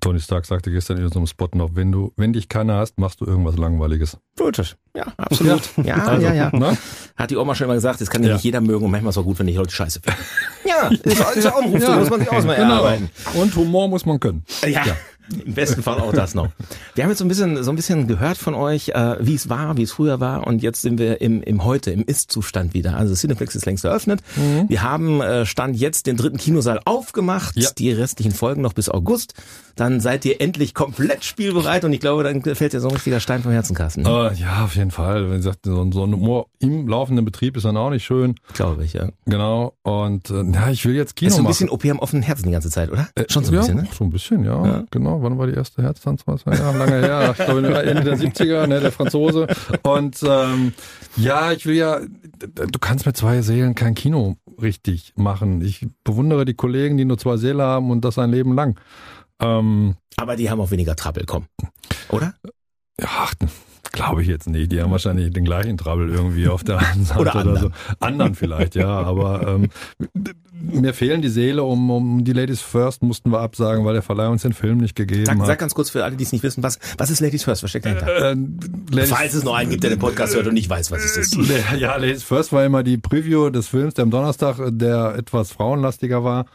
Tony 0.07 0.21
Stark 0.21 0.45
sagte 0.45 0.71
gestern 0.71 0.97
in 0.99 1.09
so 1.09 1.19
einem 1.19 1.27
Spot 1.27 1.49
noch, 1.53 1.71
wenn 1.73 1.91
du, 1.91 2.13
wenn 2.15 2.31
dich 2.31 2.47
keiner 2.47 2.77
hast, 2.77 2.97
machst 2.97 3.19
du 3.19 3.25
irgendwas 3.25 3.57
Langweiliges. 3.57 4.17
Gut. 4.37 4.77
Ja, 4.95 5.03
absolut. 5.17 5.61
Ja, 5.83 5.95
Also, 5.95 6.25
ja, 6.25 6.33
ja. 6.33 6.49
Ne? 6.55 6.77
Hat 7.17 7.29
die 7.29 7.35
Oma 7.35 7.55
schon 7.55 7.65
immer 7.65 7.73
gesagt, 7.73 7.99
das 7.99 8.09
kann 8.09 8.23
ja 8.23 8.29
Ja. 8.29 8.35
nicht 8.35 8.43
jeder 8.45 8.61
mögen 8.61 8.85
und 8.85 8.91
manchmal 8.91 9.09
ist 9.09 9.17
es 9.17 9.21
auch 9.21 9.25
gut, 9.25 9.37
wenn 9.39 9.47
die 9.47 9.53
Leute 9.53 9.71
scheiße 9.71 9.99
finden. 9.99 10.17
Ja, 10.65 10.87
ist, 10.87 11.05
ist 11.35 11.43
ja 11.43 11.53
auch 11.53 11.61
ein 11.61 11.69
Ruf, 11.71 11.81
Ja. 11.81 11.93
so 11.93 11.99
muss 11.99 12.09
man 12.09 12.19
sich 12.21 12.29
auch 12.29 12.43
mal 12.45 12.55
Genau. 12.55 12.69
erarbeiten. 12.75 13.09
Und 13.33 13.53
Humor 13.57 13.89
muss 13.89 14.05
man 14.05 14.19
können. 14.21 14.45
Ja. 14.65 14.83
Im 15.45 15.53
besten 15.53 15.83
Fall 15.83 15.99
auch 15.99 16.13
das 16.13 16.35
noch. 16.35 16.47
Wir 16.95 17.03
haben 17.03 17.11
jetzt 17.11 17.19
so 17.19 17.25
ein 17.25 17.27
bisschen, 17.27 17.63
so 17.63 17.71
ein 17.71 17.75
bisschen 17.75 18.07
gehört 18.07 18.37
von 18.37 18.53
euch, 18.55 18.89
äh, 18.89 19.15
wie 19.19 19.35
es 19.35 19.49
war, 19.49 19.75
wie 19.77 19.83
es 19.83 19.91
früher 19.91 20.19
war, 20.19 20.47
und 20.47 20.61
jetzt 20.61 20.81
sind 20.81 20.99
wir 20.99 21.19
im, 21.21 21.41
im 21.43 21.63
Heute, 21.65 21.91
im 21.91 22.03
Ist-Zustand 22.03 22.73
wieder. 22.73 22.95
Also 22.95 23.13
Cineplex 23.13 23.55
ist 23.55 23.65
längst 23.65 23.83
eröffnet. 23.85 24.21
Wir 24.67 24.83
haben 24.83 25.21
äh, 25.21 25.45
Stand 25.45 25.75
jetzt 25.77 26.07
den 26.07 26.15
dritten 26.17 26.37
Kinosaal 26.37 26.79
aufgemacht, 26.85 27.55
Ja. 27.57 27.69
die 27.77 27.91
restlichen 27.91 28.31
Folgen 28.31 28.61
noch 28.61 28.73
bis 28.73 28.89
August. 28.89 29.33
Dann 29.75 29.99
seid 29.99 30.25
ihr 30.25 30.41
endlich 30.41 30.73
komplett 30.73 31.23
spielbereit 31.23 31.85
und 31.85 31.93
ich 31.93 31.99
glaube, 31.99 32.23
dann 32.23 32.41
fällt 32.55 32.73
dir 32.73 32.79
so 32.79 32.87
ein 32.87 32.93
richtiger 32.95 33.19
Stein 33.19 33.43
vom 33.43 33.51
Herzen, 33.51 33.75
Carsten. 33.75 34.05
Äh, 34.05 34.33
ja, 34.33 34.63
auf 34.63 34.75
jeden 34.75 34.89
Fall. 34.89 35.29
Wenn 35.29 35.37
gesagt, 35.37 35.59
so, 35.65 35.81
ein- 35.81 35.91
so 35.91 36.03
ein 36.03 36.13
Humor 36.13 36.47
im 36.59 36.87
laufenden 36.87 37.25
Betrieb 37.25 37.55
ist 37.57 37.63
dann 37.65 37.77
auch 37.77 37.91
nicht 37.91 38.03
schön. 38.03 38.35
Glaube 38.53 38.83
ich, 38.85 38.93
ja. 38.93 39.09
Genau. 39.25 39.73
Und 39.83 40.31
äh, 40.31 40.43
ja, 40.51 40.69
ich 40.71 40.83
will 40.85 40.95
jetzt 40.95 41.15
Kino 41.15 41.27
Ist 41.29 41.35
so 41.35 41.41
ein 41.41 41.43
machen. 41.43 41.51
bisschen 41.51 41.69
OP 41.69 41.85
am 41.85 41.99
offenen 41.99 42.23
Herzen 42.23 42.45
die 42.47 42.51
ganze 42.53 42.71
Zeit, 42.71 42.91
oder? 42.91 43.07
Schon 43.29 43.43
so 43.43 43.51
ein 43.51 43.53
ja, 43.55 43.59
bisschen, 43.59 43.75
ne? 43.77 43.87
So 43.95 44.03
ein 44.03 44.09
bisschen, 44.09 44.43
ja. 44.43 44.65
Ja. 44.65 44.83
Genau. 44.89 45.16
Wann 45.21 45.37
war 45.37 45.47
die 45.47 45.53
erste 45.53 45.81
Herztanz? 45.81 46.23
Ja, 46.27 46.71
lange 46.71 46.99
her. 46.99 47.35
Ich 47.37 47.45
glaube, 47.45 47.83
Ende 47.83 48.03
der 48.03 48.17
70er, 48.17 48.67
ne, 48.67 48.79
der 48.79 48.91
Franzose. 48.91 49.47
Und 49.83 50.21
ähm, 50.23 50.73
ja, 51.15 51.51
ich 51.51 51.65
will 51.65 51.75
ja, 51.75 51.99
du 51.99 52.79
kannst 52.79 53.05
mit 53.05 53.17
zwei 53.17 53.41
Seelen 53.41 53.75
kein 53.75 53.95
Kino 53.95 54.37
richtig 54.61 55.13
machen. 55.15 55.61
Ich 55.61 55.87
bewundere 56.03 56.45
die 56.45 56.53
Kollegen, 56.53 56.97
die 56.97 57.05
nur 57.05 57.17
zwei 57.17 57.37
Seelen 57.37 57.61
haben 57.61 57.91
und 57.91 58.03
das 58.03 58.17
ein 58.17 58.31
Leben 58.31 58.53
lang. 58.55 58.79
Ähm, 59.39 59.95
Aber 60.17 60.35
die 60.35 60.49
haben 60.49 60.59
auch 60.59 60.71
weniger 60.71 60.95
Trouble, 60.95 61.25
komm. 61.25 61.45
Oder? 62.09 62.33
ja, 62.99 63.29
glaube 63.91 64.21
ich 64.21 64.27
jetzt 64.27 64.47
nicht. 64.49 64.71
Die 64.71 64.81
haben 64.81 64.91
wahrscheinlich 64.91 65.31
den 65.31 65.45
gleichen 65.45 65.77
Trouble 65.77 66.09
irgendwie 66.09 66.47
auf 66.47 66.63
der 66.63 66.79
anderen 66.79 67.05
Seite 67.05 67.19
Oder 67.19 67.41
oder, 67.41 67.59
so. 67.59 67.69
Anderen 67.99 68.35
vielleicht, 68.35 68.75
ja. 68.75 68.87
Aber 68.87 69.47
ähm, 69.47 69.69
mir 70.53 70.93
fehlen 70.93 71.21
die 71.21 71.29
Seele. 71.29 71.63
Um, 71.63 71.89
um 71.89 72.23
die 72.23 72.33
Ladies 72.33 72.61
First 72.61 73.03
mussten 73.03 73.31
wir 73.31 73.39
absagen, 73.39 73.85
weil 73.85 73.93
der 73.93 74.01
Verleih 74.01 74.27
uns 74.27 74.41
den 74.43 74.53
Film 74.53 74.77
nicht 74.77 74.95
gegeben 74.95 75.25
Sag, 75.25 75.39
hat. 75.39 75.47
sag 75.47 75.59
ganz 75.59 75.73
kurz 75.75 75.89
für 75.89 76.03
alle, 76.03 76.15
die 76.15 76.23
es 76.23 76.31
nicht 76.31 76.43
wissen, 76.43 76.63
was, 76.63 76.79
was 76.97 77.09
ist 77.09 77.19
Ladies 77.19 77.43
First? 77.43 77.63
Was 77.63 77.69
steckt 77.69 77.85
dahinter? 77.85 78.31
Äh, 78.31 78.35
Ladies 78.91 79.11
Falls 79.11 79.33
es 79.33 79.43
noch 79.43 79.55
einen 79.55 79.69
gibt, 79.69 79.83
der 79.83 79.91
den 79.91 79.99
Podcast 79.99 80.35
hört 80.35 80.47
und 80.47 80.53
nicht 80.53 80.69
weiß, 80.69 80.91
was 80.91 81.03
es 81.03 81.17
ist. 81.17 81.37
Ja, 81.77 81.95
Ladies 81.97 82.23
First 82.23 82.51
war 82.53 82.65
immer 82.65 82.83
die 82.83 82.97
Preview 82.97 83.49
des 83.49 83.67
Films, 83.67 83.93
der 83.93 84.03
am 84.03 84.11
Donnerstag, 84.11 84.59
äh, 84.59 84.71
der 84.71 85.15
etwas 85.17 85.51
frauenlastiger 85.51 86.23
war 86.23 86.45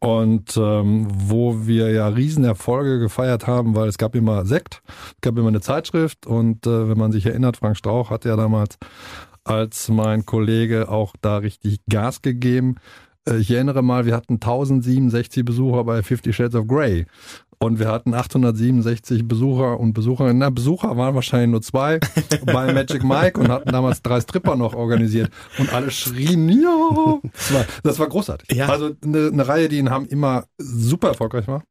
und 0.00 0.56
ähm, 0.56 1.06
wo 1.10 1.66
wir 1.66 1.90
ja 1.92 2.08
Riesenerfolge 2.08 2.98
gefeiert 2.98 3.46
haben, 3.46 3.74
weil 3.74 3.88
es 3.88 3.98
gab 3.98 4.14
immer 4.14 4.44
Sekt, 4.46 4.82
es 4.88 5.20
gab 5.20 5.36
immer 5.36 5.48
eine 5.48 5.60
Zeitschrift 5.60 6.26
und 6.26 6.66
äh, 6.66 6.88
wenn 6.88 6.98
man 6.98 7.12
sich 7.12 7.26
erinnert, 7.26 7.58
Frank 7.58 7.76
Strauch 7.76 8.10
hat 8.10 8.24
ja 8.24 8.34
damals 8.36 8.78
als 9.44 9.88
mein 9.88 10.24
Kollege 10.26 10.88
auch 10.88 11.14
da 11.20 11.38
richtig 11.38 11.80
Gas 11.88 12.22
gegeben. 12.22 12.76
Äh, 13.28 13.36
Ich 13.38 13.50
erinnere 13.50 13.82
mal, 13.82 14.06
wir 14.06 14.16
hatten 14.16 14.34
1067 14.34 15.44
Besucher 15.44 15.84
bei 15.84 16.02
Fifty 16.02 16.32
Shades 16.32 16.54
of 16.54 16.66
Grey. 16.66 17.06
Und 17.62 17.78
wir 17.78 17.88
hatten 17.88 18.14
867 18.14 19.28
Besucher 19.28 19.78
und 19.78 19.92
Besucherinnen. 19.92 20.38
Na, 20.38 20.48
Besucher 20.48 20.96
waren 20.96 21.14
wahrscheinlich 21.14 21.50
nur 21.50 21.60
zwei 21.60 22.00
bei 22.46 22.72
Magic 22.72 23.04
Mike 23.04 23.38
und 23.38 23.48
hatten 23.48 23.70
damals 23.70 24.00
drei 24.00 24.18
Stripper 24.18 24.56
noch 24.56 24.72
organisiert. 24.72 25.30
Und 25.58 25.70
alle 25.70 25.90
schrien, 25.90 26.48
ja. 26.48 27.18
Das 27.34 27.52
war, 27.52 27.66
das 27.82 27.98
war 27.98 28.08
großartig. 28.08 28.56
Ja. 28.56 28.70
Also 28.70 28.92
eine, 29.04 29.28
eine 29.30 29.46
Reihe, 29.46 29.68
die 29.68 29.78
in 29.78 29.90
Hamm 29.90 30.06
immer 30.06 30.46
super 30.56 31.08
erfolgreich 31.08 31.48
war. 31.48 31.62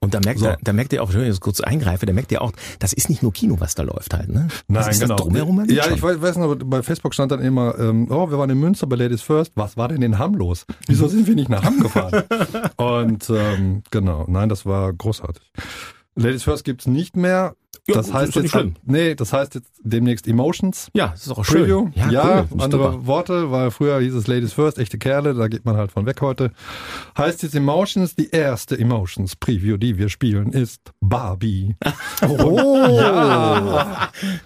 Und 0.00 0.14
da 0.14 0.20
merkt, 0.20 0.38
So. 0.38 0.46
er, 0.46 0.58
da 0.62 0.72
merkt 0.72 0.92
ihr 0.92 1.02
auch, 1.02 1.12
dass 1.12 1.22
ich 1.22 1.40
kurz 1.40 1.60
eingreife, 1.60 2.06
da 2.06 2.12
merkt 2.12 2.30
ihr 2.30 2.40
auch, 2.40 2.52
das 2.78 2.92
ist 2.92 3.08
nicht 3.08 3.22
nur 3.22 3.32
Kino, 3.32 3.56
was 3.58 3.74
da 3.74 3.82
läuft 3.82 4.14
halt, 4.14 4.28
ne? 4.28 4.46
Nein, 4.68 4.84
das 4.84 4.88
ist 4.88 5.00
genau. 5.00 5.16
das 5.16 5.24
drumherum 5.24 5.58
halt 5.58 5.72
ja, 5.72 5.84
schon. 5.84 5.94
ich 5.94 6.02
weiß, 6.02 6.22
weiß 6.22 6.36
noch, 6.36 6.54
bei 6.56 6.82
Facebook 6.82 7.14
stand 7.14 7.32
dann 7.32 7.40
immer, 7.40 7.76
ähm, 7.78 8.06
oh, 8.10 8.30
wir 8.30 8.38
waren 8.38 8.50
in 8.50 8.58
Münster 8.58 8.86
bei 8.86 8.94
Ladies 8.96 9.22
First. 9.22 9.52
Was 9.56 9.76
war 9.76 9.88
denn 9.88 10.02
in 10.02 10.18
Hamm 10.18 10.34
los? 10.34 10.66
Wieso 10.86 11.08
sind 11.08 11.26
wir 11.26 11.34
nicht 11.34 11.48
nach 11.48 11.64
Hamm 11.64 11.80
gefahren? 11.80 12.22
Und 12.76 13.28
ähm, 13.30 13.82
genau, 13.90 14.24
nein, 14.28 14.48
das 14.48 14.64
war 14.64 14.92
großartig. 14.92 15.42
Ladies 16.14 16.44
First 16.44 16.64
gibt's 16.64 16.86
nicht 16.86 17.16
mehr. 17.16 17.54
Ja, 17.88 17.94
das 17.94 18.12
heißt 18.12 18.28
ist 18.28 18.36
doch 18.36 18.42
nicht 18.42 18.54
jetzt, 18.54 18.60
schlimm. 18.60 18.74
nee, 18.84 19.14
das 19.14 19.32
heißt 19.32 19.54
jetzt 19.54 19.70
demnächst 19.82 20.28
Emotions. 20.28 20.88
Ja, 20.94 21.08
das 21.08 21.22
ist 21.26 21.32
auch 21.32 21.44
schön. 21.44 21.62
Preview. 21.62 21.88
Ja, 21.94 22.40
cool, 22.50 22.56
ist 22.56 22.62
andere 22.62 22.92
super. 22.92 23.06
Worte, 23.06 23.50
weil 23.50 23.70
früher 23.70 23.98
hieß 24.00 24.14
es 24.14 24.26
Ladies 24.26 24.52
First, 24.52 24.78
echte 24.78 24.98
Kerle, 24.98 25.34
da 25.34 25.48
geht 25.48 25.64
man 25.64 25.76
halt 25.76 25.90
von 25.90 26.04
weg 26.06 26.20
heute. 26.20 26.52
Heißt 27.16 27.42
jetzt 27.42 27.54
Emotions, 27.54 28.14
die 28.14 28.28
erste 28.30 28.78
Emotions 28.78 29.36
Preview, 29.36 29.76
die 29.78 29.96
wir 29.98 30.08
spielen, 30.10 30.52
ist 30.52 30.92
Barbie. 31.00 31.76
Oh, 32.28 33.80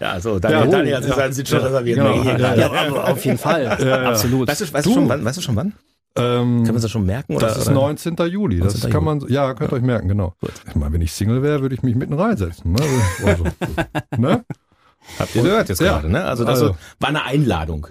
Ja, 0.00 0.20
so, 0.20 0.38
Daniel, 0.38 0.60
Ja, 0.60 0.66
Daniel 0.66 0.96
hat 0.96 1.04
sich 1.04 1.16
ja. 1.16 1.32
Sitz 1.32 1.48
schon 1.48 1.58
Ja, 1.60 1.66
reserviert. 1.66 1.98
genau. 1.98 2.22
Ja, 2.22 2.36
gerade. 2.36 2.60
ja, 2.60 2.72
aber 2.72 3.08
auf 3.12 3.24
jeden 3.24 3.38
Fall. 3.38 3.66
Absolut. 4.06 4.48
Weißt 4.48 4.60
du, 4.60 4.72
weißt, 4.72 4.86
du 4.86 4.92
schon 4.94 5.08
wann? 5.08 5.24
Weißt 5.24 5.38
du 5.38 5.42
schon 5.42 5.56
wann? 5.56 5.72
Ähm, 6.14 6.64
Kann 6.64 6.74
man 6.74 6.82
das 6.82 6.90
schon 6.90 7.06
merken? 7.06 7.36
Oder, 7.36 7.48
Das 7.48 7.56
ist 7.58 7.66
oder? 7.68 7.74
19. 7.74 8.16
Juli. 8.28 8.58
Das 8.58 8.74
19. 8.74 8.90
kann 8.90 9.04
man, 9.04 9.20
ja, 9.28 9.54
könnt 9.54 9.72
ihr 9.72 9.76
euch 9.76 9.82
merken, 9.82 10.08
genau. 10.08 10.34
Ich 10.68 10.74
meine, 10.74 10.92
wenn 10.92 11.00
ich 11.00 11.12
Single 11.12 11.42
wäre, 11.42 11.62
würde 11.62 11.74
ich 11.74 11.82
mich 11.82 11.94
mitten 11.94 12.12
reinsetzen. 12.14 12.72
Ne? 12.72 12.82
Also, 13.24 13.44
ne? 14.18 14.44
Habt 15.18 15.34
ihr 15.34 15.42
gehört 15.42 15.68
jetzt 15.68 15.80
Ja. 15.80 15.94
gerade, 15.94 16.10
ne? 16.10 16.24
Also 16.24 16.44
das 16.44 16.60
Also. 16.60 16.76
war 17.00 17.08
eine 17.08 17.24
Einladung. 17.24 17.86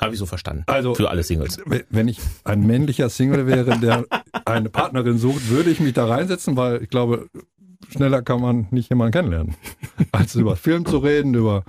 Habe 0.00 0.14
ich 0.14 0.18
so 0.18 0.26
verstanden. 0.26 0.64
Also- 0.66 0.94
Für 0.94 1.10
alle 1.10 1.22
Singles. 1.22 1.58
Wenn 1.90 2.08
ich 2.08 2.18
ein 2.44 2.66
männlicher 2.66 3.08
Single 3.08 3.46
wäre, 3.46 3.78
der 3.78 4.04
eine 4.46 4.68
Partnerin 4.68 5.18
sucht, 5.18 5.48
würde 5.50 5.70
ich 5.70 5.78
mich 5.78 5.92
da 5.92 6.06
reinsetzen, 6.06 6.56
weil 6.56 6.82
ich 6.82 6.88
glaube, 6.88 7.28
schneller 7.90 8.22
kann 8.22 8.40
man 8.40 8.66
nicht 8.70 8.88
jemanden 8.90 9.12
kennenlernen. 9.12 9.54
Als 10.12 10.34
über 10.34 10.56
Film 10.56 10.86
zu 10.86 10.98
reden, 10.98 11.34
über 11.34 11.62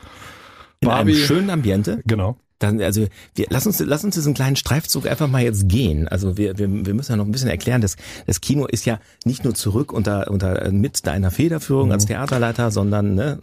In 0.80 0.88
Barbie. 0.88 1.12
einem 1.14 1.22
schönen 1.26 1.50
Ambiente. 1.52 2.02
Genau. 2.06 2.38
Dann, 2.60 2.82
also 2.82 3.08
wir, 3.36 3.46
lass 3.50 3.68
uns, 3.68 3.80
lass 3.80 4.04
uns 4.04 4.16
diesen 4.16 4.34
kleinen 4.34 4.56
Streifzug 4.56 5.08
einfach 5.08 5.28
mal 5.28 5.44
jetzt 5.44 5.70
gehen. 5.70 6.08
Also 6.08 6.38
wir, 6.38 6.58
wir, 6.58 6.86
wir 6.86 6.94
müssen 6.94 7.12
ja 7.12 7.16
noch 7.18 7.26
ein 7.26 7.32
bisschen 7.32 7.50
erklären, 7.50 7.82
dass 7.82 7.96
das 8.26 8.42
Kino 8.42 8.66
ist 8.66 8.86
ja 8.86 9.00
nicht 9.26 9.44
nur 9.44 9.54
zurück 9.54 9.94
unter, 9.94 10.32
unter 10.32 10.72
mit 10.72 11.06
deiner 11.06 11.32
Federführung 11.32 11.92
als 11.92 12.06
Theaterleiter, 12.06 12.72
sondern 12.72 13.16
ne, 13.16 13.40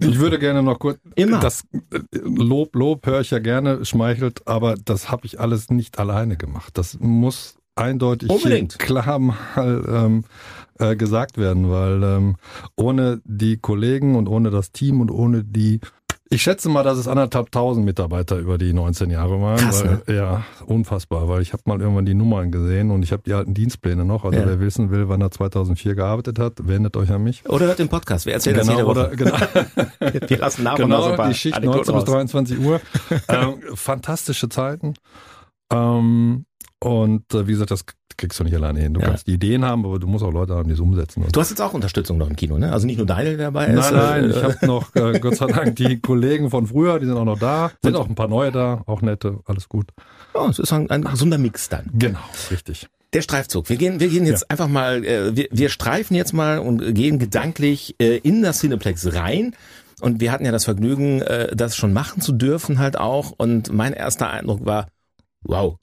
Ich 0.00 0.18
würde 0.18 0.38
gerne 0.38 0.62
noch 0.62 0.78
kurz, 0.78 0.98
Immer. 1.14 1.40
das 1.40 1.64
äh, 1.90 2.00
Lob, 2.24 2.74
Lob 2.74 3.06
höre 3.06 3.20
ich 3.20 3.30
ja 3.30 3.38
gerne, 3.38 3.84
schmeichelt, 3.84 4.46
aber 4.46 4.74
das 4.74 5.10
habe 5.10 5.26
ich 5.26 5.38
alles 5.38 5.70
nicht 5.70 5.98
alleine 5.98 6.36
gemacht. 6.36 6.76
Das 6.76 6.98
muss 6.98 7.56
eindeutig 7.74 8.28
Unbedingt. 8.28 8.78
klar 8.78 9.18
mal 9.18 9.84
ähm, 9.88 10.24
äh, 10.78 10.96
gesagt 10.96 11.38
werden, 11.38 11.70
weil 11.70 12.02
ähm, 12.02 12.36
ohne 12.76 13.20
die 13.24 13.56
Kollegen 13.58 14.16
und 14.16 14.28
ohne 14.28 14.50
das 14.50 14.72
Team 14.72 15.00
und 15.00 15.10
ohne 15.10 15.44
die 15.44 15.80
ich 16.32 16.42
schätze 16.42 16.68
mal, 16.68 16.82
dass 16.82 16.98
es 16.98 17.06
anderthalb 17.08 17.50
tausend 17.52 17.84
Mitarbeiter 17.84 18.38
über 18.38 18.56
die 18.58 18.72
19 18.72 19.10
Jahre 19.10 19.40
waren. 19.40 19.58
Krass, 19.58 19.84
ne? 19.84 20.00
weil, 20.06 20.16
Ja, 20.16 20.44
unfassbar, 20.66 21.28
weil 21.28 21.42
ich 21.42 21.52
habe 21.52 21.62
mal 21.66 21.80
irgendwann 21.80 22.06
die 22.06 22.14
Nummern 22.14 22.50
gesehen 22.50 22.90
und 22.90 23.02
ich 23.02 23.12
habe 23.12 23.22
die 23.24 23.32
alten 23.34 23.54
Dienstpläne 23.54 24.04
noch. 24.04 24.24
Also 24.24 24.38
Ja. 24.38 24.46
wer 24.46 24.58
wissen 24.60 24.90
will, 24.90 25.08
wann 25.08 25.20
er 25.20 25.30
2004 25.30 25.94
gearbeitet 25.94 26.38
hat, 26.38 26.66
wendet 26.66 26.96
euch 26.96 27.10
an 27.10 27.22
mich. 27.22 27.48
oder 27.48 27.66
hört 27.66 27.78
den 27.78 27.88
Podcast. 27.88 28.26
Wir 28.26 28.32
erzählen 28.34 28.56
das 28.56 28.68
jede 28.68 28.86
oder, 28.86 29.08
Woche. 29.08 29.16
genau. 29.16 29.36
Wir 30.28 30.38
lassen 30.38 30.62
nach 30.62 30.78
und 30.78 30.88
nach 30.88 30.98
so 30.98 31.04
ein 31.04 31.10
Genau, 31.10 31.16
paar 31.16 31.28
die 31.28 31.34
Schicht 31.34 31.54
Anekdoten 31.56 31.94
19 31.94 31.94
bis 31.94 32.02
raus. 32.02 32.14
23 32.14 32.58
Uhr. 32.60 32.80
ähm, 33.28 33.54
fantastische 33.74 34.48
Zeiten. 34.48 34.94
Ähm, 35.72 36.44
und 36.80 37.32
äh, 37.34 37.46
wie 37.46 37.52
gesagt, 37.52 37.70
das 37.70 37.84
kriegst 38.16 38.38
du 38.40 38.44
nicht 38.44 38.54
alleine 38.54 38.80
hin. 38.80 38.94
Du 38.94 39.00
Ja. 39.00 39.06
kannst 39.08 39.26
die 39.26 39.32
Ideen 39.34 39.64
haben, 39.64 39.84
aber 39.84 39.98
du 39.98 40.06
musst 40.06 40.24
auch 40.24 40.32
Leute 40.32 40.54
haben, 40.54 40.68
die 40.68 40.74
es 40.74 40.80
umsetzen. 40.80 41.24
Du 41.32 41.40
hast 41.40 41.50
jetzt 41.50 41.60
auch 41.60 41.74
Unterstützung 41.74 42.18
noch 42.18 42.28
im 42.28 42.36
Kino, 42.36 42.58
ne? 42.58 42.72
Also 42.72 42.86
nicht 42.86 42.96
nur 42.98 43.06
der 43.06 43.36
dabei 43.36 43.66
ist. 43.66 43.74
nein, 43.90 43.94
nein, 43.94 44.24
äh, 44.24 44.28
ich 44.36 44.42
habe 44.42 44.66
noch, 44.66 44.94
äh, 44.94 45.18
Gott 45.20 45.36
sei 45.36 45.46
Dank, 45.46 45.76
die 45.76 46.00
Kollegen 46.00 46.50
von 46.50 46.66
früher, 46.66 46.98
die 46.98 47.06
sind 47.06 47.16
auch 47.16 47.24
noch 47.24 47.38
da. 47.38 47.70
Sind 47.82 47.96
auch 47.96 48.08
ein 48.08 48.14
paar 48.14 48.28
neue 48.28 48.52
da, 48.52 48.82
auch 48.86 49.02
nette, 49.02 49.40
alles 49.46 49.68
gut. 49.68 49.90
oh, 50.34 50.46
es 50.48 50.58
ist 50.58 50.72
ein, 50.72 50.90
ein 50.90 51.02
gesunder 51.04 51.38
Mix 51.38 51.68
dann. 51.68 51.90
Genau, 51.94 52.18
richtig. 52.50 52.88
Der 53.12 53.20
Streifzug. 53.20 53.68
Wir 53.68 53.76
gehen, 53.76 54.00
wir 54.00 54.08
gehen 54.08 54.24
jetzt 54.24 54.50
einfach 54.50 54.68
mal, 54.68 55.04
äh, 55.04 55.36
wir, 55.36 55.48
wir 55.50 55.68
streifen 55.68 56.16
jetzt 56.16 56.32
mal 56.32 56.58
und 56.60 56.94
gehen 56.94 57.18
gedanklich 57.18 57.94
äh, 58.00 58.16
in 58.18 58.42
das 58.42 58.60
Cineplex 58.60 59.14
rein. 59.14 59.54
Und 60.00 60.20
wir 60.20 60.32
hatten 60.32 60.44
ja 60.44 60.50
das 60.50 60.64
Vergnügen, 60.64 61.20
äh, 61.20 61.54
das 61.54 61.76
schon 61.76 61.92
machen 61.92 62.20
zu 62.22 62.32
dürfen 62.32 62.78
halt 62.78 62.98
auch. 62.98 63.32
Und 63.36 63.70
mein 63.72 63.92
erster 63.92 64.30
Eindruck 64.30 64.64
war, 64.64 64.88
wow. 65.42 65.76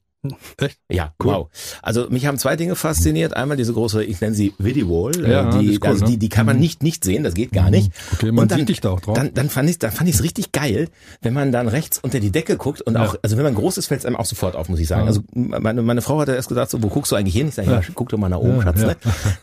Echt? 0.58 0.78
Ja, 0.90 1.14
Cool. 1.22 1.32
wow. 1.32 1.48
Also 1.80 2.08
mich 2.10 2.26
haben 2.26 2.36
zwei 2.36 2.54
Dinge 2.54 2.74
fasziniert. 2.76 3.34
Einmal 3.34 3.56
diese 3.56 3.72
große, 3.72 4.04
ich 4.04 4.20
nenne 4.20 4.34
sie 4.34 4.52
Video-Wall. 4.58 5.26
Ja, 5.28 5.48
äh, 5.48 5.52
die 5.58 5.66
die, 5.66 5.72
ist 5.74 5.82
cool, 5.82 5.88
also 5.88 6.04
ne? 6.04 6.10
die, 6.10 6.18
die 6.18 6.28
kann 6.28 6.44
man 6.44 6.58
nicht 6.58 6.82
nicht 6.82 7.04
sehen, 7.04 7.24
das 7.24 7.32
geht 7.34 7.52
gar 7.52 7.70
nicht. 7.70 7.90
Okay, 8.12 8.26
man 8.30 8.42
Und 8.42 8.50
dann- 8.50 8.58
sieht 8.58 8.68
dich 8.68 8.80
da 8.80 8.90
auch 8.90 9.00
drauf. 9.00 9.16
Dann, 9.16 9.32
dann 9.32 9.48
fand 9.48 9.70
ich, 9.70 9.78
dann 9.78 9.92
fand 9.92 10.08
ich 10.10 10.16
es 10.16 10.22
richtig 10.22 10.52
geil, 10.52 10.88
wenn 11.22 11.32
man 11.32 11.52
dann 11.52 11.68
rechts 11.68 11.98
unter 11.98 12.20
die 12.20 12.30
Decke 12.30 12.58
guckt 12.58 12.82
und 12.82 12.94
Ja. 12.94 13.06
auch, 13.06 13.16
also 13.22 13.36
wenn 13.38 13.44
man 13.44 13.54
groß 13.54 13.78
ist, 13.78 13.86
fällt 13.86 14.00
es 14.00 14.06
einem 14.06 14.16
auch 14.16 14.26
sofort 14.26 14.56
auf, 14.56 14.68
muss 14.68 14.78
ich 14.78 14.88
sagen. 14.88 15.02
Ja. 15.02 15.06
Also 15.06 15.22
meine, 15.32 15.80
meine 15.80 16.02
Frau 16.02 16.20
hatte 16.20 16.34
erst 16.34 16.48
gesagt, 16.48 16.70
so, 16.70 16.82
wo 16.82 16.88
guckst 16.88 17.10
du 17.12 17.16
eigentlich 17.16 17.34
hin? 17.34 17.48
Ich 17.48 17.54
sage, 17.54 17.70
ja, 17.70 17.80
guck 17.94 18.10
doch 18.10 18.18
mal 18.18 18.28
nach 18.28 18.38
oben, 18.38 18.56
Ja, 18.58 18.62
Schatz. 18.64 18.80
ja. 18.82 18.86
Ne? 18.88 18.96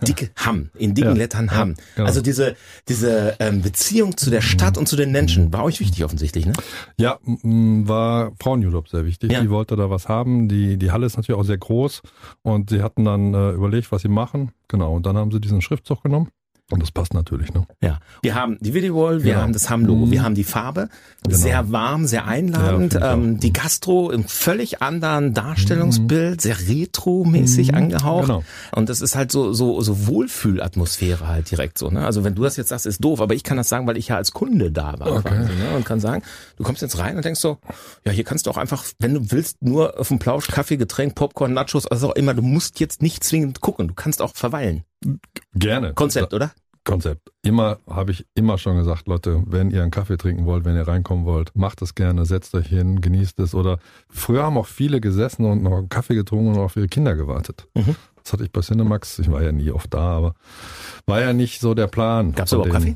Dicke 0.08 0.30
Hamm, 0.36 0.70
in 0.78 0.94
dicken 0.94 1.10
Ja, 1.10 1.16
Lettern 1.16 1.48
ja, 1.48 1.56
Hamm. 1.56 1.76
genau. 1.96 2.08
Also 2.08 2.22
diese, 2.22 2.56
diese 2.88 3.36
ähm, 3.40 3.64
Beziehung 3.64 4.16
zu 4.16 4.30
der 4.30 4.42
Stadt 4.42 4.78
und 4.78 4.88
zu 4.88 4.96
den 4.96 5.12
Menschen 5.12 5.52
war 5.52 5.64
euch 5.64 5.80
wichtig 5.80 6.04
offensichtlich, 6.06 6.46
ne? 6.46 6.54
Ja, 6.98 7.18
war 7.24 8.32
Frauenurlaub 8.40 8.90
sehr 8.90 9.06
wichtig. 9.06 9.32
Ja. 9.32 9.42
Die 9.42 9.50
wollte 9.50 9.76
da 9.76 9.90
was 9.90 10.08
haben. 10.08 10.48
Die, 10.48 10.67
die 10.76 10.92
Halle 10.92 11.06
ist 11.06 11.16
natürlich 11.16 11.40
auch 11.40 11.46
sehr 11.46 11.58
groß 11.58 12.02
und 12.42 12.70
sie 12.70 12.84
hatten 12.84 13.06
dann 13.06 13.34
äh, 13.34 13.52
überlegt, 13.52 13.90
was 13.94 14.02
sie 14.02 14.10
machen. 14.10 14.52
Genau, 14.68 14.96
und 14.96 15.06
dann 15.06 15.16
haben 15.16 15.32
sie 15.32 15.40
diesen 15.40 15.62
Schriftzug 15.62 16.04
genommen. 16.04 16.30
Und 16.70 16.82
das 16.84 16.92
passt 16.92 17.14
natürlich, 17.14 17.54
ne? 17.54 17.66
Ja. 17.82 18.00
Wir 18.22 18.36
haben 18.36 18.58
die 18.60 18.74
Video-Wall, 18.74 19.24
wir 19.24 19.32
Genau. 19.34 19.44
haben 19.44 19.54
das 19.54 19.70
Hamm-Logo, 19.70 20.08
Mhm. 20.08 20.12
wir 20.12 20.24
haben 20.24 20.36
die 20.36 20.44
Farbe, 20.44 20.90
Genau. 21.24 21.38
sehr 21.38 21.72
warm, 21.72 22.06
sehr 22.08 22.28
einladend, 22.28 22.94
Ja, 22.94 23.14
ähm, 23.14 23.40
die 23.40 23.54
Gastro 23.54 24.12
im 24.12 24.26
völlig 24.26 24.82
anderen 24.82 25.34
Darstellungsbild, 25.34 26.42
sehr 26.42 26.58
retro-mäßig 26.68 27.72
Mhm. 27.72 27.78
angehaucht. 27.78 28.28
Genau. 28.28 28.44
Und 28.74 28.90
das 28.90 29.00
ist 29.00 29.16
halt 29.16 29.32
so, 29.32 29.54
so, 29.54 29.80
so 29.80 30.08
Wohlfühlatmosphäre 30.08 31.28
halt 31.28 31.50
direkt 31.52 31.78
so, 31.78 31.90
ne? 31.90 32.06
Also 32.06 32.24
wenn 32.24 32.36
du 32.36 32.44
das 32.44 32.58
jetzt 32.58 32.70
sagst, 32.70 32.86
ist 32.86 33.04
doof, 33.04 33.22
aber 33.22 33.34
ich 33.34 33.44
kann 33.44 33.56
das 33.58 33.70
sagen, 33.70 33.88
weil 33.88 33.96
ich 33.98 34.10
ja 34.10 34.18
als 34.18 34.32
Kunde 34.32 34.70
da 34.72 35.00
war 35.00 35.08
Okay. 35.18 35.22
quasi, 35.30 35.54
ne? 35.54 35.76
Und 35.76 35.86
kann 35.86 36.00
sagen, 36.02 36.22
du 36.58 36.64
kommst 36.64 36.82
jetzt 36.82 36.98
rein 37.00 37.16
und 37.16 37.24
denkst 37.26 37.40
so, 37.40 37.58
ja, 38.06 38.12
hier 38.12 38.24
kannst 38.24 38.46
du 38.46 38.52
auch 38.52 38.58
einfach, 38.58 38.84
wenn 39.00 39.14
du 39.14 39.32
willst, 39.32 39.62
nur 39.62 40.00
auf 40.00 40.10
dem 40.10 40.20
Plausch, 40.20 40.48
Kaffee, 40.48 40.78
Getränk, 40.78 41.16
Popcorn, 41.16 41.54
Nachos, 41.54 41.88
also 41.88 42.10
auch 42.12 42.16
immer, 42.16 42.34
du 42.34 42.42
musst 42.42 42.80
jetzt 42.80 43.02
nicht 43.02 43.24
zwingend 43.24 43.62
gucken, 43.62 43.88
du 43.88 43.94
kannst 43.94 44.22
auch 44.22 44.36
verweilen. 44.36 44.84
Gerne. 45.54 45.94
Konzept, 45.94 46.34
oder? 46.34 46.52
Konzept. 46.84 47.32
Immer 47.44 47.80
habe 47.90 48.12
ich 48.12 48.26
immer 48.34 48.58
schon 48.58 48.78
gesagt, 48.78 49.08
Leute, 49.08 49.44
wenn 49.46 49.72
ihr 49.72 49.82
einen 49.82 49.92
Kaffee 49.92 50.18
trinken 50.18 50.46
wollt, 50.46 50.64
wenn 50.64 50.76
ihr 50.76 50.88
reinkommen 50.88 51.26
wollt, 51.26 51.54
macht 51.54 51.82
es 51.82 51.96
gerne, 51.96 52.26
setzt 52.26 52.56
euch 52.56 52.68
hin, 52.68 53.02
genießt 53.02 53.40
es. 53.40 53.54
Oder 53.54 53.80
früher 54.10 54.44
haben 54.44 54.58
auch 54.58 54.68
viele 54.68 55.02
gesessen 55.02 55.46
und 55.46 55.64
noch 55.64 55.78
einen 55.78 55.90
Kaffee 55.90 56.16
getrunken 56.16 56.54
und 56.54 56.60
auf 56.60 56.78
ihre 56.78 56.88
Kinder 56.88 57.16
gewartet. 57.16 57.68
Mhm. 57.76 57.96
Das 58.24 58.34
hatte 58.34 58.46
ich 58.46 58.52
bei 58.52 58.62
Cinemax. 58.62 59.20
Ich 59.20 59.30
war 59.30 59.44
ja 59.44 59.52
nie 59.52 59.70
oft 59.72 59.94
da, 59.94 60.00
aber 60.00 60.36
war 61.06 61.20
ja 61.20 61.34
nicht 61.34 61.60
so 61.60 61.74
der 61.74 61.88
Plan. 61.88 62.32
Gab's 62.34 62.52
von 62.52 62.64
überhaupt. 62.64 62.86
Kaffee? 62.86 62.96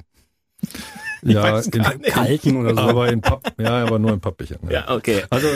Ja, 1.23 1.59
in. 1.59 2.01
Kalten 2.01 2.57
oder 2.57 2.75
so. 2.75 2.81
aber 2.81 3.11
in 3.11 3.21
Papp, 3.21 3.53
ja, 3.59 3.83
aber 3.83 3.99
nur 3.99 4.13
in 4.13 4.19
Pappbechern. 4.19 4.59
Ja, 4.69 4.89
okay. 4.89 5.23
Also 5.29 5.47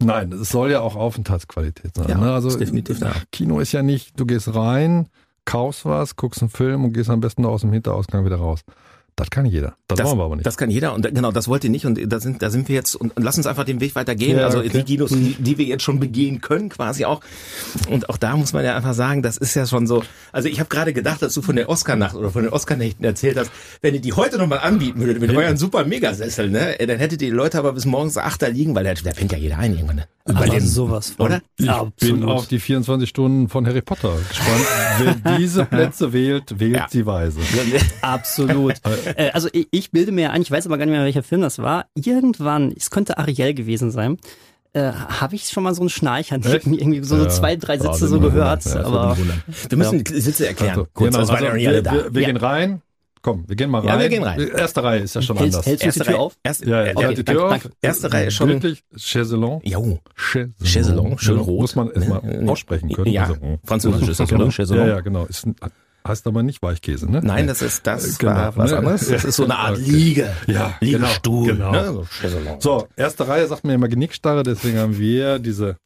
nein, 0.00 0.32
es 0.32 0.48
soll 0.50 0.70
ja 0.70 0.80
auch 0.80 0.96
Aufenthaltsqualität 0.96 1.94
sein. 1.94 2.08
Ja, 2.08 2.18
ne? 2.18 2.32
Also 2.32 2.56
definitiv 2.56 3.00
da. 3.00 3.12
Kino 3.32 3.60
ist 3.60 3.72
ja 3.72 3.82
nicht, 3.82 4.18
du 4.18 4.26
gehst 4.26 4.54
rein, 4.54 5.08
kaufst 5.44 5.84
was, 5.84 6.16
guckst 6.16 6.42
einen 6.42 6.50
Film 6.50 6.84
und 6.84 6.92
gehst 6.92 7.10
am 7.10 7.20
besten 7.20 7.42
noch 7.42 7.50
aus 7.50 7.60
dem 7.62 7.72
Hinterausgang 7.72 8.24
wieder 8.24 8.36
raus. 8.36 8.60
Das 9.16 9.30
kann 9.30 9.46
jeder. 9.46 9.76
Das, 9.86 10.02
wollen 10.04 10.18
wir 10.18 10.24
aber 10.24 10.34
nicht. 10.36 10.44
Das 10.46 10.56
kann 10.56 10.70
jeder 10.70 10.92
und 10.92 11.06
genau, 11.14 11.30
das 11.30 11.46
wollt 11.46 11.62
ihr 11.62 11.70
nicht 11.70 11.86
und 11.86 12.00
da 12.12 12.18
sind, 12.18 12.42
da 12.42 12.50
sind 12.50 12.68
wir 12.68 12.74
jetzt 12.74 12.96
und, 12.96 13.16
und 13.16 13.22
lass 13.22 13.36
uns 13.36 13.46
einfach 13.46 13.64
den 13.64 13.80
Weg 13.80 13.94
weitergehen. 13.94 14.38
Ja, 14.38 14.46
also 14.46 14.58
okay. 14.58 14.70
die 14.70 14.82
Kinos, 14.82 15.10
die, 15.10 15.36
die 15.38 15.56
wir 15.56 15.64
jetzt 15.66 15.82
schon 15.84 16.00
begehen 16.00 16.40
können, 16.40 16.68
quasi 16.68 17.04
auch. 17.04 17.20
Und 17.88 18.08
auch 18.08 18.16
da 18.16 18.36
muss 18.36 18.52
man 18.52 18.64
ja 18.64 18.74
einfach 18.74 18.94
sagen, 18.94 19.22
das 19.22 19.36
ist 19.36 19.54
ja 19.54 19.66
schon 19.66 19.86
so. 19.86 20.02
Also 20.32 20.48
ich 20.48 20.58
habe 20.58 20.68
gerade 20.68 20.92
gedacht, 20.92 21.22
dass 21.22 21.32
du 21.34 21.42
von 21.42 21.54
der 21.54 21.68
Oscar-Nacht 21.68 22.16
oder 22.16 22.30
von 22.30 22.42
den 22.42 22.52
Oscar-Nächten 22.52 23.04
erzählt 23.04 23.38
hast, 23.38 23.52
wenn 23.82 23.94
ihr 23.94 24.00
die 24.00 24.12
heute 24.14 24.36
nochmal 24.36 24.58
anbieten 24.60 24.98
würdet 25.00 25.20
mit 25.20 25.30
Ja. 25.30 25.38
euren 25.38 25.56
super 25.56 25.84
Megasessel, 25.84 26.50
ne, 26.50 26.74
dann 26.78 26.98
hättet 26.98 27.22
ihr 27.22 27.28
die 27.30 27.34
Leute 27.36 27.58
aber 27.58 27.72
bis 27.72 27.84
morgens 27.84 28.18
acht 28.18 28.42
da 28.42 28.48
liegen, 28.48 28.74
weil 28.74 28.82
da, 28.84 28.94
da 28.94 29.12
pennt 29.12 29.30
ja 29.30 29.38
jeder 29.38 29.58
ein 29.58 29.74
irgendwann. 29.74 29.96
Ne? 29.96 30.08
Aber 30.26 30.46
dem- 30.46 30.66
sowas 30.66 31.10
von. 31.10 31.26
oder? 31.26 31.40
ich 31.56 31.68
Absolut. 31.70 31.98
bin 32.00 32.24
auf 32.24 32.48
die 32.48 32.58
24 32.58 33.08
Stunden 33.08 33.48
von 33.48 33.66
Harry 33.66 33.82
Potter 33.82 34.16
gespannt. 34.28 34.66
Wer 35.22 35.36
diese 35.38 35.64
Plätze 35.66 36.12
wählt, 36.12 36.58
wählt 36.58 36.76
Ja. 36.76 36.86
sie 36.90 37.04
weise. 37.06 37.40
Absolut. 38.02 38.74
äh, 39.16 39.30
also 39.32 39.48
ich, 39.52 39.68
ich 39.70 39.90
bilde 39.90 40.12
mir 40.12 40.30
ein, 40.32 40.42
ich 40.42 40.50
weiß 40.50 40.66
aber 40.66 40.78
gar 40.78 40.86
nicht 40.86 40.94
mehr, 40.94 41.04
welcher 41.04 41.22
Film 41.22 41.40
das 41.40 41.58
war. 41.58 41.86
Irgendwann, 41.94 42.72
es 42.76 42.90
könnte 42.90 43.18
Ariel 43.18 43.54
gewesen 43.54 43.90
sein. 43.90 44.18
äh, 44.72 44.90
habe 44.92 45.36
ich 45.36 45.48
schon 45.48 45.62
mal 45.62 45.74
so 45.74 45.82
ein 45.84 45.88
Schnarchern 45.88 46.42
Echt? 46.42 46.66
irgendwie 46.66 47.02
so, 47.04 47.16
so 47.16 47.24
Ja. 47.24 47.28
zwei, 47.28 47.54
drei 47.56 47.78
Sätze 47.78 48.04
Oh, 48.04 48.08
so 48.08 48.20
gehört. 48.20 48.64
Ja, 48.64 48.84
aber. 48.84 49.16
Wir 49.68 49.78
müssen 49.78 50.02
die 50.02 50.20
Sitze 50.20 50.48
erklären. 50.48 50.70
Also, 50.78 50.86
kurz, 50.92 51.14
genau, 51.14 51.20
also 51.30 51.44
ja 51.44 51.54
wir, 51.54 51.82
da. 51.82 51.92
wir, 51.92 52.14
wir 52.14 52.22
Ja. 52.22 52.26
gehen 52.28 52.36
rein. 52.36 52.82
Komm, 53.22 53.44
wir 53.48 53.56
gehen 53.56 53.70
mal 53.70 53.78
rein. 53.78 53.88
Ja, 53.88 53.98
wir 54.00 54.08
gehen 54.10 54.22
rein. 54.22 54.38
Die 54.38 54.48
Erste 54.48 54.82
Reihe 54.82 55.00
ist 55.00 55.14
ja 55.14 55.22
schon 55.22 55.38
Hältst- 55.38 55.54
anders. 55.54 55.66
hältst 55.66 55.82
du 55.82 55.84
die 55.84 55.86
Erste 55.86 56.04
Tür 56.04 56.12
Reihe. 56.14 56.18
auf? 56.20 56.36
Erste, 56.42 56.68
ja, 56.68 56.76
ja, 56.82 56.86
äh, 56.88 56.90
okay, 56.94 57.06
okay, 57.06 57.14
die 57.14 57.24
danke, 57.24 57.40
Tür 57.40 57.48
danke. 57.48 57.68
auf. 57.68 57.74
Erste 57.80 58.12
Reihe 58.12 58.26
ist 58.26 58.34
schon. 58.34 58.48
Wirklich 58.50 58.84
Chaiselon. 58.98 59.60
Jo. 59.64 59.98
Chaiselon. 60.14 60.54
Chaiselon, 60.62 61.18
schön 61.18 61.34
Genau, 61.36 61.44
rot. 61.46 61.60
Muss 61.62 61.74
man 61.76 61.90
erstmal 61.90 62.20
Ne, 62.22 62.52
aussprechen 62.52 62.92
können. 62.92 63.10
Ja, 63.12 63.22
Also, 63.22 63.34
mm. 63.36 63.58
französisch 63.64 64.08
ist 64.08 64.20
das, 64.20 64.30
oder? 64.32 64.44
Ja, 64.44 64.50
Chaiselon. 64.50 64.88
ja, 64.88 65.00
genau. 65.00 65.24
Ist, 65.24 65.46
heißt 66.06 66.26
aber 66.26 66.42
nicht 66.42 66.62
Weichkäse, 66.62 67.10
ne? 67.10 67.20
Nein, 67.22 67.46
das 67.46 67.62
ist 67.62 67.86
das 67.86 68.18
Genau, 68.18 68.32
war 68.34 68.56
was 68.56 68.70
ne? 68.70 68.78
anderes. 68.78 69.08
Das 69.08 69.24
ist 69.24 69.36
so 69.36 69.44
eine 69.44 69.56
Art 69.56 69.76
Okay. 69.78 69.90
Liege. 69.90 70.36
Ja, 70.46 70.74
Liegestuhl. 70.80 71.46
genau, 71.52 71.72
Ne? 71.72 71.78
genau. 71.80 71.92
So 71.92 72.04
Chaiselon. 72.20 72.60
So, 72.60 72.88
erste 72.96 73.26
Reihe 73.26 73.46
sagt 73.46 73.64
mir 73.64 73.74
immer 73.74 73.88
Genickstarre, 73.88 74.42
deswegen 74.42 74.78
haben 74.78 74.98
wir 74.98 75.38
diese 75.38 75.76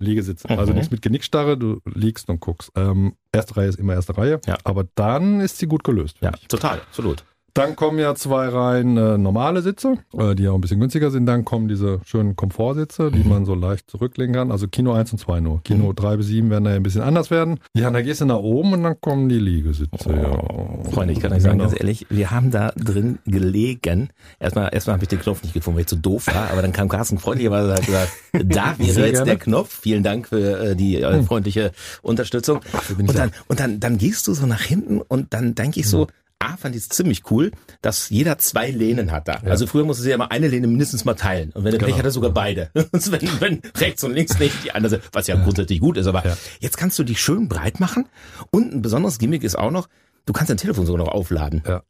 Liegesitze. 0.00 0.48
Also 0.50 0.72
Mhm. 0.72 0.78
nichts 0.78 0.90
mit 0.90 1.02
Genickstarre, 1.02 1.56
du 1.56 1.80
liegst 1.94 2.28
und 2.28 2.40
guckst. 2.40 2.70
Ähm, 2.74 3.14
erste 3.32 3.56
Reihe 3.56 3.68
ist 3.68 3.78
immer 3.78 3.94
erste 3.94 4.16
Reihe, 4.18 4.40
Ja. 4.46 4.56
aber 4.64 4.84
dann 4.96 5.40
ist 5.40 5.58
sie 5.58 5.66
gut 5.66 5.84
gelöst. 5.84 6.16
Ja, 6.20 6.32
ich. 6.34 6.48
total, 6.48 6.80
absolut. 6.80 7.24
Dann 7.54 7.76
kommen 7.76 8.00
ja 8.00 8.16
zwei 8.16 8.48
Reihen 8.48 8.96
äh, 8.96 9.16
normale 9.16 9.62
Sitze, 9.62 9.98
äh, 10.18 10.34
die 10.34 10.42
ja 10.42 10.50
auch 10.50 10.56
ein 10.56 10.60
bisschen 10.60 10.80
günstiger 10.80 11.12
sind. 11.12 11.26
Dann 11.26 11.44
kommen 11.44 11.68
diese 11.68 12.00
schönen 12.04 12.34
Komfortsitze, 12.34 13.12
die 13.12 13.22
man 13.22 13.44
so 13.44 13.54
leicht 13.54 13.88
zurücklegen 13.88 14.34
kann. 14.34 14.50
Also 14.50 14.66
Kino 14.66 14.92
1 14.92 15.12
und 15.12 15.18
2 15.18 15.38
nur. 15.38 15.62
Kino 15.62 15.92
3 15.92 16.16
bis 16.16 16.26
7 16.26 16.50
werden 16.50 16.64
da 16.64 16.70
ja 16.70 16.76
ein 16.76 16.82
bisschen 16.82 17.02
anders 17.02 17.30
werden. 17.30 17.60
Ja, 17.76 17.86
und 17.88 17.94
dann 17.94 18.02
gehst 18.02 18.20
du 18.20 18.24
nach 18.24 18.38
oben 18.40 18.72
und 18.72 18.82
dann 18.82 19.00
kommen 19.00 19.28
die 19.28 19.38
Liegesitze. 19.38 20.10
ja. 20.12 20.90
Freunde, 20.90 21.12
ich 21.12 21.20
kann 21.20 21.32
euch 21.32 21.42
sagen, 21.42 21.58
Genau. 21.58 21.70
ganz 21.70 21.80
ehrlich, 21.80 22.06
wir 22.10 22.32
haben 22.32 22.50
da 22.50 22.72
drin 22.76 23.18
gelegen. 23.24 24.08
Erstmal, 24.40 24.70
erstmal 24.74 24.94
habe 24.94 25.04
ich 25.04 25.08
den 25.08 25.20
Knopf 25.20 25.42
nicht 25.44 25.54
gefunden, 25.54 25.76
weil 25.76 25.82
ich 25.82 25.86
zu 25.88 25.96
doof 25.96 26.26
war, 26.26 26.50
aber 26.50 26.60
dann 26.60 26.72
kam 26.72 26.88
Carsten 26.88 27.18
freundlicherweise 27.18 27.68
und 27.70 27.74
hat 27.76 27.86
gesagt, 27.86 28.12
da 28.52 28.74
wäre 28.78 28.90
Sehr 28.92 29.06
jetzt 29.06 29.12
gerne. 29.18 29.26
der 29.26 29.36
Knopf. 29.38 29.78
Vielen 29.80 30.02
Dank 30.02 30.26
für 30.26 30.70
äh, 30.70 30.74
die 30.76 31.00
äh, 31.00 31.22
freundliche 31.22 31.70
Unterstützung. 32.02 32.60
Und 32.98 33.16
dann, 33.16 33.30
und 33.46 33.60
dann, 33.60 33.78
dann 33.78 33.96
gehst 33.96 34.26
du 34.26 34.34
so 34.34 34.44
nach 34.46 34.62
hinten 34.62 35.00
und 35.00 35.32
dann 35.32 35.54
denke 35.54 35.78
ich 35.78 35.88
so, 35.88 36.08
A, 36.44 36.56
fand 36.56 36.74
ich 36.76 36.82
es 36.82 36.88
ziemlich 36.88 37.30
cool, 37.30 37.50
dass 37.82 38.10
jeder 38.10 38.38
zwei 38.38 38.70
Lehnen 38.70 39.10
hat 39.12 39.28
da. 39.28 39.40
Also 39.44 39.66
früher 39.66 39.84
musste 39.84 40.02
sie 40.02 40.10
ja 40.10 40.16
mal 40.16 40.26
eine 40.26 40.48
Lehne 40.48 40.66
mindestens 40.66 41.04
mal 41.04 41.14
teilen. 41.14 41.50
Und 41.52 41.64
wenn 41.64 41.72
er 41.72 41.78
Pech 41.78 41.86
Genau. 41.88 41.98
hatte, 41.98 42.10
sogar 42.10 42.30
beide. 42.30 42.70
Und 42.74 43.12
wenn, 43.12 43.40
wenn 43.40 43.62
rechts 43.76 44.04
und 44.04 44.12
links 44.14 44.38
nicht 44.38 44.54
die 44.64 44.72
andere, 44.72 45.00
was 45.12 45.26
ja, 45.26 45.36
grundsätzlich 45.36 45.80
gut 45.80 45.96
ist, 45.96 46.06
aber 46.06 46.24
Ja. 46.24 46.36
jetzt 46.60 46.76
kannst 46.76 46.98
du 46.98 47.04
die 47.04 47.16
schön 47.16 47.48
breit 47.48 47.80
machen. 47.80 48.06
Und 48.50 48.72
ein 48.74 48.82
besonderes 48.82 49.18
Gimmick 49.18 49.42
ist 49.44 49.56
auch 49.58 49.70
noch, 49.70 49.88
du 50.26 50.32
kannst 50.32 50.50
dein 50.50 50.56
Telefon 50.56 50.86
sogar 50.86 51.04
noch 51.06 51.12
aufladen. 51.12 51.62
Ja. 51.66 51.82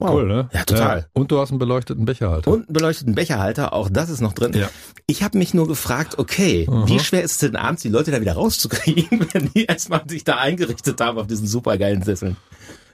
Wow. 0.00 0.10
Cool, 0.10 0.26
ne? 0.26 0.48
Ja, 0.52 0.64
total. 0.64 0.98
Ja. 0.98 1.06
Und 1.12 1.30
du 1.30 1.38
hast 1.38 1.50
einen 1.50 1.60
beleuchteten 1.60 2.04
Becherhalter. 2.04 2.50
Und 2.50 2.64
einen 2.66 2.72
beleuchteten 2.72 3.14
Becherhalter, 3.14 3.72
auch 3.72 3.88
das 3.88 4.10
ist 4.10 4.20
noch 4.20 4.32
drin. 4.32 4.52
Ja. 4.52 4.68
Ich 5.06 5.22
habe 5.22 5.38
mich 5.38 5.54
nur 5.54 5.68
gefragt, 5.68 6.18
okay, 6.18 6.66
Aha. 6.68 6.88
wie 6.88 6.98
schwer 6.98 7.22
ist 7.22 7.30
es 7.32 7.38
denn 7.38 7.54
abends, 7.54 7.82
die 7.82 7.90
Leute 7.90 8.10
da 8.10 8.20
wieder 8.20 8.32
rauszukriegen, 8.32 9.26
wenn 9.32 9.52
die 9.52 9.66
erstmal 9.66 10.02
sich 10.08 10.24
da 10.24 10.38
eingerichtet 10.38 11.00
haben 11.00 11.16
auf 11.18 11.28
diesen 11.28 11.46
supergeilen 11.46 12.02
Sesseln? 12.02 12.36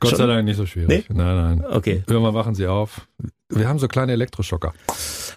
Gott 0.01 0.17
sei? 0.17 0.27
Dank 0.27 0.45
nicht 0.45 0.57
so 0.57 0.67
schwierig. 0.67 1.07
Nein, 1.11 1.59
nein. 1.59 1.65
Okay. 1.71 2.03
Irgendwann 2.07 2.35
wachen 2.35 2.55
sie 2.55 2.67
auf. 2.67 3.07
Wir 3.49 3.69
haben 3.69 3.79
so 3.79 3.89
kleine 3.89 4.13
Elektroschocker. 4.13 4.73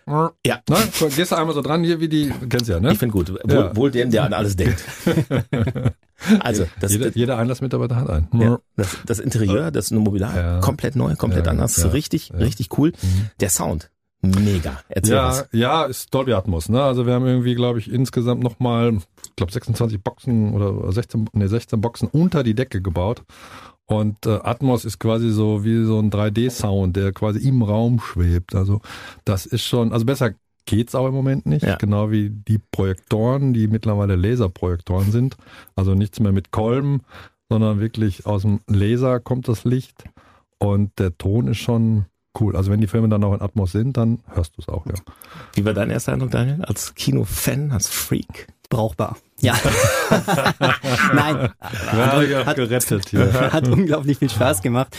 Ja. 0.07 0.59
Na, 0.69 0.77
gehst 1.15 1.31
du 1.31 1.35
einmal 1.35 1.55
so 1.55 1.61
dran, 1.61 1.83
hier 1.83 1.99
wie 1.99 2.07
die, 2.09 2.31
kennst 2.49 2.67
du 2.67 2.73
ja, 2.73 2.79
ne? 2.79 2.91
Ich 2.91 2.99
finde 2.99 3.13
gut. 3.13 3.29
Wohl, 3.31 3.39
Ja. 3.49 3.75
wohl 3.75 3.89
dem, 3.91 4.11
der 4.11 4.23
an 4.25 4.33
alles 4.33 4.55
denkt. 4.55 4.83
also, 6.39 6.65
das, 6.79 6.91
jeder, 6.91 7.05
das, 7.07 7.15
jeder 7.15 7.37
Einlassmitarbeiter 7.37 7.95
hat 7.95 8.09
einen. 8.09 8.27
ja, 8.33 8.59
das, 8.75 8.97
das 9.05 9.19
Interieur, 9.19 9.71
das 9.71 9.91
Mobiliar, 9.91 10.35
Ja. 10.37 10.59
komplett 10.59 10.95
neu, 10.95 11.15
komplett 11.15 11.47
anders, 11.47 11.91
richtig. 11.93 12.31
Mhm. 12.31 12.39
richtig 12.39 12.77
cool. 12.77 12.93
Der 13.39 13.49
Sound, 13.49 13.89
mega. 14.21 14.79
Erzähl 14.89 15.15
Ja, 15.15 15.27
was. 15.29 15.47
ja, 15.51 15.85
ist 15.85 16.13
Dolby 16.13 16.33
Atmos, 16.33 16.69
ne? 16.69 16.83
Also 16.83 17.05
wir 17.05 17.13
haben 17.13 17.25
irgendwie, 17.25 17.55
glaube 17.55 17.79
ich, 17.79 17.91
insgesamt 17.91 18.43
nochmal, 18.43 18.97
ich 19.25 19.35
glaube 19.35 19.51
26 19.51 20.01
Boxen 20.03 20.53
oder 20.53 20.91
16, 20.91 21.29
nee, 21.33 21.47
16 21.47 21.81
Boxen 21.81 22.07
unter 22.09 22.43
die 22.43 22.53
Decke 22.55 22.81
gebaut. 22.81 23.23
Und 23.85 24.25
äh, 24.25 24.39
Atmos 24.43 24.85
ist 24.85 24.99
quasi 24.99 25.29
so 25.29 25.63
wie 25.65 25.83
so 25.83 25.99
ein 25.99 26.09
3D-Sound, 26.09 26.95
der 26.95 27.11
quasi 27.11 27.47
im 27.47 27.61
Raum 27.61 27.99
schwebt. 27.99 28.55
Also 28.55 28.81
das 29.25 29.45
ist 29.45 29.63
schon, 29.63 29.91
also 29.91 30.05
besser 30.05 30.33
geht's 30.65 30.95
auch 30.95 31.07
im 31.07 31.13
Moment 31.13 31.45
nicht. 31.45 31.65
Ja. 31.65 31.75
Genau 31.75 32.11
wie 32.11 32.29
die 32.29 32.59
Projektoren, 32.59 33.53
die 33.53 33.67
mittlerweile 33.67 34.15
Laserprojektoren 34.15 35.11
sind. 35.11 35.35
Also 35.75 35.93
nichts 35.95 36.19
mehr 36.19 36.31
mit 36.31 36.51
Kolben, 36.51 37.01
sondern 37.49 37.79
wirklich 37.79 38.25
aus 38.25 38.43
dem 38.43 38.61
Laser 38.67 39.19
kommt 39.19 39.47
das 39.47 39.65
Licht. 39.65 40.05
Und 40.59 40.97
der 40.99 41.17
Ton 41.17 41.47
ist 41.47 41.57
schon 41.57 42.05
cool. 42.39 42.55
Also 42.55 42.71
wenn 42.71 42.81
die 42.81 42.87
Filme 42.87 43.09
dann 43.09 43.23
auch 43.23 43.33
in 43.33 43.41
Atmos 43.41 43.73
sind, 43.73 43.97
dann 43.97 44.19
hörst 44.27 44.57
du 44.57 44.61
es 44.61 44.69
auch, 44.69 44.85
ja. 44.85 44.93
Wie 45.53 45.65
war 45.65 45.73
dein 45.73 45.89
erster 45.89 46.13
Eindruck, 46.13 46.31
Daniel? 46.31 46.63
Als 46.63 46.95
Kinofan, 46.95 47.71
als 47.71 47.89
Freak? 47.89 48.47
Brauchbar. 48.69 49.17
Ja. 49.43 49.55
Nein. 51.13 51.49
Ja, 51.91 52.45
hat, 52.45 52.55
gerettet 52.55 53.09
hier. 53.09 53.51
hat 53.51 53.67
unglaublich 53.67 54.17
viel 54.19 54.29
Spaß 54.29 54.61
gemacht. 54.61 54.95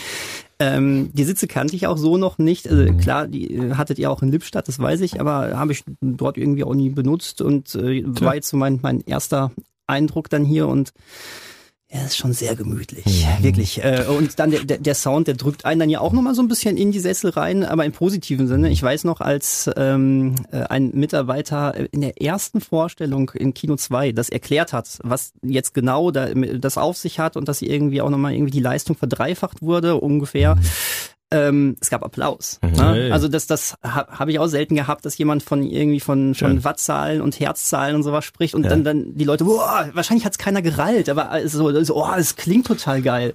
Ähm, 0.59 1.11
die 1.13 1.25
Sitze 1.25 1.47
kannte 1.49 1.75
ich 1.75 1.87
auch 1.87 1.97
so 1.99 2.17
noch 2.17 2.39
nicht. 2.39 2.69
Also 2.69 2.83
Mhm. 2.85 2.99
klar, 2.99 3.27
die 3.27 3.55
äh, 3.55 3.75
hattet 3.75 3.99
ihr 3.99 4.11
auch 4.11 4.23
in 4.23 4.31
Lippstadt, 4.31 4.69
das 4.69 4.79
weiß 4.79 5.01
ich, 5.01 5.21
aber 5.21 5.59
habe 5.59 5.73
ich 5.73 5.83
dort 6.01 6.37
irgendwie 6.39 6.63
auch 6.65 6.75
nie 6.75 6.91
benutzt 6.91 7.41
und 7.41 7.75
äh, 7.75 8.03
war 8.05 8.35
jetzt 8.37 8.49
so 8.49 8.57
mein, 8.57 8.79
mein 8.83 9.01
erster 9.01 9.51
Eindruck 9.87 10.29
dann 10.31 10.45
hier 10.45 10.69
und 10.69 10.93
ja, 11.95 12.05
ist 12.05 12.17
schon 12.17 12.33
sehr 12.33 12.57
gemütlich, 12.57 13.05
Mhm. 13.07 13.45
wirklich. 13.45 13.85
Äh, 13.85 14.05
und 14.09 14.39
dann 14.41 14.51
der, 14.51 14.79
der, 14.79 14.95
Sound, 14.97 15.29
der 15.29 15.35
drückt 15.35 15.65
einen 15.65 15.79
dann 15.79 15.91
ja 15.91 16.01
auch 16.01 16.13
nochmal 16.13 16.35
so 16.35 16.43
ein 16.43 16.49
bisschen 16.49 16.77
in 16.77 16.91
die 16.91 16.99
Sessel 16.99 17.31
rein, 17.31 17.65
aber 17.65 17.85
im 17.85 17.93
positiven 17.93 18.49
Sinne. 18.49 18.69
Ich 18.71 18.83
weiß 18.83 19.05
noch, 19.05 19.21
als 19.21 19.71
ähm, 19.77 20.35
äh, 20.51 20.65
ein 20.65 20.91
Mitarbeiter 20.93 21.75
in 21.93 22.01
der 22.01 22.21
ersten 22.21 22.61
Vorstellung 22.61 23.31
in 23.35 23.55
Kino 23.55 23.77
2 23.77 24.11
das 24.11 24.29
erklärt 24.29 24.73
hat, 24.73 24.99
was 25.05 25.35
jetzt 25.43 25.73
genau 25.73 26.11
da, 26.11 26.35
das 26.35 26.79
auf 26.79 26.97
sich 26.97 27.21
hat 27.21 27.37
und 27.37 27.47
dass 27.49 27.63
irgendwie 27.63 28.01
auch 28.01 28.11
nochmal 28.11 28.35
irgendwie 28.35 28.51
die 28.51 28.61
Leistung 28.61 28.97
verdreifacht 28.97 29.63
wurde, 29.63 29.95
ungefähr. 29.97 30.57
Ähm, 31.35 31.77
es 31.81 31.91
gab 31.91 32.05
Applaus. 32.05 32.59
Mhm. 32.63 32.71
Ne? 32.71 32.93
Hey. 32.95 33.11
Also 33.11 33.29
das, 33.29 33.47
das 33.47 33.75
habe 33.83 34.19
hab 34.19 34.29
ich 34.29 34.39
auch 34.39 34.47
selten 34.47 34.77
gehabt, 34.77 35.05
dass 35.05 35.19
jemand 35.19 35.43
von 35.43 35.63
irgendwie 35.63 36.01
von, 36.01 36.35
Schön. 36.35 36.49
von 36.49 36.65
Wattzahlen 36.65 37.21
und 37.21 37.39
Herzzahlen 37.41 37.97
und 37.97 38.03
sowas 38.03 38.25
spricht 38.25 38.55
und 38.55 38.65
Ja. 38.65 38.71
dann, 38.71 38.85
dann 38.85 39.15
die 39.17 39.25
Leute, 39.25 39.45
boah, 39.45 39.89
wahrscheinlich 39.93 40.25
hat's 40.25 40.39
keiner 40.39 40.63
gerallt, 40.63 41.09
aber 41.09 41.31
es 41.43 41.53
so, 41.53 41.83
so, 41.85 41.97
oh, 41.97 42.09
es 42.17 42.37
klingt 42.37 42.67
total 42.67 43.03
geil. 43.03 43.35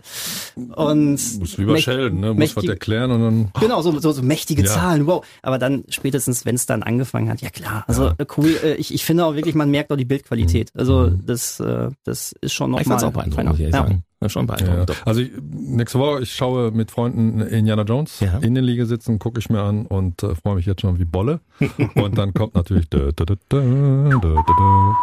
Und 0.56 1.40
Muss 1.40 1.58
wie 1.58 1.66
bei 1.66 1.78
Sheldon, 1.78 2.20
ne? 2.20 2.34
Muss 2.34 2.56
was 2.56 2.64
erklären 2.66 3.12
und 3.12 3.22
dann. 3.22 3.52
Genau, 3.60 3.82
so, 3.82 3.98
so, 4.00 4.12
so 4.12 4.22
mächtige 4.22 4.64
Ja. 4.64 4.68
Zahlen, 4.70 5.08
wow. 5.08 5.26
Aber 5.42 5.58
dann 5.58 5.84
spätestens, 5.90 6.46
wenn 6.46 6.56
es 6.56 6.66
dann 6.66 6.84
angefangen 6.84 7.30
hat, 7.30 7.42
ja 7.42 7.50
klar. 7.50 7.84
Also 7.88 8.12
äh, 8.18 8.26
cool, 8.38 8.56
äh, 8.64 8.76
ich, 8.76 8.94
ich 8.94 9.06
finde 9.06 9.26
auch 9.26 9.36
wirklich, 9.36 9.56
man 9.56 9.70
merkt 9.72 9.92
auch 9.92 9.98
die 9.98 10.06
Bildqualität. 10.06 10.72
Also 10.76 11.10
das, 11.10 11.60
äh, 11.60 11.90
das 12.04 12.34
ist 12.42 12.54
schon 12.54 12.72
noch 12.72 12.80
Ich 12.82 12.88
fand's 12.88 13.04
auch 13.04 13.12
beeindruckend, 13.12 13.50
muss 13.50 13.60
ich 13.60 13.66
ja. 13.66 13.72
sagen. 13.72 14.04
Ja, 14.22 14.28
schon 14.28 14.48
Ja. 14.48 14.56
beeindruckend. 14.56 14.90
doch. 14.90 15.06
Also 15.06 15.22
ich, 15.22 15.32
nächste 15.42 15.98
Woche, 16.00 16.22
ich 16.22 16.34
schaue 16.34 16.72
mit 16.72 16.92
Freunden 16.92 17.40
Indiana 17.40 17.84
Jones 17.84 18.20
Ja. 18.20 18.40
in 18.40 18.54
den 18.54 18.66
Liegesitzen, 18.66 19.18
gucke 19.18 19.40
ich 19.40 19.50
mir 19.50 19.62
an 19.62 19.86
und 19.86 20.24
äh, 20.24 20.36
freue 20.36 20.56
mich 20.56 20.66
jetzt 20.66 20.82
schon 20.82 21.00
wie 21.00 21.06
Bolle. 21.06 21.40
und 21.96 22.18
dann 22.18 22.34
kommt 22.34 22.54
natürlich 22.56 22.90
da, 22.90 23.12
da, 23.16 23.24
da, 23.26 23.36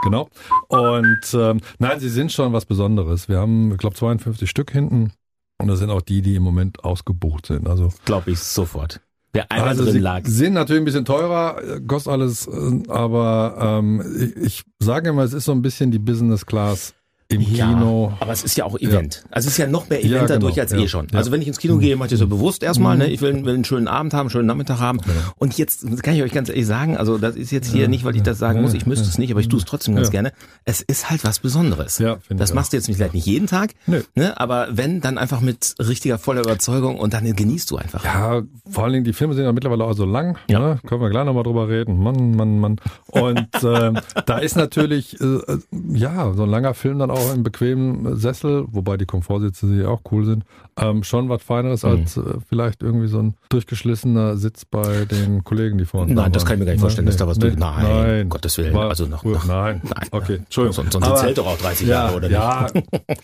genau. 0.03 0.29
Und 0.69 1.19
ähm, 1.35 1.61
nein, 1.79 2.01
sie 2.01 2.09
sind 2.09 2.33
schon 2.33 2.53
was 2.53 2.67
Besonderes. 2.67 3.29
Wir 3.29 3.39
haben, 3.39 3.73
ich 3.73 3.79
glaube, 3.79 3.97
52 3.97 4.49
Stück 4.49 4.71
hinten. 4.71 5.13
Und 5.59 5.69
das 5.69 5.79
sind 5.79 5.91
auch 5.91 6.03
die, 6.03 6.21
die 6.21 6.35
im 6.37 6.43
Moment 6.43 6.85
ausgebucht 6.85 7.47
sind. 7.47 7.67
Also 7.69 7.89
Glaube 8.05 8.31
ich 8.33 8.39
sofort. 8.41 9.01
Wer 9.33 9.51
einmal 9.51 9.69
also 9.69 9.85
drin 9.85 9.93
sie 9.93 9.99
lag. 9.99 10.23
sind 10.25 10.55
natürlich 10.55 10.83
ein 10.83 10.85
bisschen 10.87 11.05
teurer, 11.05 11.61
kostet 11.87 12.13
alles, 12.13 12.47
äh, 12.47 12.83
aber 12.89 13.57
ähm, 13.61 14.03
ich, 14.19 14.37
ich 14.45 14.65
sage 14.79 15.11
immer, 15.11 15.25
es 15.25 15.33
ist 15.35 15.45
so 15.47 15.53
ein 15.53 15.61
bisschen 15.63 15.91
die 15.91 15.99
Business 15.99 16.47
Class 16.47 16.95
im 17.29 17.41
Ja, 17.41 17.69
Kino. 17.69 18.13
aber 18.21 18.33
es 18.33 18.45
ist 18.45 18.57
ja 18.57 18.65
auch 18.65 18.79
Event. 18.79 19.25
Also 19.31 19.47
es 19.49 19.53
ist 19.55 19.59
ja 19.59 19.67
noch 19.67 19.89
mehr 19.89 20.05
Ja, 20.05 20.17
Event 20.19 20.31
dadurch 20.31 20.55
genau, 20.55 20.63
als 20.63 20.73
ja, 20.73 20.79
eh 20.79 20.89
schon. 20.89 21.07
ja. 21.11 21.19
Also 21.19 21.33
wenn 21.33 21.43
ich 21.43 21.49
ins 21.49 21.59
Kino 21.59 21.79
gehe, 21.79 21.97
mache 21.97 22.07
ich 22.07 22.11
das 22.13 22.21
ja 22.21 22.27
bewusst 22.27 22.63
erstmal. 22.63 22.97
Ne? 22.97 23.09
Ich 23.09 23.21
will, 23.21 23.45
will 23.45 23.55
einen 23.55 23.65
schönen 23.65 23.89
Abend 23.89 24.15
haben, 24.15 24.21
einen 24.23 24.31
schönen 24.31 24.47
Nachmittag 24.47 24.79
haben. 24.79 25.01
Und 25.37 25.57
jetzt 25.59 25.85
kann 26.03 26.15
ich 26.15 26.23
euch 26.23 26.33
ganz 26.33 26.49
ehrlich 26.49 26.67
sagen, 26.67 26.97
also 26.97 27.19
das 27.19 27.37
ist 27.37 27.51
jetzt 27.51 27.71
hier 27.73 27.89
nicht, 27.89 28.05
weil 28.05 28.15
ich 28.17 28.23
das 28.23 28.39
sagen 28.39 28.57
ja, 28.59 28.63
muss, 28.63 28.75
ich 28.75 28.87
müsste 28.87 29.05
ja. 29.05 29.11
es 29.11 29.19
nicht, 29.19 29.31
aber 29.31 29.41
ich 29.41 29.49
tue 29.49 29.59
es 29.59 29.65
trotzdem 29.65 29.95
ganz 29.97 30.09
Ja. 30.09 30.13
gerne. 30.13 30.33
Es 30.65 30.81
ist 30.83 31.11
halt 31.11 31.25
was 31.25 31.41
Besonderes. 31.41 31.99
Ja, 31.99 32.19
das 32.29 32.55
machst 32.55 32.73
du 32.73 32.77
jetzt 32.77 32.87
vielleicht 32.87 33.15
nicht 33.15 33.27
jeden 33.27 33.47
Tag, 33.47 33.73
Nö. 33.87 34.03
ne? 34.15 34.39
aber 34.39 34.69
wenn, 34.71 35.01
dann 35.01 35.19
einfach 35.19 35.41
mit 35.41 35.75
richtiger 35.79 36.19
voller 36.19 36.43
Überzeugung 36.43 36.99
und 36.99 37.13
dann 37.13 37.25
genießt 37.35 37.71
du 37.71 37.77
einfach. 37.77 38.05
Ja, 38.05 38.43
vor 38.71 38.85
allen 38.85 38.93
Dingen, 38.93 39.05
die 39.05 39.13
Filme 39.13 39.35
sind 39.35 39.45
ja 39.45 39.53
mittlerweile 39.53 39.85
auch 39.85 39.95
so 39.95 40.05
lang. 40.05 40.37
Ja. 40.49 40.59
Ne? 40.61 40.79
Können 40.87 41.01
wir 41.01 41.11
gleich 41.11 41.25
nochmal 41.25 41.43
drüber 41.43 41.69
reden. 41.69 42.03
Mann, 42.03 42.37
Mann, 42.37 42.59
Mann. 42.61 42.77
Und 43.11 43.49
ähm, 43.65 43.99
da 44.27 44.39
ist 44.39 44.57
natürlich, 44.57 45.21
äh, 45.21 45.25
äh, 45.25 45.59
ja, 45.93 46.33
so 46.35 46.45
ein 46.45 46.51
langer 46.51 46.75
Film 46.75 46.99
dann 46.99 47.11
auch 47.11 47.16
im 47.35 47.43
bequemen 47.43 48.17
Sessel, 48.17 48.65
wobei 48.69 48.97
die 48.97 49.07
Komfortsitze 49.07 49.67
die 49.67 49.85
auch 49.85 50.01
cool 50.11 50.25
sind, 50.25 50.45
ähm, 50.79 51.03
schon 51.05 51.29
was 51.29 51.43
Feineres 51.43 51.83
Mhm. 51.83 51.91
als 51.91 52.17
äh, 52.17 52.23
vielleicht 52.49 52.83
irgendwie 52.83 53.09
so 53.09 53.19
ein 53.21 53.35
durchgeschlissener 53.49 54.37
Sitz 54.37 54.65
bei 54.65 55.05
den 55.05 55.45
Kollegen, 55.45 55.79
die 55.79 55.85
vor 55.85 56.03
uns 56.03 56.09
Nein, 56.13 56.25
da 56.25 56.31
das 56.31 56.45
kann 56.45 56.55
ich 56.55 56.59
mir 56.61 56.67
gar 56.67 56.73
nicht 56.73 56.81
vorstellen, 56.81 57.07
dass 57.07 57.17
da 57.17 57.27
was 57.27 57.39
nee, 57.39 57.45
durch- 57.51 57.57
Nein, 57.57 57.83
nein, 57.83 58.23
um 58.25 58.29
Gottes 58.29 58.59
Willen. 58.59 58.75
War 58.75 58.89
Also 58.89 59.07
noch- 59.07 59.25
noch- 59.25 59.45
nein. 59.47 59.81
Nein. 59.85 60.09
Okay, 60.11 60.37
Entschuldigung. 60.37 60.91
Sonst, 60.91 60.93
sonst 61.07 61.21
zählt 61.21 61.39
doch 61.39 61.47
auch 61.47 61.59
30 61.59 61.87
ja, 61.89 61.95
Jahre, 62.07 62.17
oder 62.17 62.31
ja, 62.31 62.67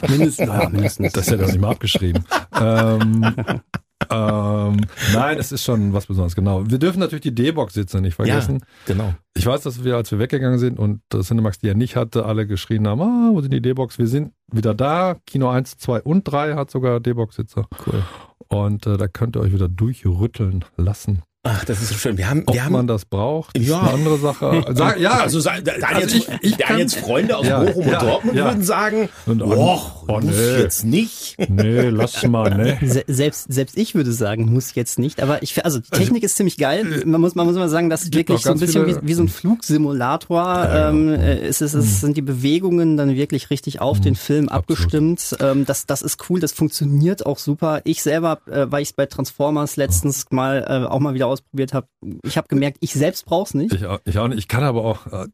Mindestens, 0.08 0.38
ja, 0.48 0.68
mindestens. 0.68 1.12
das 1.12 1.24
ist 1.26 1.30
ja 1.32 1.36
doch 1.38 1.46
nicht 1.46 1.60
mal 1.60 1.70
abgeschrieben. 1.70 2.24
ähm, 2.60 3.24
ähm, 4.10 4.80
nein, 5.12 5.38
es 5.38 5.52
ist 5.52 5.64
schon 5.64 5.92
was 5.92 6.06
Besonderes, 6.06 6.34
genau. 6.34 6.68
Wir 6.68 6.78
dürfen 6.78 7.00
natürlich 7.00 7.22
die 7.22 7.34
D-Box-Sitze 7.34 8.00
nicht 8.00 8.14
vergessen. 8.14 8.60
Ja, 8.60 8.94
genau. 8.94 9.14
Ich 9.34 9.46
weiß, 9.46 9.62
dass 9.62 9.84
wir, 9.84 9.96
als 9.96 10.10
wir 10.10 10.18
weggegangen 10.18 10.58
sind 10.58 10.78
und 10.78 11.00
das 11.08 11.28
Cinemax 11.28 11.58
die 11.58 11.68
ja 11.68 11.74
nicht 11.74 11.96
hatte, 11.96 12.26
alle 12.26 12.46
geschrien 12.46 12.86
haben, 12.86 13.00
ah, 13.00 13.30
wo 13.32 13.40
sind 13.40 13.52
die 13.52 13.62
D-Box? 13.62 13.98
Wir 13.98 14.06
sind 14.06 14.32
wieder 14.50 14.74
da. 14.74 15.16
Kino 15.26 15.48
1, 15.48 15.78
2 15.78 16.02
und 16.02 16.24
3 16.24 16.54
hat 16.54 16.70
sogar 16.70 17.00
D-Box-Sitze. 17.00 17.66
Cool. 17.86 18.02
Und 18.48 18.86
äh, 18.86 18.96
da 18.96 19.08
könnt 19.08 19.36
ihr 19.36 19.40
euch 19.40 19.52
wieder 19.52 19.68
durchrütteln 19.68 20.64
lassen. 20.76 21.22
Ach, 21.44 21.64
das 21.64 21.82
ist 21.82 21.88
so 21.88 21.96
schön. 21.96 22.16
Wir 22.18 22.30
haben, 22.30 22.44
Ob 22.46 22.54
wir 22.54 22.64
haben 22.64 22.72
man 22.72 22.86
das 22.86 23.04
braucht, 23.04 23.58
ist 23.58 23.66
Ja. 23.68 23.80
eine 23.80 23.90
andere 23.94 24.16
Sache. 24.18 24.64
Sag, 24.74 25.00
ja, 25.00 25.14
also 25.22 25.40
da, 25.42 25.60
da 25.60 25.72
also 25.88 26.00
jetzt, 26.02 26.14
ich- 26.14 26.28
ich 26.40 26.56
da 26.56 26.66
kann- 26.66 26.78
jetzt 26.78 26.94
Freunde 26.96 27.36
aus 27.36 27.44
Ja, 27.48 27.64
Bochum 27.64 27.88
ja, 27.88 27.98
und 27.98 28.08
Dortmund 28.08 28.36
ja. 28.38 28.44
würden 28.44 28.62
sagen, 28.62 29.08
Und- 29.26 29.42
och, 29.42 30.04
oh, 30.06 30.20
muss 30.20 30.24
nee. 30.36 30.58
jetzt 30.60 30.84
nicht. 30.84 31.34
nee, 31.48 31.88
lass 31.88 32.24
mal, 32.28 32.48
ne? 32.56 32.78
Se 32.88 33.02
selbst, 33.08 33.52
selbst 33.52 33.76
ich 33.76 33.96
würde 33.96 34.12
sagen, 34.12 34.52
muss 34.52 34.76
jetzt 34.76 35.00
nicht. 35.00 35.20
Aber 35.20 35.42
ich, 35.42 35.64
also 35.64 35.80
die 35.80 35.90
Technik 35.90 36.22
ist 36.22 36.36
ziemlich 36.36 36.58
geil. 36.58 37.02
Man 37.06 37.20
muss, 37.20 37.34
man 37.34 37.44
muss 37.44 37.56
mal 37.56 37.68
sagen, 37.68 37.90
das 37.90 38.04
ist 38.04 38.14
wirklich 38.14 38.40
so 38.42 38.52
ein 38.52 38.60
bisschen 38.60 38.86
wie, 38.86 38.96
wie 39.02 39.14
so 39.14 39.24
ein 39.24 39.28
Flugsimulator. 39.28 40.44
Ja, 40.44 40.90
ähm, 40.90 41.08
ja. 41.08 41.14
äh, 41.16 41.40
es, 41.48 41.60
ist, 41.60 41.74
es 41.74 42.00
sind 42.00 42.16
die 42.16 42.22
Bewegungen 42.22 42.96
dann 42.96 43.16
wirklich 43.16 43.50
richtig 43.50 43.80
auf 43.80 44.00
den 44.00 44.14
Film 44.14 44.48
abgestimmt. 44.48 45.36
Ähm, 45.40 45.64
das, 45.66 45.86
das 45.86 46.02
ist 46.02 46.30
cool. 46.30 46.38
Das 46.38 46.52
funktioniert 46.52 47.26
auch 47.26 47.38
super. 47.40 47.80
Ich 47.82 48.00
selber, 48.00 48.38
äh, 48.48 48.66
weil 48.70 48.82
ich 48.82 48.90
es 48.90 48.92
bei 48.92 49.06
Transformers 49.06 49.74
letztens 49.74 50.26
mal 50.30 50.64
äh, 50.68 50.86
auch 50.88 51.00
mal 51.00 51.14
wieder 51.14 51.31
ausprobiert 51.32 51.72
habe, 51.74 51.86
ich 52.24 52.36
habe 52.36 52.46
gemerkt, 52.48 52.78
ich 52.80 52.92
selbst 52.94 53.26
brauch's 53.26 53.54
nicht. 53.54 53.74
Ich 53.74 53.84
auch, 53.86 53.98
ich 54.04 54.18
auch 54.18 54.28
nicht. 54.28 54.38
Ich 54.38 54.48
kann 54.48 54.62
aber 54.64 54.84
auch, 54.84 55.06
äh, 55.06 55.26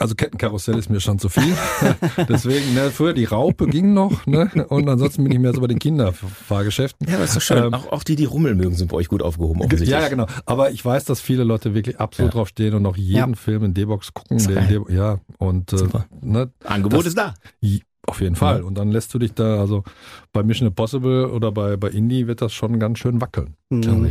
also 0.00 0.14
Kettenkarussell 0.14 0.76
ist 0.78 0.90
mir 0.90 1.00
schon 1.00 1.18
zu 1.18 1.28
viel. 1.28 1.54
Deswegen, 2.28 2.74
ne, 2.74 2.90
früher 2.90 3.12
die 3.12 3.24
Raupe 3.24 3.66
ging 3.66 3.92
noch, 3.94 4.26
ne? 4.26 4.50
Und 4.68 4.88
ansonsten 4.88 5.22
bin 5.24 5.32
ich 5.32 5.38
mehr 5.38 5.52
so 5.54 5.60
bei 5.60 5.66
den 5.66 5.78
Kinderfahrgeschäften. 5.78 7.06
Ja, 7.08 7.14
aber 7.16 7.24
ist 7.24 7.36
doch 7.36 7.40
schön. 7.42 7.64
Ähm, 7.64 7.74
auch, 7.74 7.92
auch 7.92 8.02
die, 8.02 8.16
die 8.16 8.24
Rummeln 8.24 8.56
mögen, 8.56 8.74
sind 8.74 8.90
bei 8.90 8.96
euch 8.96 9.08
gut 9.08 9.22
aufgehoben. 9.22 9.60
Ja, 9.60 9.66
offensichtlich. 9.66 10.00
ja, 10.00 10.08
genau. 10.08 10.26
Aber 10.46 10.70
ich 10.70 10.84
weiß, 10.84 11.04
dass 11.04 11.20
viele 11.20 11.44
Leute 11.44 11.74
wirklich 11.74 12.00
absolut 12.00 12.32
Ja. 12.32 12.38
drauf 12.38 12.48
stehen 12.48 12.74
und 12.74 12.86
auch 12.86 12.96
jeden 12.96 13.30
Ja. 13.32 13.36
Film 13.36 13.64
in 13.64 13.74
D-Box 13.74 14.14
gucken. 14.14 14.38
Geil. 14.38 14.66
D 14.88 14.94
ja, 14.94 15.18
und 15.38 15.72
äh, 15.72 15.78
Super. 15.78 16.06
ne, 16.20 16.50
Angebot 16.64 17.00
Das- 17.00 17.06
ist 17.08 17.18
da. 17.18 17.34
Auf 18.08 18.20
jeden 18.20 18.36
Fall. 18.36 18.62
Und 18.62 18.76
dann 18.76 18.90
lässt 18.90 19.12
du 19.14 19.18
dich 19.18 19.34
da, 19.34 19.60
also 19.60 19.84
bei 20.32 20.42
Mission 20.42 20.68
Impossible 20.68 21.30
oder 21.30 21.52
bei, 21.52 21.76
bei 21.76 21.88
Indie 21.88 22.26
wird 22.26 22.40
das 22.42 22.52
schon 22.52 22.78
ganz 22.80 22.98
schön 22.98 23.20
wackeln. 23.20 23.54
Mhm. 23.70 24.10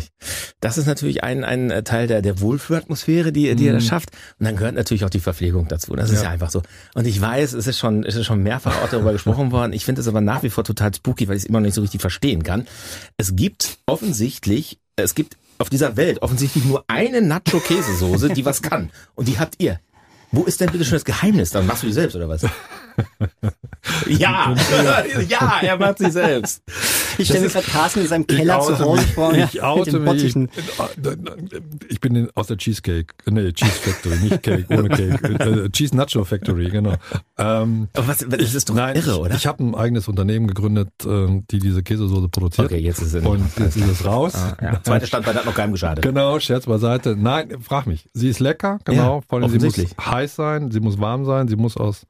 Das 0.60 0.78
ist 0.78 0.86
natürlich 0.86 1.24
ein, 1.24 1.44
ein 1.44 1.84
Teil 1.84 2.08
der, 2.08 2.22
der 2.22 2.40
Wohlfühlatmosphäre, 2.40 3.32
die, 3.32 3.56
die 3.56 3.68
er 3.68 3.74
da 3.74 3.80
Mhm. 3.80 3.84
schafft. 3.84 4.10
Und 4.40 4.46
dann 4.46 4.56
gehört 4.56 4.76
natürlich 4.76 5.04
auch 5.06 5.10
die 5.10 5.20
Verpflegung 5.20 5.68
dazu. 5.68 5.96
Das 5.96 6.10
ist 6.12 6.18
Ja. 6.20 6.26
ja 6.26 6.30
einfach 6.32 6.50
so. 6.52 6.62
Und 6.94 7.06
ich 7.08 7.20
weiß, 7.20 7.54
es 7.54 7.68
ist 7.68 7.80
schon, 7.80 8.04
es 8.04 8.16
ist 8.16 8.26
schon 8.26 8.44
mehrfach 8.44 8.84
auch 8.84 8.90
darüber 8.90 9.12
gesprochen 9.14 9.52
worden. 9.52 9.74
Ich 9.74 9.84
finde 9.86 10.02
es 10.02 10.08
aber 10.08 10.22
nach 10.22 10.44
wie 10.44 10.50
vor 10.50 10.64
total 10.64 10.94
spooky, 10.94 11.28
weil 11.28 11.36
ich 11.38 11.44
es 11.44 11.50
immer 11.50 11.60
noch 11.60 11.66
nicht 11.66 11.76
so 11.76 11.82
richtig 11.82 12.02
verstehen 12.02 12.44
kann. 12.44 12.68
Es 13.18 13.36
gibt 13.36 13.80
offensichtlich, 13.88 14.80
es 14.96 15.16
gibt 15.16 15.38
auf 15.60 15.70
dieser 15.70 15.98
Welt 15.98 16.22
offensichtlich 16.22 16.66
nur 16.66 16.84
eine 16.88 17.20
Nacho-Käsesoße, 17.22 18.30
die 18.30 18.46
was 18.46 18.62
kann. 18.62 18.92
Und 19.16 19.28
die 19.28 19.40
habt 19.40 19.56
ihr. 19.58 19.80
Wo 20.32 20.44
ist 20.44 20.60
denn 20.60 20.72
bitte 20.72 20.84
schon 20.84 20.94
das 20.96 21.06
Geheimnis? 21.06 21.52
Dann 21.52 21.66
machst 21.66 21.84
du 21.84 21.88
die 21.88 21.94
selbst 21.94 22.16
oder 22.16 22.28
was? 22.28 22.46
ja, 24.08 24.56
ja, 25.30 25.60
er 25.62 25.78
macht 25.78 26.00
sie 26.00 26.12
selbst. 26.12 26.64
Ich 27.18 27.28
stelle 27.28 27.46
mir 27.46 27.50
gerade 27.50 27.66
Carsten 27.66 28.02
in 28.02 28.08
seinem 28.08 28.28
Keller 28.28 28.60
zu 28.60 28.78
Hause 28.80 29.02
mich, 29.02 29.14
vor. 29.14 29.34
Ich 29.34 29.54
ja, 29.54 29.64
oute 29.70 30.00
mich. 30.00 30.36
Ich 31.90 32.02
bin 32.02 32.16
in, 32.16 32.30
aus 32.36 32.48
der 32.48 32.58
Cheesecake, 32.58 33.14
nee, 33.26 33.52
Cheese 33.54 33.72
Factory, 33.72 34.18
nicht 34.18 34.44
Cake, 34.44 34.66
ohne 34.70 34.90
Cake, 34.90 35.64
äh, 35.66 35.70
Cheese 35.70 35.96
Nacho 35.96 36.24
Factory, 36.24 36.70
genau. 36.70 36.94
Ähm, 37.38 37.88
Aber 37.94 38.08
was, 38.08 38.26
das 38.28 38.54
ist 38.54 38.70
doch 38.70 38.76
Nein, 38.76 38.96
irre, 38.96 39.12
ich, 39.12 39.18
oder? 39.18 39.36
Ich 39.36 39.48
habe 39.48 39.64
ein 39.64 39.76
eigenes 39.76 40.08
Unternehmen 40.08 40.48
gegründet, 40.48 40.90
ähm, 41.06 41.46
die 41.50 41.60
diese 41.60 41.84
Käsesoße 41.84 42.30
produziert. 42.30 42.68
Okay, 42.68 42.80
jetzt 42.80 43.02
ist 43.02 43.14
es 43.14 43.26
Und 43.26 43.46
jetzt 43.58 43.78
ist 43.78 43.88
es 43.88 44.06
raus. 44.06 44.36
Ah, 44.36 44.58
ja. 44.62 44.84
Zweiter 44.84 45.08
Standbein 45.08 45.36
hat 45.36 45.46
noch 45.46 45.56
keinem 45.56 45.72
geschadet. 45.72 46.04
Genau, 46.04 46.40
Scherz 46.40 46.66
beiseite. 46.66 47.16
Nein, 47.18 47.58
frag 47.62 47.88
mich. 47.88 48.08
Sie 48.14 48.30
ist 48.30 48.40
lecker, 48.40 48.80
genau. 48.86 49.18
Ja, 49.18 49.22
Vor 49.28 49.40
allem, 49.40 49.50
sie 49.50 49.66
muss. 49.66 49.76
Heiß 50.18 50.36
sein, 50.36 50.72
sie 50.72 50.80
muss 50.80 51.00
warm 51.00 51.26
sein, 51.26 51.48
sie 51.48 51.56
muss 51.56 51.78
aus 51.78 52.06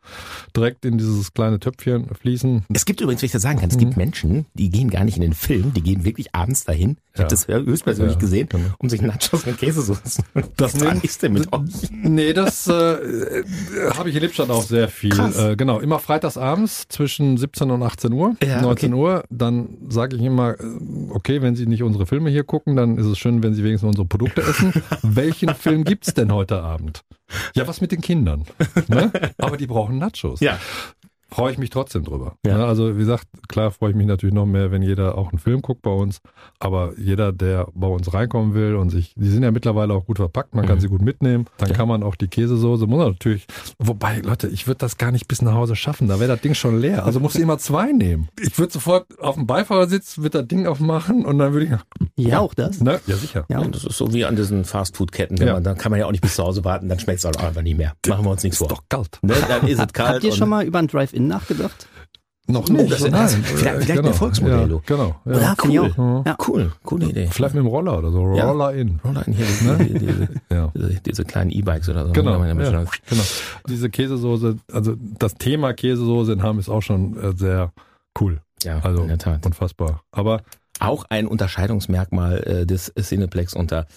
direkt 0.56 0.86
in 0.86 0.98
dieses 0.98 1.34
kleine 1.34 1.60
Töpfchen 1.60 2.08
fließen. 2.16 2.64
Es 2.74 2.86
gibt 2.86 3.02
übrigens, 3.02 3.22
wenn 3.22 3.28
ich 3.28 3.32
das 3.34 3.42
sagen 3.42 3.60
kann, 3.60 3.70
es 3.70 3.78
gibt 3.78 3.98
Menschen, 3.98 4.46
die 4.54 4.70
gehen 4.70 4.90
gar 4.90 5.04
nicht 5.04 5.18
in 5.18 5.22
den 5.22 5.34
Film, 5.34 5.74
die 5.74 5.82
gehen 5.82 6.06
wirklich 6.06 6.34
abends 6.34 6.64
dahin. 6.64 6.98
Ich 7.14 7.20
Ja. 7.20 7.26
habe 7.26 7.30
das 7.32 7.48
höchstpersönlich 7.48 8.14
Ja, 8.16 8.20
gesehen, 8.20 8.48
genau. 8.50 8.70
um 8.80 8.90
sich 8.90 9.02
Nachos 9.02 9.46
mit 9.46 9.58
Käsesoßen. 9.58 10.24
Das 10.56 10.74
ist 11.04 11.24
denn 11.24 11.34
mit 11.34 11.52
euch? 11.52 11.90
Nee, 11.92 12.34
das 12.34 12.68
äh, 12.68 12.74
äh, 12.74 13.44
habe 13.96 14.10
ich 14.10 14.16
in 14.16 14.22
Lippstadt 14.22 14.50
auch 14.50 14.64
sehr 14.64 14.88
viel. 14.88 15.14
Äh, 15.20 15.56
genau, 15.56 15.80
immer 15.80 16.00
freitags 16.00 16.38
abends 16.38 16.88
zwischen 16.90 17.38
17 17.38 17.72
und 17.72 17.84
18 17.84 18.14
Uhr, 18.14 18.36
Ja, 18.44 18.62
19 18.62 18.94
Uhr. 18.94 19.24
Dann 19.30 19.78
sage 19.90 20.16
ich 20.16 20.22
immer, 20.22 20.60
äh, 20.60 20.64
okay, 21.10 21.42
wenn 21.42 21.56
Sie 21.56 21.66
nicht 21.66 21.84
unsere 21.84 22.06
Filme 22.06 22.30
hier 22.30 22.44
gucken, 22.44 22.76
dann 22.76 22.98
ist 22.98 23.06
es 23.08 23.18
schön, 23.18 23.42
wenn 23.44 23.54
Sie 23.54 23.64
wenigstens 23.64 23.88
unsere 23.88 24.06
Produkte 24.06 24.42
essen. 24.44 24.72
Welchen 25.02 25.54
Film 25.56 25.84
gibt's 25.84 26.14
denn 26.14 26.32
heute 26.32 26.62
Abend? 26.62 27.04
Ja, 27.56 27.68
was 27.68 27.82
mit 27.82 27.92
den 27.92 28.02
Kindern? 28.02 28.46
Ne? 28.88 29.12
Aber 29.38 29.58
die 29.58 29.68
brauchen 29.68 29.98
Nachos. 29.98 30.40
Ja. 30.40 30.60
Freue 31.30 31.52
ich 31.52 31.58
mich 31.58 31.70
trotzdem 31.70 32.04
drüber. 32.04 32.36
Ja. 32.46 32.58
Ne, 32.58 32.66
Also 32.66 32.96
wie 32.96 33.00
gesagt, 33.00 33.28
klar 33.48 33.72
freue 33.72 33.92
ich 33.92 33.96
mich 33.96 34.08
natürlich 34.08 34.34
noch 34.34 34.46
mehr, 34.46 34.72
wenn 34.72 34.82
jeder 34.82 35.18
auch 35.18 35.30
einen 35.32 35.40
Film 35.40 35.62
guckt 35.62 35.82
bei 35.82 35.92
uns. 35.92 36.20
Aber 36.60 36.94
jeder, 36.98 37.32
der 37.34 37.68
bei 37.74 37.88
uns 37.88 38.14
reinkommen 38.14 38.54
will 38.54 38.76
und 38.76 38.90
sich, 38.90 39.14
die 39.16 39.30
sind 39.30 39.44
ja 39.44 39.52
mittlerweile 39.52 39.94
auch 39.94 40.06
gut 40.06 40.18
verpackt, 40.18 40.56
man 40.56 40.66
kann 40.66 40.78
Mhm. 40.78 40.82
sie 40.82 40.88
gut 40.88 41.02
mitnehmen. 41.02 41.46
Dann 41.58 41.70
Ja. 41.70 41.76
kann 41.76 41.88
man 41.88 42.04
auch 42.04 42.16
die 42.16 42.28
Käsesoße, 42.28 42.88
muss 42.88 42.98
man 43.00 43.08
natürlich, 43.10 43.46
wobei, 43.80 44.20
Leute, 44.20 44.48
ich 44.48 44.68
würde 44.68 44.80
das 44.80 44.98
gar 44.98 45.12
nicht 45.12 45.28
bis 45.28 45.42
nach 45.42 45.54
Hause 45.54 45.76
schaffen, 45.76 46.08
da 46.08 46.20
wäre 46.20 46.32
das 46.32 46.42
Ding 46.42 46.54
schon 46.54 46.80
leer. 46.80 47.06
Also 47.06 47.20
muss 47.20 47.36
ich 47.36 47.42
immer 47.42 47.58
zwei 47.58 47.92
nehmen. 47.92 48.30
Ich 48.42 48.58
würde 48.58 48.74
sofort 48.74 49.06
auf 49.20 49.36
dem 49.36 49.46
Beifahrersitz, 49.48 50.18
würde 50.18 50.40
das 50.40 50.48
Ding 50.48 50.66
aufmachen 50.68 51.26
und 51.26 51.38
dann 51.38 51.54
würde 51.54 51.66
ich, 52.16 52.26
Ja, 52.28 52.40
auch 52.40 52.54
das. 52.54 52.82
ne? 52.82 53.00
Ja, 53.06 53.16
sicher. 53.16 53.46
Ja. 53.50 53.60
Und 53.60 53.76
das 53.76 53.84
ist 53.84 53.98
so 53.98 54.14
wie 54.14 54.26
an 54.26 54.36
diesen 54.36 54.66
Fastfood-Ketten. 54.66 55.40
Wenn 55.40 55.48
Ja. 55.48 55.54
man, 55.56 55.64
dann 55.64 55.78
kann 55.78 55.92
man 55.92 56.00
ja 56.00 56.06
auch 56.06 56.12
nicht 56.12 56.22
bis 56.22 56.36
zu 56.36 56.44
Hause 56.44 56.64
warten, 56.64 56.90
dann 56.90 57.00
schmeckt 57.00 57.20
es 57.20 57.26
halt 57.26 57.38
auch 57.38 57.44
einfach 57.44 57.62
nicht 57.62 57.78
mehr. 57.78 57.94
Machen 58.08 58.26
wir 58.26 58.32
uns 58.32 58.44
nichts 58.44 58.56
Ist 58.62 58.68
vor. 58.68 58.70
doch 58.70 58.84
kalt. 58.90 59.20
Ne? 59.22 59.34
Dann 59.48 59.68
ist 59.68 59.80
es 59.80 59.94
kalt. 59.94 60.16
Habt 60.16 60.24
ihr 60.24 60.32
schon 60.32 60.50
mal 60.50 60.64
über 60.66 60.80
ein 60.80 60.88
Drive-In 60.88 61.17
nachgedacht? 61.20 61.88
Noch 62.50 62.70
nicht. 62.70 62.90
das 62.90 63.02
nein. 63.02 63.28
vielleicht- 63.28 63.44
vielleicht 63.54 63.90
ein 63.92 63.96
genau. 63.98 64.08
Erfolgsmodell, 64.08 64.72
ja. 64.72 64.80
Genau. 64.86 65.16
Ja. 65.26 65.38
Ja, 65.40 65.56
finde 65.60 65.76
ich 65.88 65.98
cool. 65.98 66.16
auch. 66.22 66.26
Ja. 66.26 66.38
Cool, 66.48 66.72
coole 66.84 67.06
Idee. 67.08 67.28
Vielleicht 67.30 67.56
mit 67.56 67.62
dem 67.64 67.68
Roller 67.68 67.98
oder 67.98 68.10
so. 68.10 68.36
Ja. 68.36 68.50
Roller 68.50 68.74
in. 68.74 69.02
Roller 69.04 69.28
in 69.28 69.34
hier, 69.34 69.46
diese, 69.60 69.78
diese, 70.00 70.28
Ja. 70.50 70.72
diese, 70.74 71.02
diese 71.02 71.26
kleinen 71.26 71.52
E-Bikes 71.52 71.90
oder 71.90 72.06
so. 72.08 72.14
Genau, 72.14 72.42
ja 72.46 72.54
ja, 72.54 72.86
so- 72.86 72.90
genau. 73.10 73.24
Diese 73.68 73.90
Käsesoße, 73.90 74.56
also 74.72 74.96
das 75.20 75.36
Thema 75.36 75.74
Käsesoße 75.74 76.32
in 76.32 76.42
Hamm 76.44 76.58
ist 76.60 76.70
auch 76.70 76.82
schon 76.82 77.18
äh, 77.22 77.34
sehr 77.36 77.74
cool. 78.22 78.40
ja, 78.64 78.80
Also 78.80 79.02
in 79.02 79.10
der 79.10 79.18
Tat. 79.18 79.46
unfassbar. 79.46 80.02
Aber 80.14 80.42
auch 80.80 81.06
ein 81.10 81.28
Unterscheidungsmerkmal 81.28 82.44
äh, 82.44 82.66
des 82.66 82.94
Cineplex 83.00 83.54
unter 83.54 83.88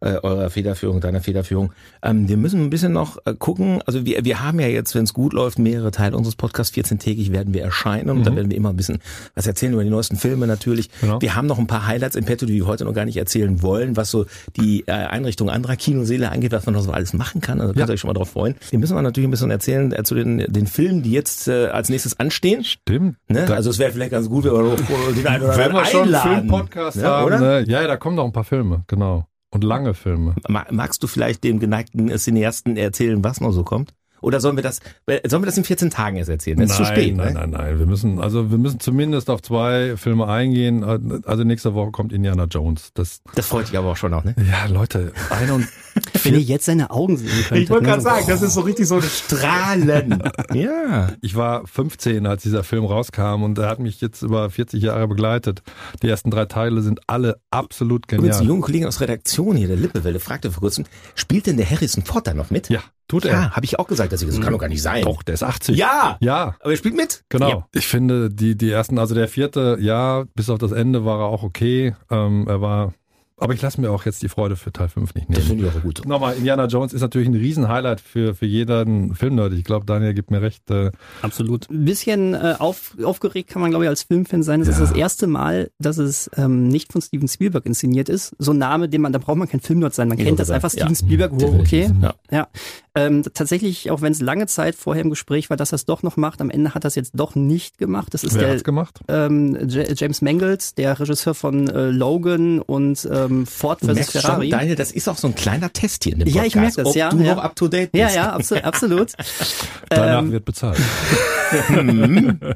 äh, 0.00 0.14
eurer 0.22 0.50
Federführung, 0.50 1.00
deiner 1.00 1.20
Federführung. 1.20 1.72
Ähm, 2.02 2.28
wir 2.28 2.36
müssen 2.36 2.62
ein 2.62 2.70
bisschen 2.70 2.92
noch 2.92 3.18
äh, 3.24 3.34
gucken. 3.34 3.80
Also 3.86 4.04
wir, 4.06 4.24
wir 4.24 4.40
haben 4.42 4.60
ja 4.60 4.66
jetzt, 4.68 4.94
wenn 4.94 5.04
es 5.04 5.12
gut 5.14 5.32
läuft, 5.32 5.58
mehrere 5.58 5.90
Teile 5.90 6.16
unseres 6.16 6.36
Podcasts. 6.36 6.74
14-tägig 6.76 7.32
werden 7.32 7.52
wir 7.54 7.62
erscheinen 7.62 8.10
und 8.10 8.24
da 8.26 8.34
werden 8.34 8.50
wir 8.50 8.56
immer 8.56 8.70
ein 8.70 8.76
bisschen 8.76 8.98
was 9.34 9.46
erzählen 9.46 9.72
über 9.72 9.82
die 9.84 9.90
neuesten 9.90 10.16
Filme 10.16 10.46
natürlich. 10.46 10.88
Mhm. 10.88 11.06
Genau. 11.10 11.20
Wir 11.22 11.34
haben 11.34 11.46
noch 11.46 11.58
ein 11.58 11.66
paar 11.66 11.86
Highlights 11.86 12.14
im 12.16 12.24
Petto, 12.24 12.46
die 12.46 12.54
wir 12.54 12.66
heute 12.66 12.84
noch 12.84 12.94
gar 12.94 13.04
nicht 13.04 13.16
erzählen 13.16 13.62
wollen, 13.62 13.96
was 13.96 14.10
so 14.10 14.26
die 14.56 14.84
äh, 14.86 14.92
Einrichtung 14.92 15.50
anderer 15.50 15.76
Kinoseele 15.76 16.30
angeht, 16.30 16.52
was 16.52 16.66
man 16.66 16.74
noch 16.74 16.82
so 16.82 16.92
alles 16.92 17.12
machen 17.12 17.40
kann. 17.40 17.60
Also 17.60 17.72
könnt 17.72 17.84
ihr 17.84 17.88
Ja. 17.88 17.94
euch 17.94 18.00
schon 18.00 18.08
mal 18.08 18.14
drauf 18.14 18.30
freuen. 18.30 18.54
Wir 18.70 18.78
müssen 18.78 18.92
aber 18.92 19.02
natürlich 19.02 19.26
ein 19.26 19.32
bisschen 19.32 19.50
erzählen 19.50 19.92
äh, 19.92 20.02
zu 20.04 20.14
den, 20.14 20.38
den 20.38 20.66
Filmen, 20.66 21.02
die 21.02 21.10
jetzt 21.12 21.48
äh, 21.48 21.66
als 21.66 21.88
nächstes 21.88 22.18
anstehen. 22.20 22.62
stimmt. 22.64 23.16
Ne? 23.28 23.46
Also 23.52 23.70
es 23.70 23.78
wäre 23.78 23.90
vielleicht 23.92 24.12
ganz 24.12 24.28
gut, 24.28 24.44
wenn 24.44 24.52
wir 24.52 24.76
den 25.14 25.26
einen 25.26 25.42
oder 25.42 25.52
anderen 25.54 25.76
einen 25.76 26.12
einladen. 26.24 26.48
Filmpodcast 26.48 26.96
Ja, 26.98 27.18
haben, 27.18 27.26
oder? 27.26 27.38
ne? 27.40 27.64
ja, 27.66 27.86
da 27.86 27.96
kommen 27.96 28.16
noch 28.16 28.24
ein 28.24 28.32
paar 28.32 28.44
Filme, 28.44 28.84
genau. 28.86 29.26
Und 29.52 29.64
lange 29.64 29.94
Filme. 29.94 30.36
Ma- 30.48 30.66
Magst 30.70 31.02
du 31.02 31.06
vielleicht 31.06 31.42
dem 31.44 31.58
geneigten 31.58 32.08
Cineasten 32.16 32.76
erzählen, 32.76 33.22
was 33.24 33.40
noch 33.40 33.50
so 33.52 33.64
kommt? 33.64 33.94
Oder 34.22 34.40
sollen 34.40 34.56
wir 34.56 34.62
das, 34.62 34.80
äh, 35.06 35.26
sollen 35.28 35.42
wir 35.42 35.46
das 35.46 35.56
in 35.56 35.64
14 35.64 35.90
Tagen 35.90 36.16
erst 36.16 36.30
erzählen? 36.30 36.58
Das 36.58 36.70
ist 36.70 36.76
zu 36.76 36.84
spät, 36.84 37.16
nein, 37.16 37.34
ne? 37.34 37.40
nein, 37.40 37.50
nein. 37.50 37.78
Wir 37.78 37.86
müssen, 37.86 38.20
also 38.20 38.50
wir 38.50 38.58
müssen 38.58 38.80
zumindest 38.80 39.30
auf 39.30 39.42
zwei 39.42 39.96
Filme 39.96 40.26
eingehen. 40.28 40.84
Also 41.24 41.44
nächste 41.44 41.74
Woche 41.74 41.90
kommt 41.90 42.12
Indiana 42.12 42.44
Jones. 42.44 42.90
Das, 42.94 43.20
Das 43.34 43.46
freut 43.46 43.68
dich 43.68 43.78
aber 43.78 43.88
auch 43.88 43.96
schon 43.96 44.10
noch, 44.10 44.24
ne? 44.24 44.34
ja, 44.48 44.66
Leute, 44.66 45.12
ein 45.30 45.50
und 45.50 45.68
Wenn 46.22 46.34
ihr 46.34 46.40
jetzt 46.40 46.66
seine 46.66 46.90
Augen 46.90 47.16
sehen 47.16 47.28
könntet. 47.48 47.82
ne? 47.82 48.00
so, 48.00 48.08
das 48.26 48.42
ist 48.42 48.54
so 48.54 48.60
richtig 48.60 48.86
so 48.86 48.96
ein 48.96 49.02
Strahlen. 49.02 50.22
ja. 50.54 51.12
Ich 51.20 51.34
war 51.36 51.66
15, 51.66 52.26
als 52.26 52.42
dieser 52.42 52.62
Film 52.62 52.84
rauskam 52.84 53.42
und 53.42 53.58
er 53.58 53.68
hat 53.68 53.80
mich 53.80 54.00
jetzt 54.00 54.22
über 54.22 54.48
40 54.50 54.82
Jahre 54.82 55.08
begleitet. 55.08 55.62
Die 56.02 56.08
ersten 56.08 56.30
drei 56.30 56.44
Teile 56.46 56.82
sind 56.82 57.00
alle 57.06 57.40
absolut 57.50 58.04
Übrigens, 58.06 58.22
die 58.22 58.40
genial. 58.40 58.46
junge 58.46 58.60
Kollegin 58.62 58.86
aus 58.88 59.00
Redaktion 59.00 59.56
hier, 59.56 59.68
der 59.68 59.76
Lippewelle, 59.76 60.20
fragte 60.20 60.50
vor 60.50 60.60
kurzem, 60.60 60.84
spielt 61.14 61.46
denn 61.46 61.56
der 61.56 61.68
Harrison 61.68 62.04
Ford 62.04 62.26
da 62.26 62.34
noch 62.34 62.50
mit? 62.50 62.68
Ja, 62.68 62.80
tut 63.10 63.24
er. 63.24 63.32
Ja, 63.32 63.50
habe 63.50 63.64
ich 63.64 63.78
auch 63.78 63.86
gesagt, 63.86 64.12
dass 64.12 64.22
ich, 64.22 64.28
das 64.28 64.40
kann 64.40 64.52
doch 64.52 64.58
gar 64.58 64.68
nicht 64.68 64.82
sein. 64.82 65.02
Doch, 65.04 65.22
der 65.22 65.34
ist 65.34 65.42
80. 65.42 65.76
Ja, 65.76 66.16
Ja, 66.20 66.54
aber 66.60 66.70
er 66.70 66.76
spielt 66.76 66.96
mit? 66.96 67.24
Genau. 67.28 67.48
Ja. 67.48 67.68
Ich 67.72 67.86
finde, 67.86 68.30
die, 68.30 68.56
die 68.56 68.70
ersten, 68.70 68.98
also 68.98 69.14
der 69.14 69.28
vierte, 69.28 69.76
ja, 69.80 70.24
bis 70.34 70.48
auf 70.48 70.58
das 70.58 70.72
Ende 70.72 71.04
war 71.04 71.20
er 71.20 71.26
auch 71.26 71.42
okay. 71.42 71.94
Ähm, 72.10 72.46
er 72.48 72.60
war 72.60 72.94
aber 73.40 73.54
ich 73.54 73.62
lasse 73.62 73.80
mir 73.80 73.90
auch 73.90 74.04
jetzt 74.04 74.22
die 74.22 74.28
Freude 74.28 74.56
für 74.56 74.72
Teil 74.72 74.88
5 74.88 75.14
nicht 75.14 75.28
Das 75.30 75.38
nehmen. 75.38 75.48
finde 75.48 75.66
ich 75.66 75.74
auch 75.76 75.82
gut. 75.82 76.06
Nochmal, 76.06 76.34
Indiana 76.36 76.66
Jones 76.66 76.92
ist 76.92 77.00
natürlich 77.00 77.28
ein 77.28 77.34
Riesen-Highlight 77.34 78.00
für, 78.00 78.34
für 78.34 78.46
jeden 78.46 79.14
Filmnerd. 79.14 79.52
Ich 79.54 79.64
glaube, 79.64 79.86
Daniel 79.86 80.14
gibt 80.14 80.30
mir 80.30 80.42
recht. 80.42 80.70
Äh, 80.70 80.90
Absolut. 81.22 81.68
Ein 81.70 81.84
bisschen 81.84 82.34
äh, 82.34 82.56
auf, 82.58 82.96
aufgeregt 83.02 83.50
kann 83.50 83.62
man, 83.62 83.70
glaube 83.70 83.84
ich, 83.84 83.88
als 83.88 84.02
Filmfan 84.04 84.42
sein. 84.42 84.60
Es 84.60 84.68
ist 84.68 84.78
Ja. 84.78 84.86
das 84.86 84.92
erste 84.92 85.26
Mal, 85.26 85.70
dass 85.78 85.98
es 85.98 86.30
ähm, 86.36 86.68
nicht 86.68 86.92
von 86.92 87.00
Steven 87.02 87.28
Spielberg 87.28 87.66
inszeniert 87.66 88.08
ist. 88.08 88.34
So 88.38 88.52
ein 88.52 88.58
Name, 88.58 88.88
den 88.88 89.00
man, 89.00 89.12
da 89.12 89.18
braucht 89.18 89.36
man 89.36 89.48
kein 89.48 89.60
Filmnerd 89.60 89.94
sein. 89.94 90.08
Man 90.08 90.18
Ich 90.18 90.24
kennt 90.24 90.38
das 90.38 90.50
einfach 90.50 90.72
ja. 90.72 90.80
Steven 90.86 90.96
Spielberg. 90.96 91.32
Wow, 91.34 91.60
okay. 91.60 91.90
Ja. 92.02 92.14
Ja. 92.30 92.48
Ähm, 92.94 93.22
tatsächlich, 93.34 93.90
auch 93.92 94.02
wenn 94.02 94.12
es 94.12 94.20
lange 94.20 94.46
Zeit 94.46 94.74
vorher 94.74 95.02
im 95.04 95.10
Gespräch 95.10 95.48
war, 95.48 95.56
dass 95.56 95.72
er 95.72 95.76
es 95.76 95.84
doch 95.86 96.02
noch 96.02 96.16
macht, 96.16 96.40
am 96.40 96.50
Ende 96.50 96.74
hat 96.74 96.84
er 96.84 96.88
es 96.88 96.96
jetzt 96.96 97.12
doch 97.14 97.36
nicht 97.36 97.78
gemacht. 97.78 98.12
Das 98.14 98.24
ist 98.24 98.34
wer 98.34 98.42
der 98.42 98.52
hat's 98.54 98.64
gemacht? 98.64 98.98
ähm, 99.08 99.56
James 99.68 100.22
Mangold, 100.22 100.76
der 100.76 100.98
Regisseur 100.98 101.34
von 101.34 101.68
äh, 101.68 101.90
Logan 101.90 102.58
und 102.60 103.08
ähm, 103.10 103.29
Ford 103.46 103.80
Du 103.82 103.86
vs. 103.88 103.94
merkst 103.94 104.12
Ferrari. 104.12 104.50
schon, 104.50 104.58
Daniel, 104.58 104.76
das 104.76 104.92
ist 104.92 105.08
auch 105.08 105.16
so 105.16 105.28
ein 105.28 105.34
kleiner 105.34 105.72
Test 105.72 106.04
hier 106.04 106.12
in 106.14 106.20
dem 106.20 106.28
Ja, 106.28 106.42
Podcast. 106.42 106.46
ich 106.48 106.60
merk 106.60 106.74
das, 106.76 106.86
ob 106.86 106.96
ja, 106.96 107.08
du 107.10 107.16
ja. 107.18 107.34
noch 107.34 107.42
up 107.42 107.56
to 107.56 107.68
date 107.68 107.92
bist. 107.92 108.00
ja, 108.00 108.10
ja, 108.24 108.32
absolut. 108.32 108.64
absolut. 108.64 109.12
Danach 109.88 110.18
ähm, 110.20 110.32
wird 110.32 110.44
bezahlt. 110.44 110.78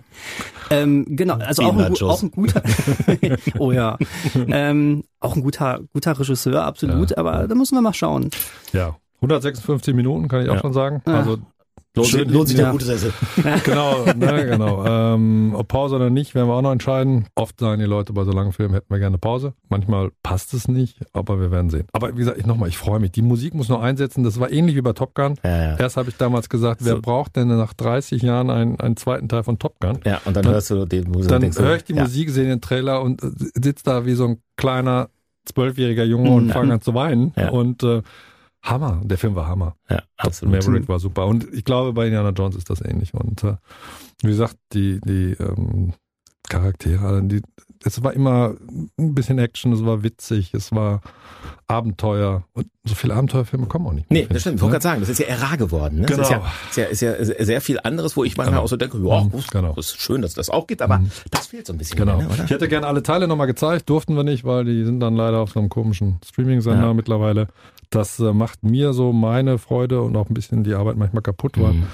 Ähm, 0.71 1.05
genau, 1.11 1.35
also 1.35 1.63
auch 1.63 1.77
ein, 1.77 1.95
auch 2.03 2.23
ein 2.23 2.31
guter, 2.31 2.63
oh 3.59 3.71
ja, 3.71 3.99
ähm, 4.35 5.05
auch 5.21 5.37
ein 5.37 5.43
guter, 5.43 5.81
guter 5.93 6.19
Regisseur, 6.19 6.65
absolut, 6.65 7.11
Ja. 7.11 7.19
aber 7.19 7.47
da 7.47 7.55
müssen 7.55 7.77
wir 7.77 7.83
mal 7.83 7.93
schauen. 7.93 8.31
Ja. 8.73 8.97
156 9.21 9.95
Minuten, 9.95 10.27
kann 10.29 10.43
ich 10.43 10.49
auch 10.49 10.55
Ja. 10.55 10.61
schon 10.61 10.73
sagen. 10.73 11.03
Ja. 11.07 11.19
Also 11.19 11.39
Lohnt, 11.97 12.09
Schön, 12.09 12.29
lohnt 12.29 12.49
sich 12.49 12.57
ja. 12.59 12.65
der 12.65 12.73
gute 12.73 12.87
Sessel. 12.87 13.13
genau, 13.65 14.05
ne, 14.05 14.47
genau. 14.47 14.85
Ähm, 14.85 15.53
ob 15.55 15.69
Pause 15.69 15.95
oder 15.95 16.11
nicht, 16.11 16.35
werden 16.35 16.49
wir 16.49 16.55
auch 16.55 16.63
noch 16.63 16.73
entscheiden. 16.73 17.27
Oft 17.37 17.61
sagen 17.61 17.79
die 17.81 17.87
Leute 17.87 18.13
bei 18.13 18.25
so 18.25 18.33
langen 18.33 18.51
Filmen, 18.53 18.75
hätten 18.75 18.93
wir 18.93 18.99
gerne 18.99 19.17
Pause. 19.17 19.55
Manchmal 19.69 20.11
passt 20.25 20.55
es 20.55 20.67
nicht, 20.67 20.99
aber 21.13 21.39
wir 21.39 21.53
werden 21.53 21.71
sehen. 21.71 21.87
Aber 21.93 22.13
wie 22.13 22.19
gesagt, 22.19 22.37
ich 22.39 22.47
nochmal, 22.47 22.69
ich 22.69 22.79
freue 22.79 22.99
mich. 22.99 23.13
Die 23.13 23.23
Musik 23.23 23.55
muss 23.55 23.69
nur 23.69 23.81
einsetzen. 23.81 24.25
Das 24.25 24.41
war 24.41 24.51
ähnlich 24.51 24.75
wie 24.75 24.83
bei 24.83 24.93
Top 24.93 25.15
Gun. 25.15 25.35
Ja, 25.45 25.51
ja. 25.71 25.77
Erst 25.77 25.97
habe 25.97 26.09
ich 26.11 26.17
damals 26.17 26.49
gesagt, 26.49 26.81
wer 26.85 26.97
So. 26.97 27.01
braucht 27.01 27.37
denn 27.37 27.47
nach 27.47 27.75
30 27.75 28.23
Jahren 28.23 28.51
einen, 28.51 28.81
einen 28.81 28.97
zweiten 28.97 29.29
Teil 29.29 29.45
von 29.45 29.61
Top 29.61 29.79
Gun? 29.79 30.01
ja, 30.05 30.21
und 30.25 30.35
dann, 30.37 30.43
Dann- 30.43 30.53
hörst 30.55 30.71
du 30.71 30.87
den 30.87 31.09
Musik. 31.13 31.29
Dann 31.31 31.43
höre 31.43 31.77
ich 31.77 31.85
die. 31.85 31.95
Musik, 31.95 32.31
sehe 32.31 32.47
den 32.47 32.61
Trailer 32.61 33.03
und 33.03 33.23
äh, 33.23 33.31
sitze 33.63 33.85
da 33.85 34.05
wie 34.05 34.15
so 34.15 34.27
ein 34.27 34.39
kleiner 34.57 35.11
zwölfjähriger 35.45 36.05
Junge 36.05 36.31
und 36.31 36.47
Mhm. 36.47 36.51
fange 36.51 36.73
an 36.75 36.81
zu 36.81 36.93
weinen. 36.95 37.33
Ja. 37.37 37.51
Und 37.51 37.85
äh, 37.85 38.03
Hammer, 38.64 39.00
der 39.05 39.18
Film 39.18 39.35
war 39.35 39.46
Hammer. 39.46 39.77
Ja, 39.90 40.03
absolut. 40.16 40.55
Maverick 40.55 40.88
war 40.88 40.98
super. 40.98 41.27
Und 41.27 41.46
ich 41.53 41.64
glaube, 41.64 41.92
bei 41.92 42.07
Indiana 42.07 42.31
Jones 42.31 42.57
ist 42.57 42.70
das 42.70 42.81
ähnlich. 42.81 43.12
Und 43.14 43.44
äh, 43.44 43.57
wie 44.22 44.29
gesagt, 44.29 44.57
die, 44.72 45.00
die 45.05 45.37
ähm, 45.38 45.92
Charaktere, 46.48 47.22
die, 47.22 47.42
es 47.85 48.03
war 48.03 48.12
immer 48.14 48.55
ein 48.98 49.14
bisschen 49.14 49.38
Action, 49.38 49.72
es 49.72 49.85
war 49.85 50.03
witzig, 50.03 50.53
es 50.55 50.72
war 50.72 51.00
Abenteuer. 51.66 52.44
Und 52.53 52.66
so 52.85 52.94
viele 52.94 53.14
Abenteuerfilme 53.14 53.66
kommen 53.66 53.87
auch 53.87 53.92
nicht. 53.92 54.11
Nee, 54.11 54.20
mehr, 54.20 54.29
das 54.29 54.42
stimmt. 54.42 54.57
Ich 54.57 54.62
wollte 54.62 54.72
gerade 54.72 54.83
sagen, 54.83 55.00
das 55.00 55.09
ist 55.09 55.18
ja 55.18 55.27
eher 55.27 55.40
rar 55.42 55.57
geworden. 55.57 56.00
Ne? 56.00 56.07
Das 56.07 56.18
ist 56.18 56.29
Genau. 56.29 56.42
ja, 56.77 56.85
ist 56.85 57.00
ja, 57.00 57.12
ist 57.12 57.29
ja 57.38 57.44
sehr 57.44 57.61
viel 57.61 57.81
anderes, 57.83 58.16
wo 58.16 58.24
ich 58.24 58.37
manchmal 58.37 58.55
Genau. 58.57 58.64
auch 58.64 58.68
so 58.68 58.77
denke, 58.77 58.98
ja, 58.98 59.24
Mhm, 59.24 59.33
das 59.33 59.46
genau. 59.48 59.74
ist 59.74 60.00
schön, 60.00 60.20
dass 60.22 60.35
das 60.35 60.50
auch 60.50 60.66
gibt, 60.66 60.83
aber 60.83 60.98
Mhm. 60.98 61.11
das 61.31 61.46
fehlt 61.46 61.66
so 61.66 61.72
ein 61.72 61.79
bisschen. 61.79 61.96
Genau. 61.98 62.18
Mehr, 62.18 62.29
ne? 62.29 62.42
Ich 62.44 62.50
hätte 62.50 62.68
gerne 62.68 62.87
alle 62.87 63.03
Teile 63.03 63.27
nochmal 63.29 63.46
gezeigt, 63.46 63.88
durften 63.88 64.14
wir 64.16 64.24
nicht, 64.24 64.44
weil 64.44 64.64
die 64.66 64.85
sind 64.85 65.00
dann 65.00 65.16
leider 65.16 65.38
auf 65.40 65.53
so 65.53 65.61
einem 65.61 65.68
komischen 65.70 66.18
Streaming-Sender 66.27 66.88
Ja. 66.88 66.94
mittlerweile. 66.94 67.48
Das 67.90 68.18
äh, 68.20 68.33
macht 68.33 68.62
mir 68.64 68.92
so 68.92 69.12
meine 69.12 69.59
Freude 69.59 70.01
und 70.03 70.16
auch 70.16 70.29
ein 70.29 70.35
bisschen 70.35 70.64
die 70.64 70.75
Arbeit 70.75 70.97
manchmal 70.97 71.23
kaputt, 71.23 71.61
weil 71.61 71.73
Mhm. 71.75 71.87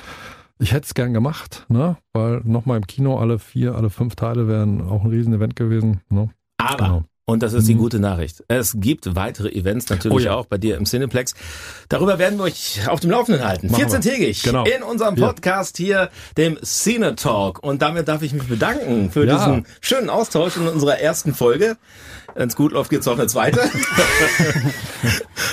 ich 0.58 0.72
hätte 0.72 0.86
es 0.86 0.94
gern 0.94 1.12
gemacht, 1.12 1.64
ne? 1.68 1.96
Weil 2.12 2.40
nochmal 2.44 2.76
im 2.78 2.86
Kino 2.86 3.18
alle 3.18 3.38
vier, 3.38 3.74
alle 3.74 3.90
fünf 3.90 4.14
Teile 4.16 4.48
wären 4.48 4.80
auch 4.88 5.02
ein 5.04 5.10
Riesen-Event 5.10 5.56
gewesen. 5.56 6.00
Ne? 6.10 6.30
Aber, 6.58 6.76
Genau. 6.84 7.04
und 7.24 7.42
das 7.42 7.52
ist 7.54 7.66
die 7.68 7.74
Mhm. 7.74 7.78
gute 7.78 7.98
Nachricht, 8.00 8.44
es 8.48 8.74
gibt 8.78 9.14
weitere 9.16 9.48
Events 9.48 9.88
natürlich 9.88 10.14
Oh 10.14 10.18
ja. 10.20 10.34
auch 10.34 10.46
bei 10.46 10.58
dir 10.58 10.76
im 10.76 10.84
Cineplex. 10.84 11.34
Darüber 11.88 12.18
werden 12.18 12.38
wir 12.38 12.44
euch 12.44 12.80
auf 12.88 13.00
dem 13.00 13.10
Laufenden 13.10 13.44
halten. 13.44 13.68
Machen 13.70 13.78
wir. 13.80 13.86
14-tägig 13.88 14.42
Genau. 14.42 14.64
in 14.64 14.82
unserem. 14.82 15.14
Podcast 15.14 15.76
hier, 15.78 16.10
dem 16.36 16.58
Cine 16.62 17.14
Talk. 17.16 17.62
Und 17.62 17.80
damit 17.82 18.08
darf 18.08 18.22
ich 18.22 18.32
mich 18.34 18.44
bedanken 18.48 19.10
für 19.10 19.26
Ja. 19.26 19.36
diesen 19.36 19.66
schönen 19.80 20.10
Austausch 20.10 20.56
in 20.58 20.66
unserer 20.68 20.98
ersten 21.00 21.32
Folge. 21.34 21.76
Wenn 22.34 22.48
es 22.48 22.56
gut 22.56 22.72
läuft, 22.72 22.90
gibt's 22.90 23.08
auch 23.08 23.18
eine 23.18 23.26
zweite. 23.26 23.60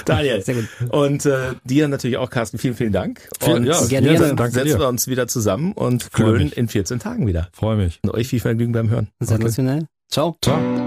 Daniel. 0.06 0.42
Sehr 0.42 0.56
gut. 0.56 0.68
Und 0.90 1.26
äh, 1.26 1.54
dir 1.63 1.88
natürlich 1.88 2.18
auch, 2.18 2.30
Carsten, 2.30 2.58
vielen, 2.58 2.76
vielen 2.76 2.94
Dank. 2.94 3.28
Vielen- 3.40 3.58
und 3.58 3.66
ja, 3.66 3.86
gerne, 3.86 4.16
dann. 4.16 4.36
Danke 4.36 4.54
setzen 4.54 4.68
dir. 4.68 4.80
wir 4.80 4.88
uns 4.88 5.08
wieder 5.08 5.28
zusammen 5.28 5.74
und 5.74 6.12
klönen 6.13 6.52
in 6.52 6.68
14 6.68 7.00
Tagen 7.00 7.28
wieder. 7.28 7.50
Freue 7.54 7.78
mich. 7.78 8.00
Und 8.04 8.12
euch 8.12 8.28
viel 8.28 8.40
Vergnügen 8.40 8.74
beim 8.74 8.90
Hören. 8.90 9.10
Sensationell. 9.20 9.88
Ciao. 10.10 10.38
Ciao. 10.42 10.87